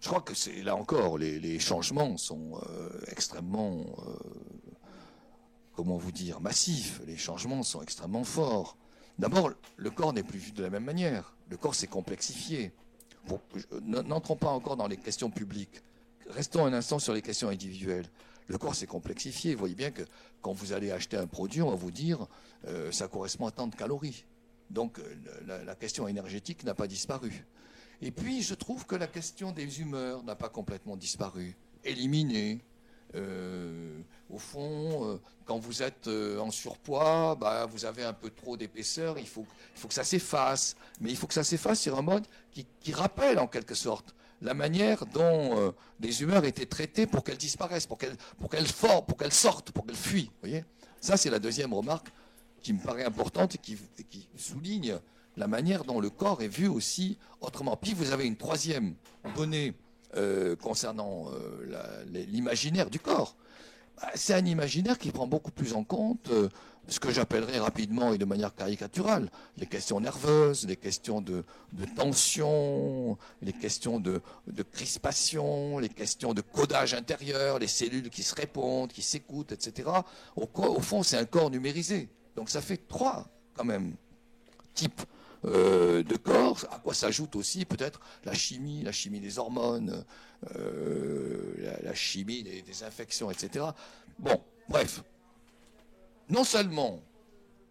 je 0.06 0.08
crois 0.08 0.20
que 0.20 0.34
c'est 0.34 0.62
là 0.62 0.76
encore, 0.76 1.18
les, 1.18 1.58
changements 1.58 2.16
sont 2.16 2.60
euh, 2.62 2.90
extrêmement, 3.08 3.80
euh, 4.06 4.12
comment 5.74 5.96
vous 5.96 6.12
dire, 6.12 6.40
massifs. 6.40 7.00
Les 7.08 7.16
changements 7.16 7.64
sont 7.64 7.82
extrêmement 7.82 8.22
forts. 8.22 8.76
D'abord, 9.18 9.50
le 9.76 9.90
corps 9.90 10.12
n'est 10.12 10.22
plus 10.22 10.38
vu 10.38 10.52
de 10.52 10.62
la 10.62 10.70
même 10.70 10.84
manière. 10.84 11.34
Le 11.48 11.56
corps 11.56 11.74
s'est 11.74 11.88
complexifié. 11.88 12.70
N'entrons 13.82 14.36
pas 14.36 14.50
encore 14.50 14.76
dans 14.76 14.86
les 14.86 14.96
questions 14.96 15.28
publiques. 15.28 15.82
Restons 16.30 16.64
un 16.64 16.72
instant 16.72 17.00
sur 17.00 17.12
les 17.12 17.20
questions 17.20 17.48
individuelles. 17.48 18.06
Le 18.46 18.58
corps 18.58 18.76
s'est 18.76 18.86
complexifié. 18.86 19.54
Vous 19.54 19.58
voyez 19.58 19.74
bien 19.74 19.90
que 19.90 20.04
quand 20.40 20.52
vous 20.52 20.72
allez 20.72 20.92
acheter 20.92 21.16
un 21.16 21.26
produit, 21.26 21.62
on 21.62 21.70
va 21.70 21.76
vous 21.76 21.90
dire 21.90 22.28
euh, 22.68 22.92
ça 22.92 23.08
correspond 23.08 23.48
à 23.48 23.50
tant 23.50 23.66
de 23.66 23.74
calories. 23.74 24.24
Donc 24.70 25.00
la, 25.46 25.74
question 25.74 26.06
énergétique 26.06 26.62
n'a 26.62 26.74
pas 26.74 26.86
disparu. 26.86 27.44
Et 28.02 28.10
puis 28.10 28.42
je 28.42 28.54
trouve 28.54 28.86
que 28.86 28.96
la 28.96 29.06
question 29.06 29.52
des 29.52 29.80
humeurs 29.80 30.22
n'a 30.22 30.36
pas 30.36 30.48
complètement 30.48 30.96
disparu, 30.96 31.56
éliminée. 31.84 32.60
Euh, 33.14 33.98
au 34.28 34.38
fond, 34.38 35.20
quand 35.44 35.58
vous 35.58 35.82
êtes 35.82 36.08
en 36.08 36.50
surpoids, 36.50 37.36
bah, 37.36 37.66
vous 37.66 37.84
avez 37.84 38.02
un 38.02 38.12
peu 38.12 38.30
trop 38.30 38.56
d'épaisseur, 38.56 39.18
il 39.18 39.28
faut, 39.28 39.46
il 39.74 39.80
faut 39.80 39.88
que 39.88 39.94
ça 39.94 40.04
s'efface. 40.04 40.76
Mais 41.00 41.10
il 41.10 41.16
faut 41.16 41.26
que 41.26 41.34
ça 41.34 41.44
s'efface 41.44 41.80
sur 41.80 41.96
un 41.96 42.02
mode 42.02 42.26
qui, 42.52 42.92
rappelle 42.92 43.38
en 43.38 43.46
quelque 43.46 43.74
sorte 43.74 44.14
la 44.42 44.54
manière 44.54 45.06
dont 45.06 45.58
euh, 45.58 45.70
les 46.00 46.22
humeurs 46.22 46.44
étaient 46.44 46.66
traitées 46.66 47.06
pour 47.06 47.24
qu'elles 47.24 47.38
disparaissent, 47.38 47.86
pour 47.86 47.98
qu'elles 47.98 48.16
pour 48.38 48.50
pour 49.06 49.16
qu'elles 49.16 49.32
sortent, 49.32 49.70
pour 49.70 49.86
qu'elles 49.86 49.96
fuient. 49.96 50.30
Ça, 51.00 51.16
c'est 51.16 51.30
la 51.30 51.38
deuxième 51.38 51.72
remarque 51.72 52.08
qui 52.62 52.72
me 52.72 52.80
paraît 52.80 53.04
importante 53.04 53.54
et 53.54 53.58
qui, 53.58 53.78
souligne 54.36 54.98
la 55.36 55.46
manière 55.46 55.84
dont 55.84 56.00
le 56.00 56.10
corps 56.10 56.42
est 56.42 56.48
vu 56.48 56.68
aussi 56.68 57.18
autrement. 57.40 57.76
Puis 57.76 57.94
vous 57.94 58.12
avez 58.12 58.26
une 58.26 58.36
troisième 58.36 58.94
donnée 59.36 59.74
euh, 60.16 60.56
concernant 60.56 61.26
euh, 61.32 62.04
l'imaginaire 62.28 62.90
du 62.90 62.98
corps. 62.98 63.36
Bah, 64.00 64.10
c'est 64.14 64.34
un 64.34 64.44
imaginaire 64.44 64.98
qui 64.98 65.10
prend 65.10 65.26
beaucoup 65.26 65.50
plus 65.50 65.72
en 65.74 65.84
compte 65.84 66.30
ce 66.88 67.00
que 67.00 67.10
j'appellerais 67.10 67.58
rapidement 67.58 68.12
et 68.12 68.18
de 68.18 68.24
manière 68.24 68.54
caricaturale, 68.54 69.30
les 69.56 69.66
questions 69.66 70.00
nerveuses, 70.00 70.66
les 70.66 70.76
questions 70.76 71.20
de, 71.20 71.44
tension, 71.96 73.18
les 73.42 73.52
questions 73.52 73.98
de, 73.98 74.20
crispation, 74.72 75.78
les 75.78 75.88
questions 75.88 76.34
de 76.34 76.40
codage 76.40 76.94
intérieur, 76.94 77.58
les 77.58 77.66
cellules 77.66 78.10
qui 78.10 78.22
se 78.22 78.34
répondent, 78.34 78.92
qui 78.92 79.02
s'écoutent, 79.02 79.52
etc. 79.52 79.90
Au, 80.36 80.48
au 80.54 80.80
fond, 80.80 81.02
c'est 81.02 81.16
un 81.16 81.24
corps 81.24 81.50
numérisé. 81.50 82.08
Donc 82.36 82.50
ça 82.50 82.60
fait 82.60 82.86
trois, 82.88 83.26
quand 83.54 83.64
même, 83.64 83.96
types 84.74 85.02
euh, 85.46 86.02
de 86.02 86.16
corps, 86.16 86.66
à 86.70 86.78
quoi 86.78 86.94
s'ajoute 86.94 87.36
aussi 87.36 87.64
peut-être 87.64 88.00
la 88.24 88.34
chimie, 88.34 88.82
la 88.82 88.92
chimie 88.92 89.20
des 89.20 89.38
hormones, 89.38 90.04
euh, 90.56 91.78
la, 91.82 91.94
chimie 91.94 92.42
des 92.42 92.82
infections, 92.82 93.30
etc. 93.30 93.66
Bon, 94.18 94.40
bref, 94.68 95.02
non 96.28 96.44
seulement 96.44 97.00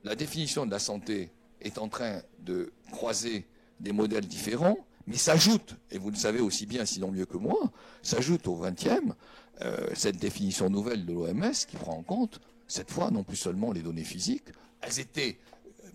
la 0.04 0.16
définition 0.16 0.66
de 0.66 0.72
la 0.72 0.80
santé 0.80 1.32
est 1.62 1.78
en 1.78 1.90
train 1.90 2.22
de 2.40 2.72
croiser 2.92 3.46
des 3.80 3.92
modèles 3.92 4.28
différents, 4.28 4.78
mais 5.08 5.18
s'ajoute, 5.18 5.76
et 5.92 5.98
vous 5.98 6.10
le 6.12 6.16
savez 6.16 6.40
aussi 6.40 6.66
bien, 6.66 6.86
sinon 6.86 7.12
mieux 7.12 7.26
que 7.26 7.38
moi, 7.38 7.60
s'ajoute 8.02 8.48
au 8.48 8.56
20e 8.56 9.14
euh, 9.62 9.88
cette 9.94 10.18
définition 10.18 10.70
nouvelle 10.70 11.06
de 11.06 11.14
l'OMS 11.14 11.52
qui 11.68 11.78
prend 11.78 11.98
en 11.98 12.04
compte, 12.04 12.40
cette 12.68 12.92
fois, 12.92 13.12
non 13.12 13.24
plus 13.24 13.36
seulement 13.36 13.72
les 13.72 13.82
données 13.82 14.04
physiques, 14.04 14.50
elles 14.82 15.00
étaient 15.00 15.40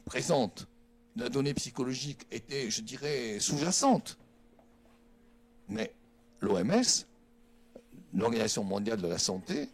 présentes, 0.05 0.67
la 1.17 1.29
donnée 1.29 1.55
psychologique 1.55 2.27
était, 2.31 2.71
je 2.71 2.83
dirais, 2.83 3.39
sous-jacente. 3.41 4.19
Mais 5.69 5.93
l'OMS, 6.41 7.07
l'Organisation 8.15 8.65
mondiale 8.65 9.01
de 9.01 9.09
la 9.09 9.19
santé, 9.19 9.69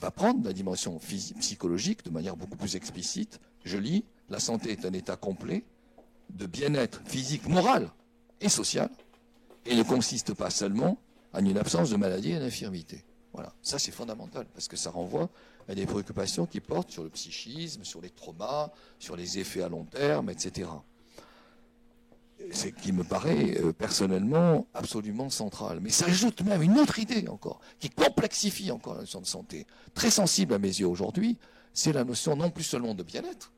va 0.00 0.10
prendre 0.10 0.44
la 0.44 0.52
dimension 0.52 0.98
psychologique 0.98 2.04
de 2.04 2.10
manière 2.10 2.36
beaucoup 2.36 2.56
plus 2.56 2.76
explicite. 2.76 3.38
Je 3.64 3.76
lis, 3.76 4.04
la 4.28 4.40
santé 4.40 4.72
est 4.72 4.84
un 4.84 4.92
état 4.92 5.16
complet 5.16 5.64
de 6.30 6.46
bien-être 6.46 7.02
physique, 7.04 7.46
moral 7.48 7.90
et 8.40 8.48
social, 8.48 8.88
et 9.66 9.74
ne 9.74 9.82
consiste 9.82 10.34
pas 10.34 10.50
seulement 10.50 10.98
en 11.32 11.44
une 11.44 11.58
absence 11.58 11.90
de 11.90 11.96
maladie 11.96 12.32
et 12.32 12.38
d'infirmité. 12.38 13.04
Voilà, 13.32 13.52
ça 13.62 13.78
c'est 13.78 13.92
fondamental, 13.92 14.46
parce 14.52 14.66
que 14.66 14.76
ça 14.76 14.90
renvoie 14.90 15.28
à 15.68 15.74
des 15.74 15.86
préoccupations 15.86 16.46
qui 16.46 16.60
portent 16.60 16.90
sur 16.90 17.04
le 17.04 17.10
psychisme, 17.10 17.84
sur 17.84 18.00
les 18.00 18.10
traumas, 18.10 18.70
sur 18.98 19.16
les 19.16 19.38
effets 19.38 19.62
à 19.62 19.68
long 19.68 19.84
terme, 19.84 20.30
etc. 20.30 20.68
C'est 22.50 22.72
qui 22.72 22.92
me 22.92 23.04
paraît 23.04 23.58
euh, 23.58 23.72
personnellement 23.72 24.66
absolument 24.74 25.30
central. 25.30 25.78
Mais 25.80 25.90
ça 25.90 26.06
ajoute 26.06 26.40
même 26.42 26.62
une 26.62 26.78
autre 26.78 26.98
idée 26.98 27.28
encore, 27.28 27.60
qui 27.78 27.90
complexifie 27.90 28.70
encore 28.72 28.94
la 28.94 29.00
notion 29.00 29.20
de 29.20 29.26
santé, 29.26 29.66
très 29.94 30.10
sensible 30.10 30.54
à 30.54 30.58
mes 30.58 30.68
yeux 30.68 30.86
aujourd'hui, 30.86 31.38
c'est 31.72 31.92
la 31.92 32.02
notion 32.02 32.34
non 32.34 32.50
plus 32.50 32.64
seulement 32.64 32.94
de 32.94 33.02
bien-être, 33.02 33.52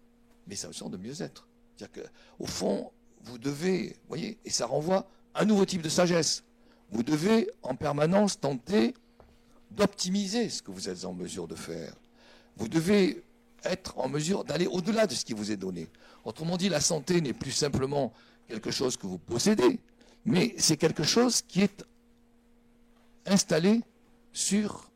mais 0.47 0.57
la 0.61 0.68
notion 0.68 0.91
de 0.91 0.99
mieux-être. 0.99 1.47
C'est-à-dire 1.77 2.05
qu'au 2.05 2.47
fond, 2.47 2.91
vous 3.23 3.39
devez, 3.39 3.97
voyez, 4.09 4.39
et 4.45 4.51
ça 4.51 4.66
renvoie 4.66 5.09
à 5.35 5.43
un 5.43 5.45
nouveau 5.45 5.64
type 5.64 5.83
de 5.83 5.89
sagesse. 5.89 6.45
Vous 6.91 7.03
devez 7.03 7.49
en 7.62 7.75
permanence 7.75 8.39
tenter 8.39 8.95
d'optimiser 9.77 10.49
ce 10.49 10.62
que 10.62 10.70
vous 10.70 10.89
êtes 10.89 11.05
en 11.05 11.12
mesure 11.12 11.49
de 11.49 11.55
faire. 11.55 11.95
Vous 12.57 12.68
devez 12.68 13.23
être 13.64 13.99
en 13.99 14.09
mesure 14.09 14.45
d'aller 14.45 14.66
au-delà 14.66 15.07
de 15.07 15.14
ce 15.14 15.25
qui 15.25 15.33
vous 15.33 15.51
est 15.51 15.57
donné. 15.57 15.89
Autrement 16.25 16.57
dit, 16.57 16.68
la 16.68 16.81
santé 16.81 17.20
n'est 17.20 17.33
plus 17.33 17.53
simplement 17.53 18.12
quelque 18.49 18.70
chose 18.70 18.97
que 18.97 19.07
vous 19.07 19.18
possédez, 19.18 19.79
mais 20.25 20.55
c'est 20.59 20.77
quelque 20.77 21.05
chose 21.05 21.43
qui 21.43 21.62
est 21.62 21.85
installé 23.27 23.81
sur 24.33 24.91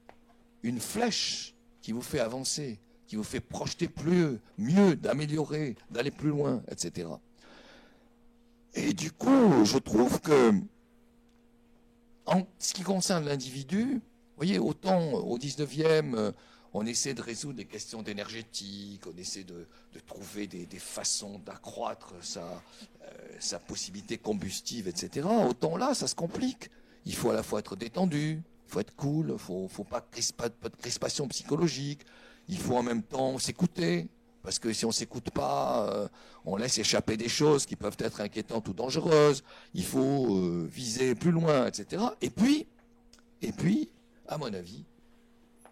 une 0.62 0.80
flèche 0.80 1.54
qui 1.80 1.92
vous 1.92 2.02
fait 2.02 2.20
avancer, 2.20 2.78
qui 3.06 3.16
vous 3.16 3.24
fait 3.24 3.40
projeter 3.40 3.88
plus, 3.88 4.38
mieux, 4.58 4.96
d'améliorer, 4.96 5.76
d'aller 5.90 6.10
plus 6.10 6.30
loin, 6.30 6.62
etc. 6.68 7.08
Et 8.74 8.92
du 8.92 9.12
coup, 9.12 9.64
je 9.64 9.78
trouve 9.78 10.20
que, 10.20 10.52
en 12.26 12.42
ce 12.58 12.74
qui 12.74 12.82
concerne 12.82 13.24
l'individu, 13.24 14.00
voyez, 14.36 14.58
autant 14.58 15.12
au 15.12 15.38
19e, 15.38 16.32
on 16.76 16.84
essaie 16.84 17.14
de 17.14 17.22
résoudre 17.22 17.58
les 17.58 17.64
questions 17.64 18.02
d'énergétique, 18.02 19.02
on 19.06 19.16
essaie 19.16 19.44
de, 19.44 19.66
trouver 20.06 20.46
des, 20.46 20.66
façons 20.78 21.38
d'accroître 21.38 22.12
sa, 22.20 22.62
euh, 23.02 23.58
possibilité 23.66 24.18
combustive, 24.18 24.88
etc. 24.88 25.26
Autant 25.48 25.76
là, 25.76 25.94
ça 25.94 26.06
se 26.06 26.14
complique. 26.14 26.70
Il 27.06 27.14
faut 27.14 27.30
à 27.30 27.34
la 27.34 27.42
fois 27.42 27.60
être 27.60 27.76
détendu, 27.76 28.42
il 28.66 28.70
faut 28.70 28.80
être 28.80 28.94
cool, 28.94 29.30
il 29.32 29.38
faut, 29.38 29.68
faut 29.68 29.84
pas, 29.84 30.00
pas 30.36 30.48
de 30.48 30.76
crispation 30.76 31.26
psychologique, 31.28 32.02
il 32.48 32.58
faut 32.58 32.76
en 32.76 32.82
même 32.82 33.02
temps 33.02 33.38
s'écouter, 33.38 34.08
parce 34.42 34.58
que 34.58 34.72
si 34.72 34.84
on 34.84 34.88
ne 34.88 34.94
s'écoute 34.94 35.30
pas, 35.30 35.88
euh, 35.90 36.08
on 36.44 36.56
laisse 36.56 36.78
échapper 36.78 37.16
des 37.16 37.28
choses 37.28 37.64
qui 37.64 37.74
peuvent 37.74 37.96
être 37.98 38.20
inquiétantes 38.20 38.68
ou 38.68 38.74
dangereuses. 38.74 39.42
Il 39.74 39.84
faut 39.84 40.36
euh, 40.36 40.68
viser 40.70 41.14
plus 41.14 41.32
loin, 41.32 41.66
etc. 41.66 42.02
Et 42.20 42.30
puis, 42.30 42.66
et 43.42 43.52
puis, 43.52 43.88
à 44.28 44.38
mon 44.38 44.52
avis, 44.52 44.84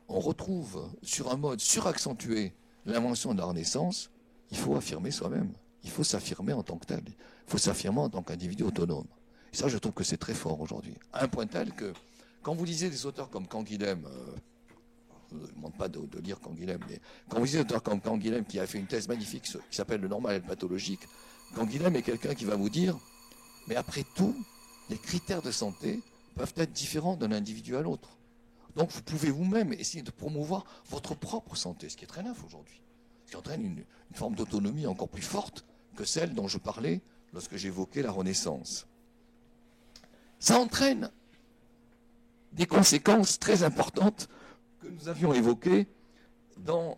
on 0.08 0.20
retrouve 0.20 0.88
sur 1.02 1.30
un 1.30 1.36
mode 1.36 1.60
suraccentué 1.60 2.52
l'invention 2.86 3.34
de 3.34 3.38
la 3.38 3.46
Renaissance. 3.46 4.10
Il 4.50 4.56
faut 4.56 4.76
affirmer 4.76 5.10
soi-même. 5.10 5.52
Il 5.82 5.90
faut 5.90 6.04
s'affirmer 6.04 6.52
en 6.52 6.62
tant 6.62 6.76
que 6.76 6.86
tel. 6.86 7.02
Il 7.06 7.50
faut 7.50 7.58
s'affirmer 7.58 8.00
en 8.00 8.10
tant 8.10 8.22
qu'individu 8.22 8.62
autonome. 8.62 9.06
Et 9.52 9.56
ça, 9.56 9.68
je 9.68 9.78
trouve 9.78 9.92
que 9.92 10.04
c'est 10.04 10.16
très 10.16 10.34
fort 10.34 10.60
aujourd'hui. 10.60 10.94
À 11.12 11.24
un 11.24 11.28
point 11.28 11.46
tel 11.46 11.72
que, 11.72 11.92
quand 12.42 12.54
vous 12.54 12.64
lisez 12.64 12.90
des 12.90 13.06
auteurs 13.06 13.30
comme 13.30 13.46
Canguilhem, 13.46 14.06
euh, 14.06 14.26
je 15.32 15.36
ne 15.36 15.46
demande 15.52 15.76
pas 15.76 15.88
de, 15.88 16.00
lire 16.20 16.40
Canguilhem, 16.40 16.80
mais 16.88 17.00
quand 17.28 17.38
vous 17.38 17.46
dites 17.46 17.78
comme 17.80 18.00
Canguilhem 18.00 18.44
qui 18.44 18.58
a 18.58 18.66
fait 18.66 18.78
une 18.78 18.86
thèse 18.86 19.08
magnifique 19.08 19.44
qui 19.44 19.76
s'appelle 19.76 20.00
Le 20.00 20.08
normal 20.08 20.36
et 20.36 20.38
le 20.38 20.44
pathologique, 20.44 21.00
Canguilhem 21.54 21.94
est 21.96 22.02
quelqu'un 22.02 22.34
qui 22.34 22.44
va 22.44 22.56
vous 22.56 22.68
dire, 22.68 22.98
mais 23.66 23.76
après 23.76 24.04
tout, 24.14 24.34
les 24.90 24.98
critères 24.98 25.42
de 25.42 25.50
santé 25.50 26.00
peuvent 26.34 26.52
être 26.56 26.72
différents 26.72 27.16
d'un 27.16 27.32
individu 27.32 27.76
à 27.76 27.82
l'autre. 27.82 28.10
Donc 28.76 28.90
vous 28.90 29.02
pouvez 29.02 29.30
vous-même 29.30 29.72
essayer 29.72 30.02
de 30.02 30.10
promouvoir 30.10 30.64
votre 30.88 31.14
propre 31.14 31.54
santé, 31.54 31.88
ce 31.88 31.96
qui 31.96 32.04
est 32.04 32.08
très 32.08 32.22
neuf 32.22 32.42
aujourd'hui, 32.44 32.80
ce 33.26 33.30
qui 33.30 33.36
entraîne 33.36 33.64
une, 33.64 33.84
forme 34.14 34.36
d'autonomie 34.36 34.86
encore 34.86 35.08
plus 35.08 35.22
forte 35.22 35.64
que 35.96 36.04
celle 36.04 36.34
dont 36.34 36.46
je 36.46 36.58
parlais 36.58 37.00
lorsque 37.32 37.56
j'évoquais 37.56 38.02
la 38.02 38.12
Renaissance. 38.12 38.86
Ça 40.38 40.58
entraîne 40.58 41.10
des 42.52 42.66
conséquences 42.66 43.40
très 43.40 43.64
importantes 43.64 44.28
que 44.80 44.86
nous 44.86 45.08
avions 45.08 45.34
évoqué 45.34 45.88
dans 46.58 46.96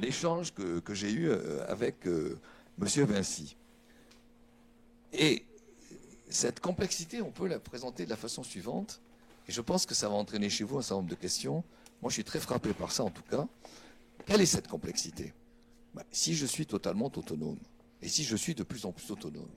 l'échange 0.00 0.52
que, 0.52 0.82
j'ai 0.94 1.10
eu 1.10 1.28
euh, 1.28 1.64
avec 1.68 2.06
euh, 2.06 2.38
M. 2.78 2.86
Vinci. 3.04 3.56
Et 5.12 5.46
cette 6.28 6.60
complexité, 6.60 7.22
on 7.22 7.30
peut 7.30 7.46
la 7.46 7.58
présenter 7.58 8.04
de 8.04 8.10
la 8.10 8.16
façon 8.16 8.42
suivante, 8.42 9.00
et 9.48 9.52
je 9.52 9.60
pense 9.60 9.86
que 9.86 9.94
ça 9.94 10.08
va 10.08 10.14
entraîner 10.14 10.48
chez 10.50 10.64
vous 10.64 10.78
un 10.78 10.82
certain 10.82 10.96
nombre 10.96 11.10
de 11.10 11.14
questions. 11.14 11.64
Moi, 12.00 12.10
je 12.10 12.14
suis 12.14 12.24
très 12.24 12.40
frappé 12.40 12.72
par 12.72 12.92
ça, 12.92 13.04
en 13.04 13.10
tout 13.10 13.22
cas. 13.22 13.46
Quelle 14.26 14.40
est 14.40 14.46
cette 14.46 14.68
complexité? 14.68 15.34
Bah, 15.94 16.04
Si 16.10 16.34
je 16.34 16.46
suis 16.46 16.66
totalement 16.66 17.06
autonome, 17.06 17.58
et 18.02 18.08
si 18.08 18.24
je 18.24 18.36
suis 18.36 18.54
de 18.54 18.62
plus 18.62 18.84
en 18.84 18.92
plus 18.92 19.10
autonome, 19.10 19.50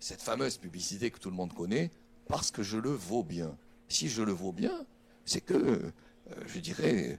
cette 0.00 0.22
fameuse 0.22 0.56
publicité 0.56 1.10
que 1.10 1.18
tout 1.18 1.30
le 1.30 1.36
monde 1.36 1.52
connaît, 1.52 1.90
parce 2.26 2.50
que 2.50 2.62
je 2.62 2.78
le 2.78 2.90
vaux 2.90 3.22
bien. 3.22 3.56
Si 3.88 4.08
je 4.08 4.22
le 4.22 4.32
vaux 4.32 4.52
bien, 4.52 4.86
c'est 5.24 5.40
que 5.40 5.54
euh, 5.54 5.90
je 6.46 6.58
dirais, 6.60 7.18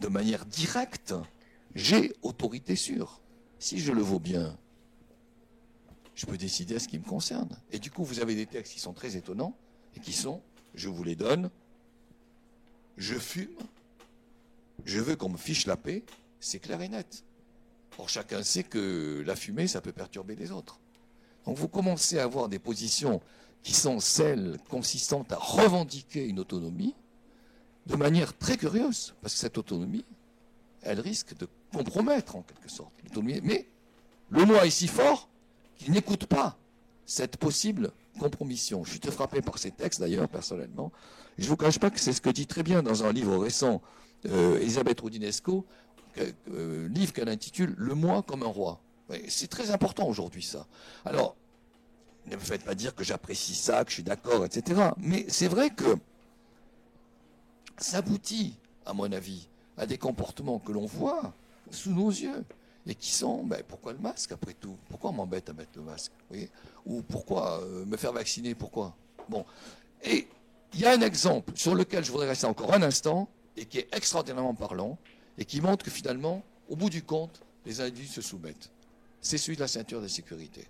de 0.00 0.08
manière 0.08 0.44
directe, 0.46 1.14
j'ai 1.74 2.12
autorité 2.22 2.76
sûre. 2.76 3.20
Si 3.58 3.78
je 3.78 3.92
le 3.92 4.02
vaux 4.02 4.18
bien, 4.18 4.56
je 6.14 6.26
peux 6.26 6.36
décider 6.36 6.76
à 6.76 6.80
ce 6.80 6.88
qui 6.88 6.98
me 6.98 7.04
concerne. 7.04 7.48
Et 7.70 7.78
du 7.78 7.90
coup, 7.90 8.04
vous 8.04 8.20
avez 8.20 8.34
des 8.34 8.46
textes 8.46 8.72
qui 8.72 8.80
sont 8.80 8.92
très 8.92 9.16
étonnants 9.16 9.56
et 9.94 10.00
qui 10.00 10.12
sont, 10.12 10.42
je 10.76 10.88
vous 10.88 11.02
les 11.02 11.16
donne, 11.16 11.50
je 12.96 13.14
fume, 13.14 13.48
je 14.84 15.00
veux 15.00 15.16
qu'on 15.16 15.30
me 15.30 15.36
fiche 15.36 15.66
la 15.66 15.76
paix, 15.76 16.04
c'est 16.38 16.60
clair 16.60 16.80
et 16.82 16.88
net. 16.88 17.24
Or, 17.98 18.08
chacun 18.08 18.42
sait 18.42 18.62
que 18.62 19.22
la 19.26 19.34
fumée, 19.34 19.66
ça 19.66 19.80
peut 19.80 19.92
perturber 19.92 20.36
les 20.36 20.52
autres. 20.52 20.78
Donc, 21.46 21.56
vous 21.56 21.68
commencez 21.68 22.18
à 22.18 22.24
avoir 22.24 22.48
des 22.48 22.58
positions 22.58 23.20
qui 23.62 23.72
sont 23.72 24.00
celles 24.00 24.58
consistantes 24.68 25.32
à 25.32 25.36
revendiquer 25.36 26.26
une 26.26 26.38
autonomie, 26.38 26.94
de 27.86 27.96
manière 27.96 28.36
très 28.36 28.56
curieuse, 28.56 29.14
parce 29.22 29.34
que 29.34 29.40
cette 29.40 29.58
autonomie, 29.58 30.04
elle 30.82 31.00
risque 31.00 31.36
de 31.36 31.48
compromettre 31.72 32.36
en 32.36 32.42
quelque 32.42 32.70
sorte 32.70 32.92
l'autonomie. 33.02 33.40
Mais 33.42 33.66
le 34.30 34.44
moi 34.44 34.66
est 34.66 34.70
si 34.70 34.88
fort 34.88 35.28
qu'il 35.78 35.92
n'écoute 35.92 36.26
pas 36.26 36.58
cette 37.06 37.38
possible 37.38 37.92
compromission. 38.16 38.84
Je 38.84 38.90
suis 38.90 39.00
très 39.00 39.12
frappé 39.12 39.40
par 39.40 39.58
ces 39.58 39.70
textes 39.70 40.00
d'ailleurs, 40.00 40.28
personnellement. 40.28 40.92
Je 41.38 41.44
ne 41.44 41.48
vous 41.48 41.56
cache 41.56 41.78
pas 41.78 41.90
que 41.90 42.00
c'est 42.00 42.12
ce 42.12 42.20
que 42.20 42.30
dit 42.30 42.46
très 42.46 42.62
bien 42.62 42.82
dans 42.82 43.04
un 43.04 43.12
livre 43.12 43.36
récent 43.36 43.82
euh, 44.26 44.58
Elisabeth 44.58 45.00
Roudinesco, 45.00 45.66
euh, 46.18 46.88
livre 46.88 47.12
qu'elle 47.12 47.28
intitule 47.28 47.74
Le 47.76 47.94
moi 47.94 48.22
comme 48.22 48.42
un 48.42 48.48
roi. 48.48 48.80
C'est 49.28 49.48
très 49.48 49.70
important 49.70 50.08
aujourd'hui 50.08 50.42
ça. 50.42 50.66
Alors, 51.04 51.36
ne 52.26 52.34
me 52.34 52.40
faites 52.40 52.64
pas 52.64 52.74
dire 52.74 52.94
que 52.94 53.04
j'apprécie 53.04 53.54
ça, 53.54 53.84
que 53.84 53.90
je 53.90 53.94
suis 53.94 54.02
d'accord, 54.02 54.44
etc. 54.44 54.90
Mais 54.98 55.26
c'est 55.28 55.46
vrai 55.46 55.70
que 55.70 55.96
s'aboutit, 57.78 58.56
à 58.84 58.94
mon 58.94 59.12
avis, 59.12 59.48
à 59.76 59.86
des 59.86 59.98
comportements 59.98 60.58
que 60.58 60.72
l'on 60.72 60.86
voit 60.86 61.34
sous 61.70 61.90
nos 61.90 62.10
yeux 62.10 62.44
et 62.86 62.94
qui 62.94 63.10
sont, 63.10 63.44
ben, 63.44 63.62
pourquoi 63.66 63.92
le 63.92 63.98
masque 63.98 64.32
après 64.32 64.54
tout? 64.54 64.76
Pourquoi 64.88 65.10
on 65.10 65.14
m'embête 65.14 65.48
à 65.48 65.52
mettre 65.52 65.72
le 65.76 65.82
masque 65.82 66.12
Ou 66.84 67.02
pourquoi 67.02 67.60
euh, 67.62 67.84
me 67.84 67.96
faire 67.96 68.12
vacciner 68.12 68.54
Pourquoi? 68.54 68.94
Bon. 69.28 69.44
Et 70.04 70.28
il 70.74 70.80
y 70.80 70.86
a 70.86 70.92
un 70.92 71.00
exemple 71.00 71.52
sur 71.56 71.74
lequel 71.74 72.04
je 72.04 72.12
voudrais 72.12 72.28
rester 72.28 72.46
encore 72.46 72.72
un 72.72 72.82
instant 72.82 73.28
et 73.56 73.64
qui 73.64 73.78
est 73.78 73.94
extraordinairement 73.94 74.54
parlant 74.54 74.98
et 75.38 75.44
qui 75.44 75.60
montre 75.60 75.84
que 75.84 75.90
finalement, 75.90 76.42
au 76.68 76.76
bout 76.76 76.90
du 76.90 77.02
compte, 77.02 77.40
les 77.64 77.80
individus 77.80 78.12
se 78.12 78.22
soumettent. 78.22 78.70
C'est 79.20 79.38
celui 79.38 79.56
de 79.56 79.62
la 79.62 79.68
ceinture 79.68 80.00
de 80.00 80.08
sécurité. 80.08 80.66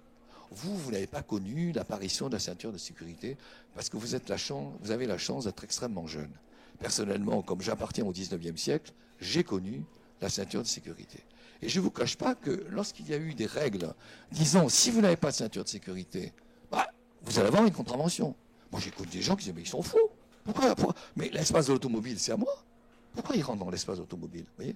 Vous, 0.51 0.77
vous 0.77 0.93
n'avez 0.93 1.07
pas 1.07 1.23
connu 1.23 1.73
l'apparition 1.73 2.29
de 2.29 2.35
la 2.35 2.39
ceinture 2.39 2.73
de 2.73 2.79
sécurité 2.79 3.37
parce 3.75 3.89
que 3.89 3.97
vous, 3.97 4.15
êtes 4.15 4.29
la 4.29 4.37
chance, 4.37 4.73
vous 4.81 4.91
avez 4.91 5.07
la 5.07 5.19
chance 5.19 5.45
d'être 5.45 5.65
extrêmement 5.65 6.07
jeune 6.07 6.31
personnellement, 6.77 7.43
comme 7.43 7.61
j'appartiens 7.61 8.05
au 8.05 8.13
19e 8.13 8.57
siècle, 8.57 8.93
j'ai 9.21 9.45
connu 9.45 9.85
la 10.21 10.29
ceinture 10.29 10.63
de 10.63 10.67
sécurité. 10.67 11.21
Et 11.63 11.69
je 11.69 11.79
ne 11.81 11.85
vous 11.85 11.91
cache 11.91 12.17
pas 12.17 12.35
que 12.35 12.67
lorsqu'il 12.71 13.09
y 13.09 13.15
a 13.15 13.19
eu 13.19 13.35
des 13.35 13.47
règles 13.47 13.95
disant 14.31 14.69
si 14.69 14.91
vous 14.91 15.01
n'avez 15.01 15.17
pas 15.17 15.31
de 15.31 15.37
ceinture 15.37 15.65
de 15.65 15.69
sécurité, 15.69 16.33
bah, 16.71 16.87
vous 17.23 17.39
allez 17.39 17.49
avoir 17.49 17.65
une 17.65 17.73
contravention. 17.73 18.35
Moi 18.73 18.81
connu 18.97 19.11
des 19.11 19.23
gens 19.23 19.37
qui 19.37 19.45
disaient 19.45 19.55
mais 19.55 19.63
ils 19.63 19.69
sont 19.69 19.83
fous. 19.83 20.11
Pourquoi, 20.45 20.75
Mais 21.17 21.29
l'espace 21.31 21.67
de 21.67 21.73
l'automobile, 21.73 22.19
c'est 22.19 22.33
à 22.33 22.37
moi. 22.37 22.65
Pourquoi 23.13 23.35
ils 23.37 23.43
rentrent 23.43 23.65
dans 23.65 23.71
l'espace 23.71 23.99
automobile 23.99 24.45
Et 24.61 24.75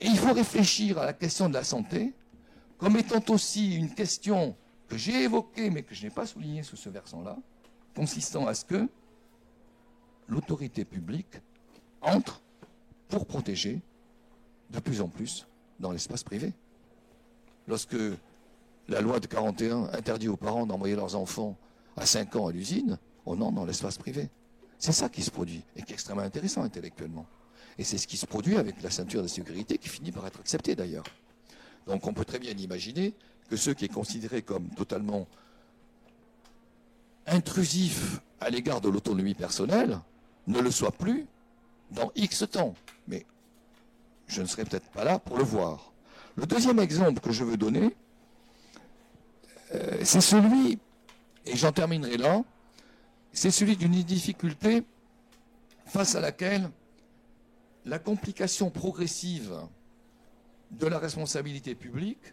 il 0.00 0.16
faut 0.16 0.32
réfléchir 0.32 0.98
à 0.98 1.06
la 1.06 1.12
question 1.12 1.48
de 1.48 1.54
la 1.54 1.64
santé 1.64 2.12
comme 2.78 2.96
étant 2.96 3.22
aussi 3.32 3.74
une 3.76 3.92
question 3.94 4.56
que 4.88 4.96
j'ai 4.96 5.24
évoquée 5.24 5.70
mais 5.70 5.82
que 5.82 5.94
je 5.94 6.04
n'ai 6.04 6.10
pas 6.10 6.26
soulignée 6.26 6.62
sous 6.62 6.76
ce 6.76 6.88
versant-là, 6.88 7.36
consistant 7.94 8.46
à 8.46 8.54
ce 8.54 8.64
que 8.64 8.88
l'autorité 10.28 10.84
publique 10.84 11.40
entre 12.00 12.40
pour 13.08 13.26
protéger 13.26 13.80
de 14.70 14.78
plus 14.78 15.00
en 15.00 15.08
plus 15.08 15.46
dans 15.80 15.92
l'espace 15.92 16.22
privé. 16.22 16.52
Lorsque 17.66 17.96
la 18.88 19.00
loi 19.00 19.20
de 19.20 19.26
41 19.26 19.90
interdit 19.92 20.28
aux 20.28 20.36
parents 20.36 20.66
d'envoyer 20.66 20.94
leurs 20.94 21.16
enfants 21.16 21.56
à 21.96 22.06
5 22.06 22.36
ans 22.36 22.46
à 22.46 22.52
l'usine, 22.52 22.98
on 23.26 23.40
entre 23.40 23.54
dans 23.54 23.64
l'espace 23.64 23.98
privé. 23.98 24.28
C'est 24.78 24.92
ça 24.92 25.08
qui 25.08 25.22
se 25.22 25.30
produit 25.30 25.62
et 25.76 25.82
qui 25.82 25.92
est 25.92 25.94
extrêmement 25.94 26.22
intéressant 26.22 26.62
intellectuellement. 26.62 27.26
Et 27.78 27.84
c'est 27.84 27.98
ce 27.98 28.06
qui 28.06 28.16
se 28.16 28.26
produit 28.26 28.56
avec 28.56 28.82
la 28.82 28.90
ceinture 28.90 29.22
de 29.22 29.28
sécurité 29.28 29.78
qui 29.78 29.88
finit 29.88 30.12
par 30.12 30.26
être 30.26 30.40
acceptée 30.40 30.74
d'ailleurs. 30.74 31.04
Donc 31.86 32.06
on 32.06 32.12
peut 32.12 32.24
très 32.24 32.38
bien 32.38 32.52
imaginer 32.52 33.14
que 33.48 33.56
ce 33.56 33.70
qui 33.70 33.86
est 33.86 33.92
considéré 33.92 34.42
comme 34.42 34.68
totalement 34.70 35.26
intrusif 37.26 38.20
à 38.40 38.50
l'égard 38.50 38.80
de 38.80 38.88
l'autonomie 38.88 39.34
personnelle 39.34 39.98
ne 40.46 40.60
le 40.60 40.70
soit 40.70 40.92
plus 40.92 41.26
dans 41.90 42.10
X 42.14 42.44
temps. 42.50 42.74
Mais 43.06 43.24
je 44.30 44.42
ne 44.42 44.46
serai 44.46 44.64
peut-être 44.64 44.88
pas 44.90 45.04
là 45.04 45.18
pour 45.18 45.36
le 45.36 45.44
voir. 45.44 45.92
Le 46.36 46.46
deuxième 46.46 46.78
exemple 46.78 47.20
que 47.20 47.32
je 47.32 47.44
veux 47.44 47.56
donner, 47.56 47.94
euh, 49.74 50.00
c'est 50.04 50.20
celui, 50.20 50.78
et 51.44 51.56
j'en 51.56 51.72
terminerai 51.72 52.16
là, 52.16 52.42
c'est 53.32 53.50
celui 53.50 53.76
d'une 53.76 54.02
difficulté 54.02 54.84
face 55.86 56.14
à 56.14 56.20
laquelle 56.20 56.70
la 57.84 57.98
complication 57.98 58.70
progressive 58.70 59.54
de 60.70 60.86
la 60.86 60.98
responsabilité 60.98 61.74
publique 61.74 62.32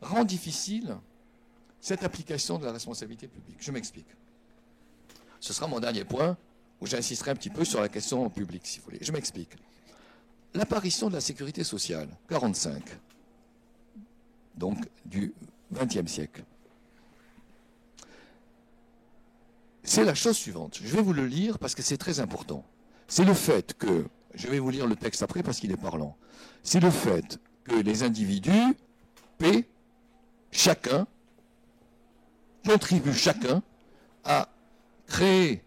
rend 0.00 0.24
difficile 0.24 0.96
cette 1.80 2.04
application 2.04 2.58
de 2.58 2.64
la 2.64 2.72
responsabilité 2.72 3.28
publique. 3.28 3.58
Je 3.60 3.70
m'explique. 3.70 4.06
Ce 5.40 5.52
sera 5.52 5.66
mon 5.66 5.80
dernier 5.80 6.04
point 6.04 6.36
où 6.80 6.86
j'insisterai 6.86 7.32
un 7.32 7.34
petit 7.34 7.50
peu 7.50 7.64
sur 7.64 7.80
la 7.80 7.88
question 7.88 8.28
publique, 8.30 8.66
si 8.66 8.78
vous 8.78 8.86
voulez. 8.86 8.98
Je 9.02 9.12
m'explique. 9.12 9.50
L'apparition 10.54 11.08
de 11.08 11.14
la 11.14 11.20
sécurité 11.20 11.64
sociale, 11.64 12.08
45, 12.28 12.82
donc 14.56 14.78
du 15.06 15.32
XXe 15.72 16.10
siècle. 16.10 16.44
C'est 19.82 20.04
la 20.04 20.14
chose 20.14 20.36
suivante. 20.36 20.78
Je 20.82 20.94
vais 20.94 21.02
vous 21.02 21.12
le 21.12 21.26
lire 21.26 21.58
parce 21.58 21.74
que 21.74 21.82
c'est 21.82 21.96
très 21.96 22.20
important. 22.20 22.64
C'est 23.08 23.24
le 23.24 23.34
fait 23.34 23.74
que, 23.74 24.06
je 24.34 24.48
vais 24.48 24.58
vous 24.58 24.70
lire 24.70 24.86
le 24.86 24.96
texte 24.96 25.22
après 25.22 25.42
parce 25.42 25.58
qu'il 25.58 25.72
est 25.72 25.76
parlant, 25.76 26.16
c'est 26.62 26.80
le 26.80 26.90
fait 26.90 27.38
que 27.64 27.74
les 27.74 28.02
individus 28.02 28.76
paient 29.38 29.66
chacun, 30.50 31.06
contribuent 32.64 33.14
chacun 33.14 33.62
à 34.24 34.48
créer 35.06 35.62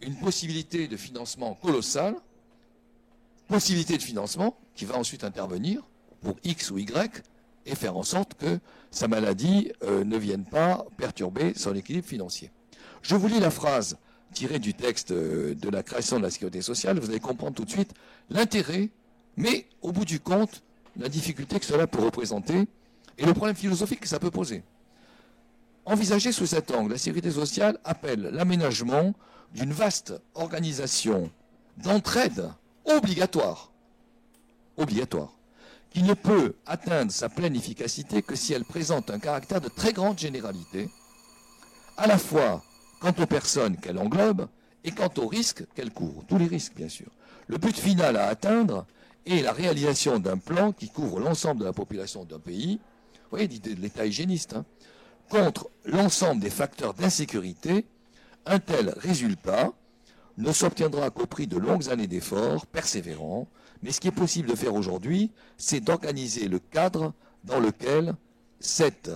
une 0.00 0.16
possibilité 0.16 0.88
de 0.88 0.96
financement 0.96 1.54
colossale, 1.54 2.16
possibilité 3.48 3.96
de 3.96 4.02
financement 4.02 4.56
qui 4.74 4.84
va 4.84 4.96
ensuite 4.96 5.24
intervenir 5.24 5.82
pour 6.22 6.36
X 6.44 6.70
ou 6.70 6.78
Y 6.78 7.22
et 7.66 7.74
faire 7.74 7.96
en 7.96 8.02
sorte 8.02 8.34
que 8.34 8.58
sa 8.90 9.08
maladie 9.08 9.72
euh, 9.82 10.04
ne 10.04 10.16
vienne 10.16 10.44
pas 10.44 10.84
perturber 10.96 11.54
son 11.54 11.74
équilibre 11.74 12.06
financier. 12.06 12.50
Je 13.02 13.14
vous 13.16 13.28
lis 13.28 13.40
la 13.40 13.50
phrase 13.50 13.96
tirée 14.32 14.58
du 14.58 14.74
texte 14.74 15.12
euh, 15.12 15.54
de 15.54 15.68
la 15.68 15.82
création 15.82 16.18
de 16.18 16.22
la 16.22 16.30
sécurité 16.30 16.62
sociale, 16.62 16.98
vous 16.98 17.10
allez 17.10 17.20
comprendre 17.20 17.54
tout 17.54 17.64
de 17.64 17.70
suite 17.70 17.94
l'intérêt, 18.30 18.90
mais 19.36 19.66
au 19.82 19.92
bout 19.92 20.04
du 20.04 20.20
compte, 20.20 20.62
la 20.96 21.08
difficulté 21.08 21.58
que 21.58 21.66
cela 21.66 21.86
peut 21.86 22.02
représenter 22.02 22.66
et 23.18 23.26
le 23.26 23.34
problème 23.34 23.56
philosophique 23.56 24.00
que 24.00 24.08
ça 24.08 24.18
peut 24.18 24.30
poser. 24.30 24.62
Envisagé 25.86 26.32
sous 26.32 26.46
cet 26.46 26.70
angle, 26.70 26.92
la 26.92 26.98
sécurité 26.98 27.30
sociale 27.30 27.78
appelle 27.84 28.30
l'aménagement 28.32 29.12
d'une 29.54 29.72
vaste 29.72 30.14
organisation 30.34 31.30
d'entraide 31.76 32.48
obligatoire, 32.84 33.70
obligatoire, 34.76 35.32
qui 35.90 36.02
ne 36.02 36.14
peut 36.14 36.54
atteindre 36.66 37.12
sa 37.12 37.28
pleine 37.28 37.54
efficacité 37.54 38.22
que 38.22 38.34
si 38.34 38.52
elle 38.52 38.64
présente 38.64 39.10
un 39.10 39.18
caractère 39.18 39.60
de 39.60 39.68
très 39.68 39.92
grande 39.92 40.18
généralité, 40.18 40.90
à 41.96 42.06
la 42.06 42.18
fois 42.18 42.62
quant 43.00 43.14
aux 43.18 43.26
personnes 43.26 43.76
qu'elle 43.76 43.98
englobe 43.98 44.48
et 44.82 44.90
quant 44.90 45.10
aux 45.18 45.28
risques 45.28 45.64
qu'elle 45.74 45.92
couvre, 45.92 46.24
tous 46.28 46.38
les 46.38 46.46
risques 46.46 46.74
bien 46.74 46.88
sûr. 46.88 47.06
Le 47.46 47.58
but 47.58 47.76
final 47.76 48.16
à 48.16 48.26
atteindre 48.26 48.86
est 49.26 49.42
la 49.42 49.52
réalisation 49.52 50.18
d'un 50.18 50.38
plan 50.38 50.72
qui 50.72 50.88
couvre 50.88 51.20
l'ensemble 51.20 51.60
de 51.60 51.64
la 51.64 51.72
population 51.72 52.24
d'un 52.24 52.38
pays, 52.38 52.80
vous 53.14 53.38
voyez 53.38 53.48
l'État 53.48 54.06
hygiéniste, 54.06 54.54
hein, 54.54 54.64
contre 55.28 55.70
l'ensemble 55.84 56.40
des 56.40 56.50
facteurs 56.50 56.94
d'insécurité, 56.94 57.86
un 58.46 58.58
tel 58.58 58.90
résultat 58.96 59.72
ne 60.36 60.52
s'obtiendra 60.52 61.10
qu'au 61.10 61.26
prix 61.26 61.46
de 61.46 61.56
longues 61.56 61.90
années 61.90 62.06
d'efforts 62.06 62.66
persévérants, 62.66 63.48
mais 63.82 63.92
ce 63.92 64.00
qui 64.00 64.08
est 64.08 64.12
possible 64.12 64.48
de 64.48 64.54
faire 64.54 64.74
aujourd'hui, 64.74 65.30
c'est 65.58 65.80
d'organiser 65.80 66.48
le 66.48 66.58
cadre 66.58 67.12
dans 67.44 67.60
lequel, 67.60 68.14
cette, 68.58 69.10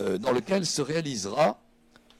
euh, 0.00 0.18
dans 0.18 0.32
lequel 0.32 0.64
se 0.64 0.80
réalisera 0.80 1.60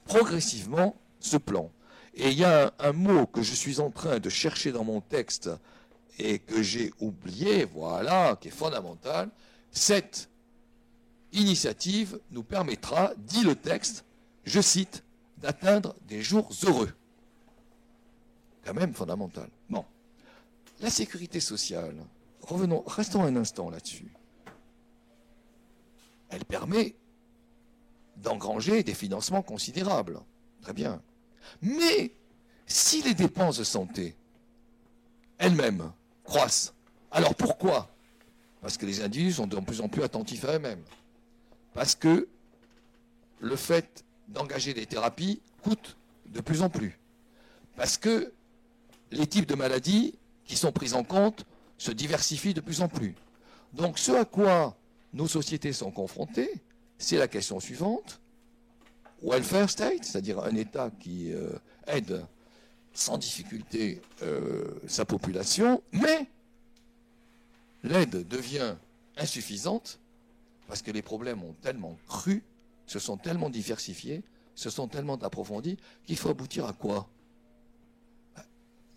progressivement 0.05 0.95
ce 1.19 1.37
plan. 1.37 1.71
Et 2.13 2.29
il 2.29 2.37
y 2.37 2.43
a 2.43 2.65
un, 2.79 2.89
un, 2.89 2.93
mot 2.93 3.25
que 3.25 3.41
je 3.41 3.53
suis 3.53 3.79
en 3.79 3.89
train 3.89 4.19
de 4.19 4.29
chercher 4.29 4.71
dans 4.71 4.83
mon 4.83 5.01
texte 5.01 5.49
et 6.19 6.39
que 6.39 6.61
j'ai 6.61 6.93
oublié, 6.99 7.65
voilà, 7.65 8.37
qui 8.39 8.49
est 8.49 8.51
fondamental. 8.51 9.29
Cette 9.71 10.29
initiative 11.33 12.19
nous 12.31 12.43
permettra, 12.43 13.11
dit 13.17 13.43
le 13.43 13.55
texte, 13.55 14.05
je 14.45 14.61
cite, 14.61 15.03
d'atteindre 15.37 15.95
des 16.07 16.21
jours 16.21 16.49
heureux. 16.65 16.91
Quand 18.65 18.73
même 18.73 18.93
fondamental. 18.93 19.47
Bon. 19.69 19.85
La 20.81 20.89
sécurité 20.89 21.39
sociale, 21.39 21.95
revenons, 22.41 22.83
restons 22.85 23.23
un 23.23 23.35
instant 23.35 23.69
là-dessus. 23.69 24.11
Elle 26.29 26.43
permet 26.43 26.95
d'engranger 28.17 28.83
des 28.83 28.93
financements 28.93 29.43
considérables. 29.43 30.19
Très 30.61 30.73
bien. 30.73 31.01
Mais 31.61 32.11
si 32.65 33.03
les 33.03 33.13
dépenses 33.13 33.57
de 33.57 33.63
santé 33.63 34.15
elles-mêmes 35.37 35.91
croissent, 36.23 36.73
alors 37.11 37.35
pourquoi? 37.35 37.89
Parce 38.61 38.77
que 38.77 38.85
les 38.85 39.01
individus 39.01 39.33
sont 39.33 39.47
de 39.47 39.59
plus 39.59 39.79
en 39.79 39.87
plus 39.87 40.03
attentifs 40.03 40.43
à 40.43 40.55
eux-mêmes. 40.55 40.83
Parce 41.73 41.93
que 41.93 42.27
le 43.39 43.55
fait 43.55 44.03
d'engager 44.27 44.73
des 44.73 44.87
thérapies 44.87 45.41
coûte 45.61 45.97
de 46.25 46.41
plus 46.41 46.63
en 46.63 46.69
plus. 46.69 46.99
Parce 47.75 47.97
que 47.97 48.33
les 49.11 49.27
types 49.27 49.47
de 49.47 49.55
maladies 49.55 50.15
qui 50.45 50.55
sont 50.55 50.71
prises 50.71 50.93
en 50.93 51.03
compte 51.03 51.45
se 51.77 51.91
diversifient 51.91 52.53
de 52.53 52.61
plus 52.61 52.81
en 52.81 52.87
plus. 52.87 53.15
Donc 53.73 53.99
ce 53.99 54.11
à 54.11 54.25
quoi 54.25 54.77
nos 55.13 55.27
sociétés 55.27 55.73
sont 55.73 55.91
confrontées, 55.91 56.51
c'est 56.97 57.17
la 57.17 57.27
question 57.27 57.59
suivante. 57.59 58.19
Welfare 59.21 59.69
state, 59.69 60.03
c'est-à-dire 60.03 60.39
un 60.39 60.55
État 60.55 60.91
qui 60.99 61.33
euh, 61.33 61.51
aide 61.87 62.25
sans 62.93 63.17
difficulté 63.17 64.01
euh, 64.21 64.65
sa 64.87 65.05
population, 65.05 65.81
mais 65.91 66.27
l'aide 67.83 68.27
devient 68.27 68.75
insuffisante 69.17 69.99
parce 70.67 70.81
que 70.81 70.91
les 70.91 71.01
problèmes 71.01 71.43
ont 71.43 71.55
tellement 71.61 71.97
cru 72.07 72.43
se 72.87 72.99
sont 72.99 73.17
tellement 73.17 73.49
diversifiés, 73.49 74.23
se 74.55 74.69
sont 74.69 74.87
tellement 74.87 75.15
approfondis, 75.15 75.77
qu'il 76.05 76.17
faut 76.17 76.29
aboutir 76.29 76.65
à 76.65 76.73
quoi? 76.73 77.07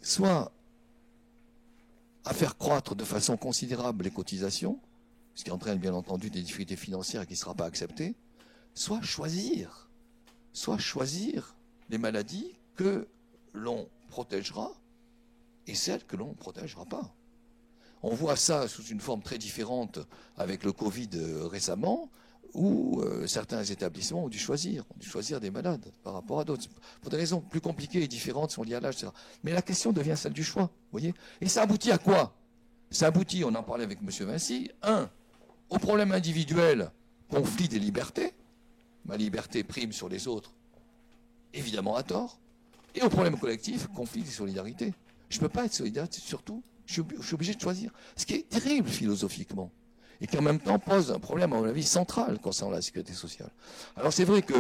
Soit 0.00 0.52
à 2.24 2.34
faire 2.34 2.56
croître 2.56 2.94
de 2.94 3.04
façon 3.04 3.36
considérable 3.36 4.04
les 4.04 4.10
cotisations, 4.10 4.78
ce 5.34 5.44
qui 5.44 5.50
entraîne 5.50 5.78
bien 5.78 5.94
entendu 5.94 6.30
des 6.30 6.42
difficultés 6.42 6.76
financières 6.76 7.26
qui 7.26 7.32
ne 7.32 7.38
sera 7.38 7.54
pas 7.54 7.64
accepté, 7.64 8.14
soit 8.74 9.02
choisir, 9.02 9.88
soit 10.52 10.78
choisir 10.78 11.54
les 11.90 11.98
maladies 11.98 12.54
que 12.76 13.08
l'on 13.52 13.88
protégera 14.08 14.72
et 15.66 15.74
celles 15.74 16.04
que 16.04 16.16
l'on 16.16 16.28
ne 16.28 16.34
protégera 16.34 16.84
pas. 16.84 17.14
On 18.02 18.14
voit 18.14 18.36
ça 18.36 18.68
sous 18.68 18.84
une 18.84 19.00
forme 19.00 19.22
très 19.22 19.38
différente 19.38 19.98
avec 20.36 20.64
le 20.64 20.72
Covid 20.72 21.10
euh, 21.14 21.46
récemment, 21.46 22.10
où 22.54 23.00
euh, 23.00 23.26
certains 23.26 23.62
établissements 23.62 24.24
ont 24.24 24.28
dû 24.28 24.38
choisir, 24.38 24.84
ont 24.90 24.98
dû 24.98 25.08
choisir 25.08 25.40
des 25.40 25.50
malades 25.50 25.92
par 26.02 26.14
rapport 26.14 26.40
à 26.40 26.44
d'autres, 26.44 26.66
pour 27.00 27.10
des 27.10 27.16
raisons 27.16 27.40
plus 27.40 27.60
compliquées 27.60 28.02
et 28.02 28.08
différentes, 28.08 28.50
sont 28.50 28.62
liées 28.62 28.74
à 28.74 28.80
l'âge, 28.80 28.94
etc. 28.96 29.12
Mais 29.44 29.52
la 29.52 29.62
question 29.62 29.92
devient 29.92 30.14
celle 30.16 30.32
du 30.32 30.44
choix, 30.44 30.70
voyez 30.90 31.14
Et 31.40 31.48
ça 31.48 31.62
aboutit 31.62 31.92
à 31.92 31.98
quoi? 31.98 32.34
Ça 32.90 33.08
aboutit, 33.08 33.44
on 33.44 33.54
en 33.54 33.62
parlait 33.62 33.84
avec 33.84 33.98
M. 34.00 34.26
Vinci, 34.26 34.70
un, 34.82 35.10
au 35.68 35.78
problème 35.78 36.12
individuel, 36.12 36.90
conflit 37.28 37.68
des 37.68 37.78
libertés, 37.78 38.32
ma 39.04 39.16
liberté 39.16 39.62
prime 39.62 39.92
sur 39.92 40.08
les 40.08 40.26
autres, 40.26 40.52
évidemment 41.52 41.96
à 41.96 42.02
tort, 42.02 42.40
et 42.94 43.02
au 43.02 43.08
problème 43.10 43.38
collectif, 43.38 43.86
conflit 43.88 44.22
des 44.22 44.30
solidarités. 44.30 44.94
Je 45.28 45.36
ne 45.36 45.42
peux 45.42 45.48
pas 45.50 45.66
être 45.66 45.74
solidaire, 45.74 46.06
surtout, 46.10 46.62
je 46.86 47.02
suis 47.20 47.34
obligé 47.34 47.54
de 47.54 47.60
choisir. 47.60 47.92
Ce 48.16 48.24
qui 48.24 48.34
est 48.34 48.48
terrible 48.48 48.88
philosophiquement 48.88 49.70
et 50.20 50.26
qui 50.26 50.36
en 50.36 50.42
même 50.42 50.60
temps 50.60 50.78
pose 50.78 51.12
un 51.12 51.18
problème, 51.18 51.52
à 51.52 51.56
mon 51.56 51.64
avis, 51.64 51.84
central 51.84 52.38
concernant 52.40 52.72
la 52.72 52.82
sécurité 52.82 53.12
sociale. 53.12 53.50
Alors 53.96 54.12
c'est 54.12 54.24
vrai 54.24 54.42
que 54.42 54.54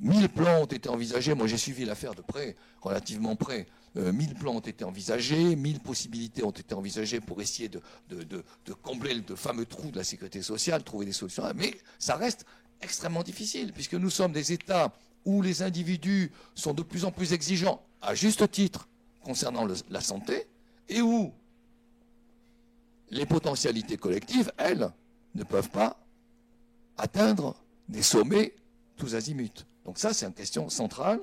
mille 0.00 0.28
plans 0.28 0.62
ont 0.62 0.66
été 0.66 0.88
envisagés, 0.88 1.34
moi 1.34 1.46
j'ai 1.46 1.56
suivi 1.56 1.84
l'affaire 1.84 2.14
de 2.14 2.22
près, 2.22 2.56
relativement 2.80 3.36
près, 3.36 3.66
1000 3.94 4.34
plans 4.34 4.56
ont 4.56 4.60
été 4.60 4.84
envisagés, 4.84 5.54
1000 5.54 5.80
possibilités 5.80 6.42
ont 6.42 6.50
été 6.50 6.74
envisagées 6.74 7.20
pour 7.20 7.40
essayer 7.40 7.68
de, 7.68 7.80
combler 8.82 9.14
le 9.14 9.36
fameux 9.36 9.66
trou 9.66 9.90
de 9.90 9.96
la 9.96 10.04
sécurité 10.04 10.42
sociale, 10.42 10.82
trouver 10.82 11.06
des 11.06 11.12
solutions. 11.12 11.44
Mais 11.54 11.74
ça 11.98 12.16
reste 12.16 12.44
extrêmement 12.80 13.22
difficile, 13.22 13.72
puisque 13.72 13.94
nous 13.94 14.10
sommes 14.10 14.32
des 14.32 14.52
États 14.52 14.92
où 15.24 15.42
les 15.42 15.62
individus 15.62 16.32
sont 16.54 16.74
de 16.74 16.82
plus 16.82 17.04
en 17.04 17.12
plus 17.12 17.32
exigeants, 17.32 17.82
à 18.02 18.14
juste 18.14 18.50
titre, 18.50 18.88
concernant 19.22 19.66
la 19.88 20.00
santé, 20.00 20.48
et 20.88 21.00
où 21.00 21.32
les 23.10 23.26
potentialités 23.26 23.96
collectives, 23.96 24.52
elles, 24.58 24.90
ne 25.34 25.44
peuvent 25.44 25.70
pas 25.70 25.98
atteindre 26.96 27.56
des 27.88 28.02
sommets 28.02 28.54
tous 28.96 29.14
azimuts. 29.14 29.66
Donc 29.84 29.98
ça, 29.98 30.14
c'est 30.14 30.26
une 30.26 30.32
question 30.32 30.68
centrale. 30.68 31.20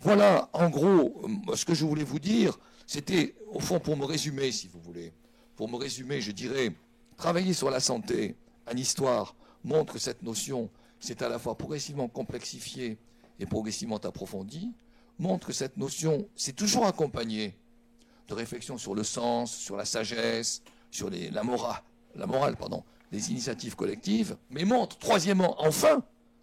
Voilà, 0.00 0.48
en 0.52 0.70
gros, 0.70 1.22
euh, 1.24 1.56
ce 1.56 1.64
que 1.64 1.74
je 1.74 1.84
voulais 1.84 2.04
vous 2.04 2.18
dire, 2.18 2.58
c'était, 2.86 3.34
au 3.52 3.60
fond, 3.60 3.78
pour 3.78 3.96
me 3.96 4.04
résumer, 4.04 4.50
si 4.52 4.68
vous 4.68 4.80
voulez, 4.80 5.12
pour 5.56 5.68
me 5.68 5.76
résumer, 5.76 6.20
je 6.20 6.32
dirais, 6.32 6.72
travailler 7.16 7.52
sur 7.52 7.70
la 7.70 7.80
santé, 7.80 8.36
en 8.70 8.76
histoire, 8.76 9.34
montre 9.62 9.94
que 9.94 9.98
cette 9.98 10.22
notion, 10.22 10.70
c'est 11.00 11.22
à 11.22 11.28
la 11.28 11.38
fois 11.38 11.56
progressivement 11.56 12.08
complexifié 12.08 12.98
et 13.38 13.46
progressivement 13.46 13.98
approfondi, 13.98 14.72
montre 15.18 15.48
que 15.48 15.52
cette 15.52 15.76
notion, 15.76 16.26
c'est 16.34 16.56
toujours 16.56 16.86
accompagné 16.86 17.54
de 18.28 18.34
réflexions 18.34 18.78
sur 18.78 18.94
le 18.94 19.04
sens, 19.04 19.54
sur 19.54 19.76
la 19.76 19.84
sagesse, 19.84 20.62
sur 20.90 21.10
la 21.10 21.42
morale, 21.42 21.82
la 22.14 22.26
morale, 22.26 22.56
pardon, 22.56 22.84
des 23.10 23.30
initiatives 23.30 23.76
collectives, 23.76 24.36
mais 24.50 24.64
montre, 24.64 24.98
troisièmement, 24.98 25.56
enfin, 25.60 26.02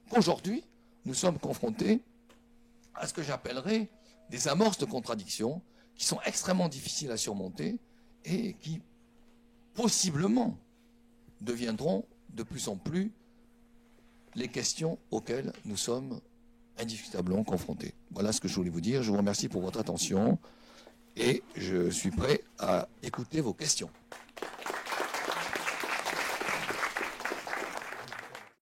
qu'aujourd'hui, 0.10 0.64
nous 1.06 1.14
sommes 1.14 1.40
confrontés 1.40 2.02
à 2.96 3.08
ce 3.08 3.14
que 3.14 3.24
j'appellerais 3.24 3.88
des 4.30 4.48
amorces 4.48 4.78
de 4.78 4.86
contradictions 4.86 5.62
qui 5.96 6.06
sont 6.06 6.20
extrêmement 6.26 6.68
difficiles 6.68 7.12
à 7.12 7.18
surmonter 7.18 7.80
et 8.26 8.54
qui, 8.56 8.82
possiblement, 9.74 10.58
deviendront 11.42 12.06
de 12.30 12.44
plus 12.44 12.68
en 12.68 12.76
plus 12.76 13.12
les 14.36 14.48
questions 14.48 15.00
auxquelles 15.12 15.54
nous 15.66 15.78
sommes 15.78 16.20
indiscutablement 16.78 17.44
confrontés. 17.44 17.94
Voilà 18.12 18.32
ce 18.32 18.42
que 18.42 18.48
je 18.48 18.56
voulais 18.56 18.70
vous 18.70 18.82
dire. 18.82 19.02
Je 19.02 19.12
vous 19.12 19.18
remercie 19.18 19.48
pour 19.48 19.62
votre 19.62 19.80
attention 19.80 20.38
et 21.16 21.42
je 21.56 21.90
suis 21.90 22.12
prêt 22.12 22.44
à 22.60 22.88
écouter 23.02 23.42
vos 23.42 23.54
questions. 23.54 23.90